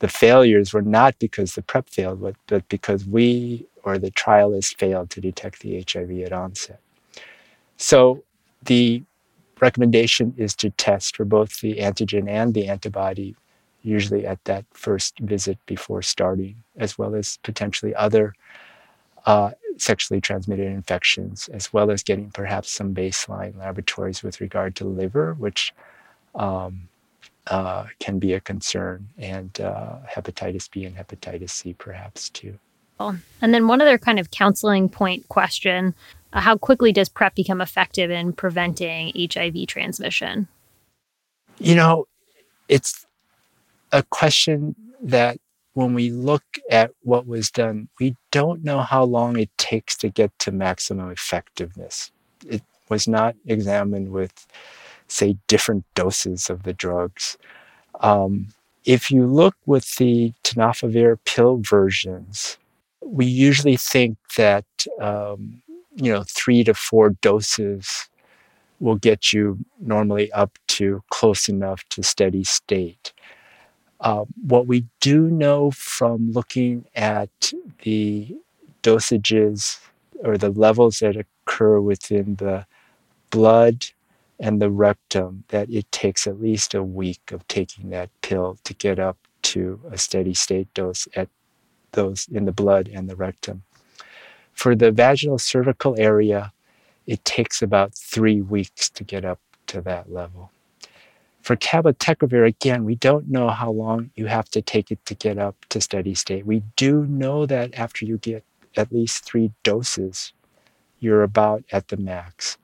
the 0.00 0.08
failures 0.08 0.72
were 0.72 0.82
not 0.82 1.18
because 1.18 1.54
the 1.54 1.62
PrEP 1.62 1.88
failed, 1.88 2.20
but, 2.20 2.36
but 2.46 2.68
because 2.68 3.04
we 3.06 3.66
or 3.84 3.98
the 3.98 4.10
trialist 4.10 4.76
failed 4.76 5.10
to 5.10 5.20
detect 5.20 5.60
the 5.60 5.84
HIV 5.90 6.10
at 6.20 6.32
onset. 6.32 6.80
So 7.76 8.22
the 8.62 9.02
recommendation 9.60 10.34
is 10.36 10.54
to 10.56 10.70
test 10.70 11.16
for 11.16 11.24
both 11.24 11.60
the 11.60 11.76
antigen 11.76 12.28
and 12.28 12.52
the 12.52 12.68
antibody, 12.68 13.36
usually 13.82 14.26
at 14.26 14.42
that 14.44 14.64
first 14.72 15.18
visit 15.20 15.58
before 15.66 16.02
starting, 16.02 16.62
as 16.76 16.98
well 16.98 17.14
as 17.14 17.38
potentially 17.42 17.94
other 17.94 18.34
uh, 19.26 19.50
sexually 19.76 20.20
transmitted 20.20 20.66
infections, 20.66 21.48
as 21.48 21.72
well 21.72 21.90
as 21.90 22.02
getting 22.02 22.30
perhaps 22.30 22.70
some 22.70 22.94
baseline 22.94 23.56
laboratories 23.58 24.22
with 24.22 24.40
regard 24.40 24.76
to 24.76 24.84
liver, 24.84 25.34
which 25.34 25.72
um, 26.34 26.88
uh, 27.46 27.86
can 27.98 28.18
be 28.18 28.32
a 28.32 28.40
concern, 28.40 29.08
and 29.18 29.60
uh, 29.60 29.96
hepatitis 30.08 30.70
B 30.70 30.84
and 30.84 30.96
hepatitis 30.96 31.50
C 31.50 31.72
perhaps 31.74 32.28
too. 32.30 32.58
And 33.00 33.54
then 33.54 33.66
one 33.66 33.80
other 33.80 33.96
kind 33.96 34.18
of 34.18 34.30
counseling 34.30 34.88
point 34.88 35.26
question 35.28 35.94
uh, 36.32 36.40
How 36.40 36.56
quickly 36.56 36.92
does 36.92 37.08
PrEP 37.08 37.34
become 37.34 37.60
effective 37.60 38.10
in 38.10 38.34
preventing 38.34 39.12
HIV 39.16 39.66
transmission? 39.66 40.48
You 41.58 41.74
know, 41.74 42.06
it's 42.68 43.06
a 43.92 44.02
question 44.02 44.74
that 45.02 45.38
when 45.74 45.94
we 45.94 46.10
look 46.10 46.44
at 46.70 46.92
what 47.02 47.26
was 47.26 47.50
done, 47.50 47.88
we 48.00 48.16
don't 48.30 48.64
know 48.64 48.80
how 48.80 49.04
long 49.04 49.38
it 49.38 49.50
takes 49.58 49.96
to 49.98 50.08
get 50.08 50.36
to 50.40 50.52
maximum 50.52 51.10
effectiveness. 51.10 52.10
It 52.46 52.62
was 52.88 53.06
not 53.06 53.36
examined 53.46 54.10
with, 54.10 54.46
say, 55.08 55.36
different 55.46 55.84
doses 55.94 56.50
of 56.50 56.64
the 56.64 56.72
drugs. 56.72 57.38
Um, 58.00 58.48
if 58.84 59.10
you 59.10 59.26
look 59.26 59.54
with 59.66 59.96
the 59.96 60.32
tenofovir 60.44 61.18
pill 61.24 61.58
versions, 61.58 62.58
we 63.02 63.26
usually 63.26 63.76
think 63.76 64.16
that 64.36 64.64
um, 65.00 65.62
you 65.96 66.12
know 66.12 66.24
three 66.28 66.64
to 66.64 66.74
four 66.74 67.10
doses 67.10 68.08
will 68.80 68.96
get 68.96 69.32
you 69.32 69.58
normally 69.80 70.32
up 70.32 70.58
to 70.66 71.02
close 71.10 71.48
enough 71.48 71.84
to 71.90 72.02
steady 72.02 72.44
state. 72.44 73.12
Uh, 74.00 74.24
what 74.46 74.66
we 74.66 74.86
do 75.00 75.22
know 75.28 75.70
from 75.70 76.32
looking 76.32 76.86
at 76.94 77.52
the 77.82 78.34
dosages 78.82 79.78
or 80.24 80.38
the 80.38 80.50
levels 80.50 81.00
that 81.00 81.16
occur 81.16 81.80
within 81.80 82.36
the 82.36 82.66
blood 83.30 83.86
and 84.38 84.60
the 84.60 84.70
rectum 84.70 85.44
that 85.48 85.68
it 85.70 85.90
takes 85.92 86.26
at 86.26 86.40
least 86.40 86.74
a 86.74 86.82
week 86.82 87.30
of 87.30 87.46
taking 87.46 87.90
that 87.90 88.08
pill 88.22 88.58
to 88.64 88.74
get 88.74 88.98
up 88.98 89.18
to 89.42 89.80
a 89.90 89.98
steady 89.98 90.34
state 90.34 90.72
dose 90.72 91.06
at 91.14 91.28
those 91.92 92.26
in 92.32 92.44
the 92.46 92.52
blood 92.52 92.88
and 92.92 93.08
the 93.08 93.16
rectum. 93.16 93.62
For 94.52 94.74
the 94.74 94.90
vaginal 94.90 95.38
cervical 95.38 95.94
area, 95.98 96.52
it 97.06 97.24
takes 97.24 97.62
about 97.62 97.94
three 97.94 98.40
weeks 98.40 98.88
to 98.90 99.04
get 99.04 99.24
up 99.24 99.40
to 99.68 99.80
that 99.82 100.10
level. 100.12 100.50
For 101.42 101.56
cabotegravir, 101.56 102.46
again, 102.46 102.84
we 102.84 102.94
don't 102.94 103.28
know 103.28 103.48
how 103.48 103.70
long 103.70 104.10
you 104.14 104.26
have 104.26 104.50
to 104.50 104.62
take 104.62 104.90
it 104.90 105.04
to 105.06 105.14
get 105.14 105.38
up 105.38 105.56
to 105.70 105.80
steady 105.80 106.14
state. 106.14 106.46
We 106.46 106.62
do 106.76 107.06
know 107.06 107.46
that 107.46 107.74
after 107.74 108.04
you 108.04 108.18
get 108.18 108.44
at 108.76 108.92
least 108.92 109.24
three 109.24 109.50
doses, 109.62 110.32
you're 111.00 111.22
about 111.22 111.64
at 111.72 111.88
the 111.88 111.96
max. 111.96 112.58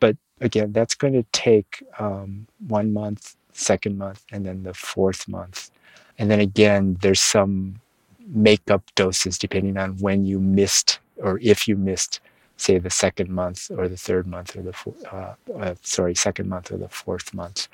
But 0.00 0.16
again, 0.40 0.72
that's 0.72 0.94
going 0.94 1.12
to 1.12 1.24
take 1.32 1.84
um, 1.98 2.46
one 2.66 2.92
month, 2.92 3.36
second 3.52 3.98
month, 3.98 4.24
and 4.32 4.46
then 4.46 4.62
the 4.62 4.74
fourth 4.74 5.28
month. 5.28 5.70
And 6.18 6.30
then 6.30 6.40
again, 6.40 6.96
there's 7.02 7.20
some 7.20 7.80
makeup 8.26 8.82
doses 8.94 9.38
depending 9.38 9.76
on 9.76 9.96
when 9.98 10.24
you 10.24 10.38
missed 10.38 10.98
or 11.16 11.38
if 11.42 11.68
you 11.68 11.76
missed, 11.76 12.20
say, 12.60 12.78
the 12.78 12.90
second 12.90 13.30
month 13.30 13.70
or 13.70 13.88
the 13.88 13.96
third 13.96 14.26
month 14.26 14.56
or 14.56 14.62
the 14.62 14.74
uh, 15.12 15.34
uh, 15.58 15.74
sorry 15.82 16.14
second 16.14 16.48
month 16.48 16.70
or 16.70 16.76
the 16.76 16.88
fourth 16.88 17.32
month 17.34 17.68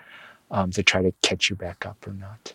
um, 0.50 0.70
to 0.70 0.82
try 0.82 1.02
to 1.02 1.12
catch 1.22 1.50
you 1.50 1.56
back 1.56 1.86
up 1.86 2.06
or 2.06 2.12
not. 2.12 2.54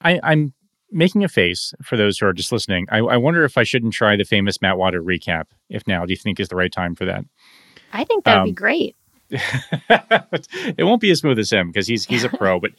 I, 0.00 0.20
I'm 0.22 0.52
making 0.90 1.24
a 1.24 1.28
face 1.28 1.74
for 1.82 1.96
those 1.96 2.18
who 2.18 2.26
are 2.26 2.32
just 2.32 2.52
listening. 2.52 2.86
I, 2.90 2.98
I, 2.98 3.16
wonder 3.16 3.44
if 3.44 3.58
I 3.58 3.64
shouldn't 3.64 3.92
try 3.92 4.16
the 4.16 4.24
famous 4.24 4.62
Matt 4.62 4.76
Watto 4.76 5.02
recap. 5.02 5.44
If 5.68 5.86
now, 5.86 6.04
do 6.04 6.12
you 6.12 6.16
think 6.16 6.38
is 6.38 6.48
the 6.48 6.56
right 6.56 6.72
time 6.72 6.94
for 6.94 7.04
that? 7.06 7.24
I 7.92 8.04
think 8.04 8.24
that'd 8.24 8.40
um, 8.40 8.44
be 8.44 8.52
great. 8.52 8.94
it 9.30 10.84
won't 10.84 11.00
be 11.00 11.10
as 11.10 11.18
smooth 11.18 11.38
as 11.38 11.50
him 11.50 11.68
because 11.68 11.88
he's 11.88 12.04
he's 12.04 12.22
a 12.22 12.28
pro. 12.28 12.60
but 12.60 12.70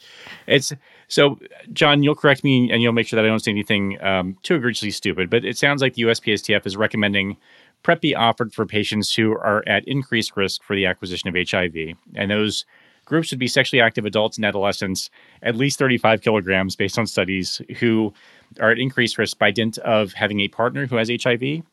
it's 0.47 0.71
so 1.09 1.37
John, 1.73 2.03
you'll 2.03 2.15
correct 2.15 2.41
me 2.41 2.71
and 2.71 2.81
you'll 2.81 2.93
make 2.93 3.07
sure 3.07 3.17
that 3.17 3.25
I 3.25 3.27
don't 3.27 3.43
say 3.43 3.51
anything 3.51 4.01
um, 4.01 4.37
too 4.43 4.55
egregiously 4.55 4.91
stupid. 4.91 5.29
But 5.29 5.43
it 5.43 5.57
sounds 5.57 5.81
like 5.81 5.95
the 5.95 6.03
USPSTF 6.03 6.65
is 6.65 6.77
recommending 6.77 7.35
PrEP 7.83 8.01
be 8.01 8.15
offered 8.15 8.53
for 8.53 8.65
patients 8.65 9.13
who 9.13 9.33
are 9.33 9.63
at 9.67 9.87
increased 9.87 10.35
risk 10.35 10.63
for 10.63 10.75
the 10.75 10.85
acquisition 10.85 11.29
of 11.29 11.35
HIV, 11.49 11.95
and 12.15 12.31
those 12.31 12.65
groups 13.05 13.31
would 13.31 13.39
be 13.39 13.47
sexually 13.47 13.81
active 13.81 14.05
adults 14.05 14.37
and 14.37 14.45
adolescents, 14.45 15.09
at 15.41 15.55
least 15.55 15.79
35 15.79 16.21
kilograms, 16.21 16.75
based 16.75 16.99
on 16.99 17.07
studies, 17.07 17.61
who 17.79 18.13
are 18.59 18.71
at 18.71 18.79
increased 18.79 19.17
risk 19.17 19.39
by 19.39 19.51
dint 19.51 19.77
of 19.79 20.13
having 20.13 20.41
a 20.41 20.49
partner 20.49 20.85
who 20.85 20.97
has 20.97 21.09
HIV, 21.09 21.63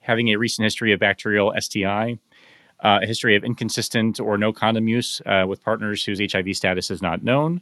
having 0.00 0.28
a 0.28 0.36
recent 0.36 0.64
history 0.64 0.92
of 0.92 1.00
bacterial 1.00 1.52
STI 1.58 2.18
uh, 2.84 3.00
a 3.02 3.06
history 3.06 3.34
of 3.34 3.44
inconsistent 3.44 4.20
or 4.20 4.36
no 4.36 4.52
condom 4.52 4.86
use 4.86 5.20
uh, 5.26 5.44
with 5.48 5.62
partners 5.62 6.04
whose 6.04 6.20
HIV 6.20 6.56
status 6.56 6.90
is 6.90 7.02
not 7.02 7.22
known. 7.22 7.60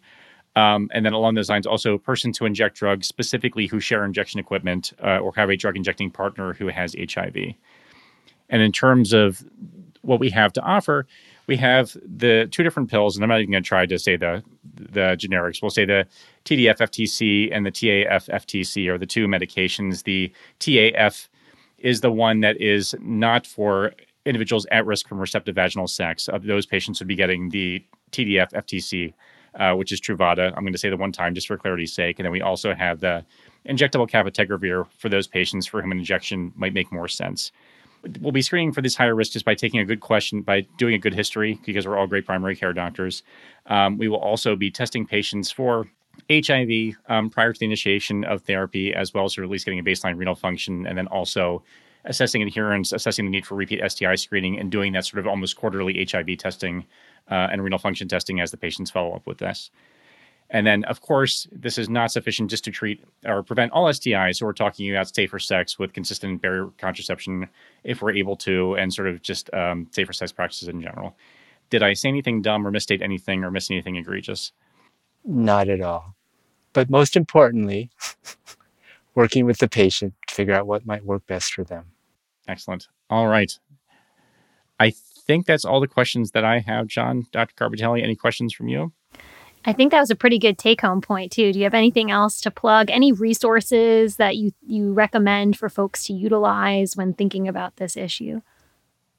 Um, 0.55 0.91
and 0.93 1.07
then 1.07 1.15
along 1.15 1.35
those 1.35 1.49
lines, 1.49 1.67
also 1.67 1.97
persons 1.97 2.37
who 2.37 2.45
inject 2.45 2.77
drugs, 2.77 3.07
specifically 3.07 3.67
who 3.67 3.81
share 3.81 4.05
injection 4.05 4.39
equipment 4.39 4.93
uh, 5.03 5.19
or 5.19 5.33
have 5.35 5.49
a 5.49 5.57
drug 5.57 5.77
injecting 5.77 6.11
partner 6.11 6.53
who 6.53 6.69
has 6.69 6.95
HIV. 6.99 7.55
And 8.53 8.63
in 8.63 8.71
terms 8.71 9.13
of 9.13 9.43
what 10.03 10.21
we 10.21 10.31
have 10.31 10.53
to 10.53 10.63
offer, 10.63 11.07
we 11.49 11.57
have 11.57 11.97
the 12.05 12.49
two 12.53 12.63
different 12.63 12.91
pills, 12.91 13.17
and 13.17 13.25
I'm 13.25 13.29
not 13.29 13.41
even 13.41 13.51
going 13.51 13.63
to 13.65 13.69
try 13.69 13.87
to 13.87 13.99
say 13.99 14.17
the 14.17 14.45
the 14.75 15.17
generics. 15.19 15.61
We'll 15.61 15.71
say 15.71 15.85
the 15.85 16.07
TDF 16.45 16.79
FTC 16.79 17.49
and 17.53 17.67
the 17.67 17.73
TAF 17.73 18.29
FTC 18.29 18.89
are 18.89 18.99
the 18.99 19.07
two 19.07 19.27
medications. 19.27 20.05
The 20.05 20.33
TAF 20.61 21.29
is 21.79 22.01
the 22.01 22.13
one 22.13 22.41
that 22.41 22.61
is 22.61 22.95
not 23.01 23.47
for 23.47 23.93
individuals 24.25 24.67
at 24.71 24.87
risk 24.87 25.09
from 25.09 25.19
receptive 25.19 25.57
vaginal 25.57 25.89
sex. 25.89 26.29
Those 26.43 26.65
patients 26.65 27.01
would 27.01 27.09
be 27.09 27.17
getting 27.17 27.49
the 27.49 27.85
TDF 28.13 28.53
FTC, 28.53 29.13
uh, 29.59 29.75
which 29.75 29.91
is 29.91 30.01
Truvada. 30.01 30.53
I'm 30.57 30.63
going 30.63 30.73
to 30.73 30.79
say 30.79 30.91
the 30.91 30.97
one 30.97 31.13
time 31.13 31.35
just 31.35 31.49
for 31.49 31.57
clarity's 31.57 31.93
sake. 31.93 32.19
And 32.19 32.25
then 32.25 32.33
we 32.33 32.41
also 32.41 32.73
have 32.73 33.01
the 33.01 33.25
injectable 33.69 34.09
cabotegravir 34.09 34.87
for 34.99 35.09
those 35.09 35.27
patients 35.27 35.67
for 35.67 35.83
whom 35.83 35.93
an 35.93 35.99
injection 35.99 36.53
might 36.55 36.75
make 36.75 36.93
more 36.93 37.09
sense. 37.09 37.51
We'll 38.21 38.33
be 38.33 38.43
screening 38.43 38.73
for 38.73 38.83
this 38.83 38.97
higher 38.97 39.15
risk 39.15 39.33
just 39.33 39.45
by 39.45 39.55
taking 39.55 39.81
a 39.81 39.85
good 39.85 40.01
question, 40.01 40.43
by 40.43 40.63
doing 40.77 40.95
a 40.95 40.99
good 40.99 41.15
history, 41.15 41.61
because 41.65 41.87
we're 41.87 41.97
all 41.97 42.07
great 42.07 42.27
primary 42.27 42.57
care 42.57 42.73
doctors. 42.73 43.23
Um, 43.67 43.97
we 43.97 44.09
will 44.09 44.19
also 44.19 44.57
be 44.57 44.71
testing 44.71 45.07
patients 45.07 45.51
for 45.51 45.87
HIV 46.29 46.97
um, 47.09 47.31
prior 47.31 47.53
to 47.53 47.59
the 47.59 47.67
initiation 47.67 48.25
of 48.25 48.43
therapy, 48.43 48.95
as 48.95 49.15
well 49.15 49.25
as 49.25 49.39
at 49.39 49.49
least 49.49 49.65
getting 49.65 49.79
a 49.79 49.85
baseline 49.85 50.19
renal 50.19 50.35
function, 50.35 50.87
and 50.87 50.99
then 50.99 51.07
also 51.09 51.63
assessing 52.05 52.43
adherence, 52.43 52.93
assessing 52.93 53.25
the 53.25 53.31
need 53.31 53.47
for 53.47 53.55
repeat 53.55 53.81
STI 53.89 54.17
screening, 54.17 54.59
and 54.59 54.71
doing 54.71 54.93
that 54.93 55.07
sort 55.07 55.21
of 55.21 55.27
almost 55.27 55.57
quarterly 55.57 56.05
HIV 56.11 56.39
testing 56.39 56.85
uh, 57.31 57.49
and 57.51 57.63
renal 57.63 57.79
function 57.79 58.09
testing 58.09 58.41
as 58.41 58.51
the 58.51 58.57
patients 58.57 58.91
follow 58.91 59.15
up 59.15 59.27
with 59.27 59.39
this. 59.39 59.71
And 60.53 60.67
then, 60.67 60.85
of 60.85 61.01
course, 61.01 61.49
this 61.51 61.79
is 61.79 61.89
not 61.89 62.13
sufficient 62.13 62.51
just 62.51 62.63
to 62.65 62.71
treat 62.71 63.03
or 63.25 63.43
prevent 63.43 63.73
all 63.73 63.87
STIs. 63.87 64.37
So 64.37 64.47
we're 64.47 64.53
talking 64.53 64.89
about 64.91 65.13
safer 65.13 65.39
sex 65.39 65.79
with 65.79 65.95
consistent 65.95 66.43
barrier 66.43 66.69
contraception 66.77 67.49
if 67.85 68.03
we're 68.03 68.13
able 68.13 68.37
to, 68.37 68.77
and 68.77 68.93
sort 68.93 69.09
of 69.09 69.23
just 69.23 69.53
um, 69.55 69.89
safer 69.93 70.13
sex 70.13 70.31
practices 70.31 70.69
in 70.69 70.83
general. 70.83 71.17
Did 71.71 71.83
I 71.83 71.95
say 71.95 72.11
anything 72.11 72.43
dumb 72.43 72.67
or 72.67 72.71
misstate 72.71 73.01
anything 73.01 73.43
or 73.45 73.51
miss 73.51 73.71
anything 73.71 73.97
egregious? 73.97 74.53
Not 75.25 75.71
at 75.71 75.81
all. 75.81 76.17
But 76.75 76.91
most 76.91 77.17
importantly, 77.17 77.91
working 79.15 79.47
with 79.47 79.57
the 79.57 79.69
patient 79.69 80.13
to 80.29 80.35
figure 80.35 80.55
out 80.55 80.67
what 80.67 80.85
might 80.85 81.07
work 81.07 81.27
best 81.27 81.55
for 81.55 81.65
them. 81.65 81.87
Excellent. 82.47 82.89
All 83.09 83.27
right. 83.27 83.59
I 84.79 84.91
think 84.91 85.47
that's 85.47 85.65
all 85.65 85.81
the 85.81 85.89
questions 85.89 86.33
that 86.33 86.45
I 86.45 86.59
have, 86.59 86.89
John. 86.89 87.27
Dr. 87.33 87.55
Garbitelli, 87.55 88.03
any 88.03 88.17
questions 88.17 88.53
from 88.53 88.69
you? 88.69 88.93
I 89.65 89.73
think 89.73 89.93
that 89.93 90.01
was 90.01 90.11
a 90.11 90.17
pretty 90.17 90.39
good 90.39 90.59
take 90.59 90.81
home 90.81 91.01
point 91.01 91.31
too. 91.33 91.53
Do 91.53 91.59
you 91.59 91.65
have 91.65 91.75
anything 91.75 92.11
else 92.11 92.41
to 92.41 92.51
plug? 92.51 92.91
Any 92.91 93.13
resources 93.13 94.17
that 94.17 94.37
you, 94.37 94.53
you 94.67 94.93
recommend 94.93 95.57
for 95.57 95.69
folks 95.69 96.05
to 96.07 96.13
utilize 96.13 96.97
when 96.97 97.15
thinking 97.15 97.47
about 97.47 97.77
this 97.77 97.97
issue? 97.97 98.43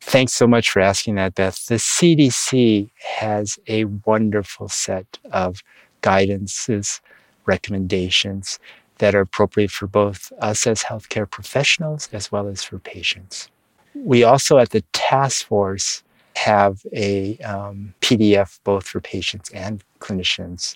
Thanks 0.02 0.34
so 0.34 0.46
much 0.46 0.70
for 0.70 0.82
asking 0.82 1.16
that, 1.16 1.36
Beth. 1.36 1.66
The 1.68 1.76
CDC 1.76 2.90
has 3.20 3.58
a 3.68 3.86
wonderful 3.86 4.68
set 4.68 5.18
of 5.32 5.64
guidances, 6.02 7.00
recommendations 7.46 8.60
that 8.98 9.16
are 9.16 9.22
appropriate 9.22 9.72
for 9.72 9.88
both 9.88 10.32
us 10.40 10.68
as 10.68 10.84
healthcare 10.84 11.30
professionals 11.30 12.10
as 12.12 12.32
well 12.32 12.48
as 12.48 12.64
for 12.64 12.80
patients. 12.80 13.50
We 13.96 14.24
also 14.24 14.58
at 14.58 14.72
the 14.72 14.82
task 14.92 15.48
force 15.48 16.04
have 16.36 16.82
a 16.94 17.38
um, 17.40 17.94
PDF 18.02 18.60
both 18.64 18.88
for 18.88 19.00
patients 19.00 19.50
and 19.52 19.84
clinicians, 20.00 20.76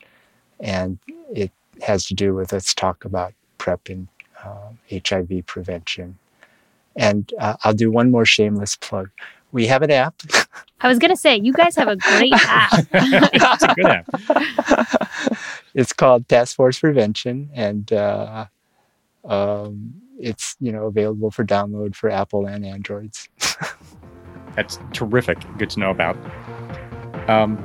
and 0.59 0.99
it 1.33 1.51
has 1.81 2.05
to 2.05 2.13
do 2.13 2.33
with 2.33 2.51
let's 2.53 2.73
talk 2.73 3.05
about 3.05 3.33
PrEP 3.57 3.89
and 3.89 4.07
uh, 4.43 4.69
HIV 4.91 5.45
prevention. 5.45 6.17
And 6.95 7.31
uh, 7.39 7.57
I'll 7.63 7.73
do 7.73 7.91
one 7.91 8.09
more 8.09 8.25
shameless 8.25 8.75
plug. 8.75 9.09
We 9.51 9.67
have 9.67 9.81
an 9.81 9.91
app. 9.91 10.21
I 10.81 10.87
was 10.87 10.99
going 10.99 11.11
to 11.11 11.17
say, 11.17 11.37
you 11.37 11.53
guys 11.53 11.75
have 11.75 11.87
a 11.87 11.95
great 11.95 12.33
app. 12.35 12.85
It's 12.93 13.63
a 13.63 13.73
good 13.75 13.85
app. 13.85 15.09
it's 15.73 15.93
called 15.93 16.27
Task 16.27 16.55
Force 16.55 16.79
Prevention, 16.79 17.49
and 17.53 17.91
uh, 17.91 18.45
um, 19.25 20.01
it's 20.19 20.55
you 20.59 20.71
know 20.71 20.85
available 20.85 21.31
for 21.31 21.45
download 21.45 21.95
for 21.95 22.09
Apple 22.09 22.45
and 22.45 22.65
Androids. 22.65 23.29
That's 24.57 24.79
terrific. 24.91 25.37
Good 25.57 25.69
to 25.69 25.79
know 25.79 25.91
about. 25.91 26.17
Um, 27.29 27.63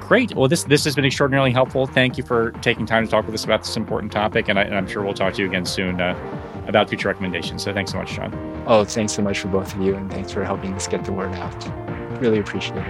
great. 0.00 0.34
Well, 0.34 0.48
this 0.48 0.64
this 0.64 0.84
has 0.84 0.96
been 0.96 1.04
extraordinarily 1.04 1.52
helpful. 1.52 1.86
Thank 1.86 2.18
you 2.18 2.24
for 2.24 2.50
taking 2.60 2.84
time 2.84 3.04
to 3.04 3.10
talk 3.10 3.24
with 3.24 3.34
us 3.34 3.44
about 3.44 3.60
this 3.62 3.76
important 3.76 4.12
topic, 4.12 4.48
and, 4.48 4.58
I, 4.58 4.64
am 4.64 4.88
sure 4.88 5.02
we'll 5.02 5.14
talk 5.14 5.34
to 5.34 5.42
you 5.42 5.48
again 5.48 5.64
soon 5.64 6.00
uh, 6.00 6.18
about 6.66 6.88
future 6.88 7.08
recommendations. 7.08 7.62
So 7.62 7.72
thanks 7.72 7.92
so 7.92 7.98
much, 7.98 8.12
John. 8.12 8.34
Oh, 8.66 8.84
thanks 8.84 9.12
so 9.12 9.22
much 9.22 9.38
for 9.38 9.48
both 9.48 9.72
of 9.74 9.80
you, 9.80 9.94
and 9.94 10.10
thanks 10.10 10.32
for 10.32 10.44
helping 10.44 10.74
us 10.74 10.88
get 10.88 11.04
the 11.04 11.12
word 11.12 11.32
out. 11.34 12.20
Really 12.20 12.40
appreciate 12.40 12.78
it. 12.78 12.84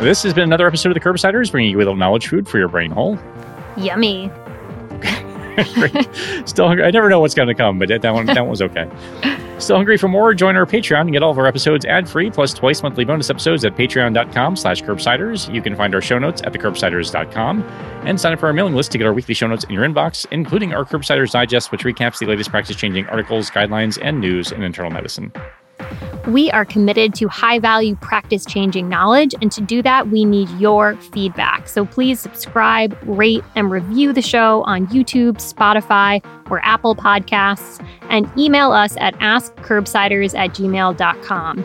This 0.00 0.22
has 0.22 0.32
been 0.32 0.44
another 0.44 0.66
episode 0.66 0.90
of 0.90 0.94
the 0.94 1.00
Curbsiders, 1.00 1.50
bringing 1.50 1.70
you 1.70 1.76
a 1.76 1.80
little 1.80 1.96
knowledge 1.96 2.28
food 2.28 2.48
for 2.48 2.58
your 2.58 2.68
brain 2.68 2.90
hole. 2.90 3.18
Yummy. 3.76 4.30
Still 6.46 6.68
hungry. 6.68 6.84
I 6.84 6.90
never 6.90 7.10
know 7.10 7.20
what's 7.20 7.34
going 7.34 7.48
to 7.48 7.54
come, 7.54 7.78
but 7.78 7.88
that 7.88 8.14
one 8.14 8.24
that 8.26 8.40
one 8.40 8.48
was 8.48 8.62
okay. 8.62 8.90
Still 9.58 9.76
hungry 9.76 9.96
for 9.96 10.08
more? 10.08 10.34
Join 10.34 10.54
our 10.56 10.66
Patreon 10.66 11.02
and 11.02 11.12
get 11.12 11.22
all 11.22 11.30
of 11.30 11.38
our 11.38 11.46
episodes 11.46 11.84
ad-free, 11.86 12.30
plus 12.30 12.52
twice 12.52 12.82
monthly 12.82 13.04
bonus 13.04 13.30
episodes 13.30 13.64
at 13.64 13.74
patreon.com 13.74 14.54
slash 14.56 14.82
curbsiders. 14.82 15.52
You 15.52 15.62
can 15.62 15.74
find 15.74 15.94
our 15.94 16.02
show 16.02 16.18
notes 16.18 16.42
at 16.44 16.52
thecurbsiders.com 16.52 17.62
and 18.04 18.20
sign 18.20 18.34
up 18.34 18.40
for 18.40 18.46
our 18.46 18.52
mailing 18.52 18.74
list 18.74 18.92
to 18.92 18.98
get 18.98 19.06
our 19.06 19.14
weekly 19.14 19.34
show 19.34 19.46
notes 19.46 19.64
in 19.64 19.70
your 19.70 19.84
inbox, 19.84 20.26
including 20.30 20.74
our 20.74 20.84
Curbsiders 20.84 21.32
Digest, 21.32 21.72
which 21.72 21.84
recaps 21.84 22.18
the 22.18 22.26
latest 22.26 22.50
practice-changing 22.50 23.06
articles, 23.06 23.50
guidelines, 23.50 23.98
and 24.02 24.20
news 24.20 24.52
in 24.52 24.62
internal 24.62 24.90
medicine. 24.90 25.32
We 26.26 26.50
are 26.50 26.64
committed 26.64 27.14
to 27.14 27.28
high 27.28 27.60
value 27.60 27.94
practice 27.96 28.44
changing 28.44 28.88
knowledge, 28.88 29.32
and 29.40 29.52
to 29.52 29.60
do 29.60 29.80
that, 29.82 30.08
we 30.08 30.24
need 30.24 30.50
your 30.58 30.96
feedback. 30.96 31.68
So 31.68 31.86
please 31.86 32.18
subscribe, 32.18 32.98
rate, 33.02 33.44
and 33.54 33.70
review 33.70 34.12
the 34.12 34.22
show 34.22 34.64
on 34.64 34.88
YouTube, 34.88 35.34
Spotify, 35.34 36.20
or 36.50 36.60
Apple 36.64 36.96
Podcasts, 36.96 37.80
and 38.10 38.28
email 38.36 38.72
us 38.72 38.96
at 38.98 39.14
askcurbsiders 39.18 40.36
at 40.36 40.50
gmail.com. 40.50 41.64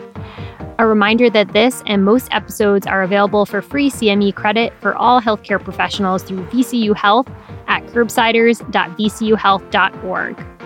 A 0.78 0.86
reminder 0.86 1.28
that 1.30 1.52
this 1.52 1.82
and 1.86 2.04
most 2.04 2.28
episodes 2.32 2.86
are 2.86 3.02
available 3.02 3.44
for 3.46 3.62
free 3.62 3.90
CME 3.90 4.34
credit 4.34 4.72
for 4.80 4.94
all 4.94 5.20
healthcare 5.20 5.60
professionals 5.62 6.22
through 6.22 6.44
VCU 6.46 6.96
Health 6.96 7.28
at 7.68 7.84
curbsiders.vcuhealth.org. 7.86 10.61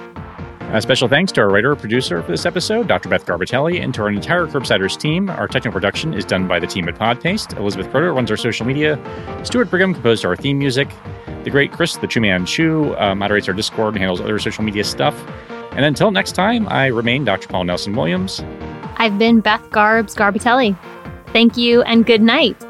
A 0.72 0.82
special 0.82 1.06
thanks 1.06 1.30
to 1.32 1.40
our 1.40 1.48
writer 1.48 1.70
and 1.70 1.80
producer 1.80 2.20
for 2.22 2.32
this 2.32 2.44
episode, 2.44 2.88
Dr. 2.88 3.08
Beth 3.08 3.24
Garbitelli, 3.24 3.80
and 3.80 3.94
to 3.94 4.02
our 4.02 4.10
entire 4.10 4.46
Curbsiders 4.46 4.98
team. 4.98 5.30
Our 5.30 5.46
technical 5.46 5.72
production 5.72 6.12
is 6.12 6.24
done 6.24 6.48
by 6.48 6.58
the 6.58 6.66
team 6.66 6.88
at 6.88 6.96
Podpaste. 6.96 7.56
Elizabeth 7.56 7.86
Croter 7.92 8.12
runs 8.12 8.32
our 8.32 8.36
social 8.36 8.66
media. 8.66 8.98
Stuart 9.44 9.70
Brigham 9.70 9.94
composed 9.94 10.24
our 10.24 10.34
theme 10.34 10.58
music. 10.58 10.88
The 11.44 11.50
great 11.50 11.70
Chris, 11.70 11.96
the 11.96 12.08
True 12.08 12.20
Man 12.20 12.46
Chu, 12.46 12.96
uh, 12.96 13.14
moderates 13.14 13.46
our 13.46 13.54
Discord 13.54 13.94
and 13.94 13.98
handles 13.98 14.20
other 14.20 14.40
social 14.40 14.64
media 14.64 14.82
stuff. 14.82 15.14
And 15.70 15.84
until 15.84 16.10
next 16.10 16.32
time, 16.32 16.66
I 16.68 16.86
remain 16.86 17.24
Dr. 17.24 17.46
Paul 17.46 17.62
Nelson 17.62 17.94
Williams. 17.94 18.42
I've 18.96 19.18
been 19.18 19.40
Beth 19.40 19.70
Garbs 19.70 20.16
Garbitelli. 20.16 20.76
Thank 21.32 21.56
you 21.56 21.82
and 21.82 22.04
good 22.04 22.22
night. 22.22 22.65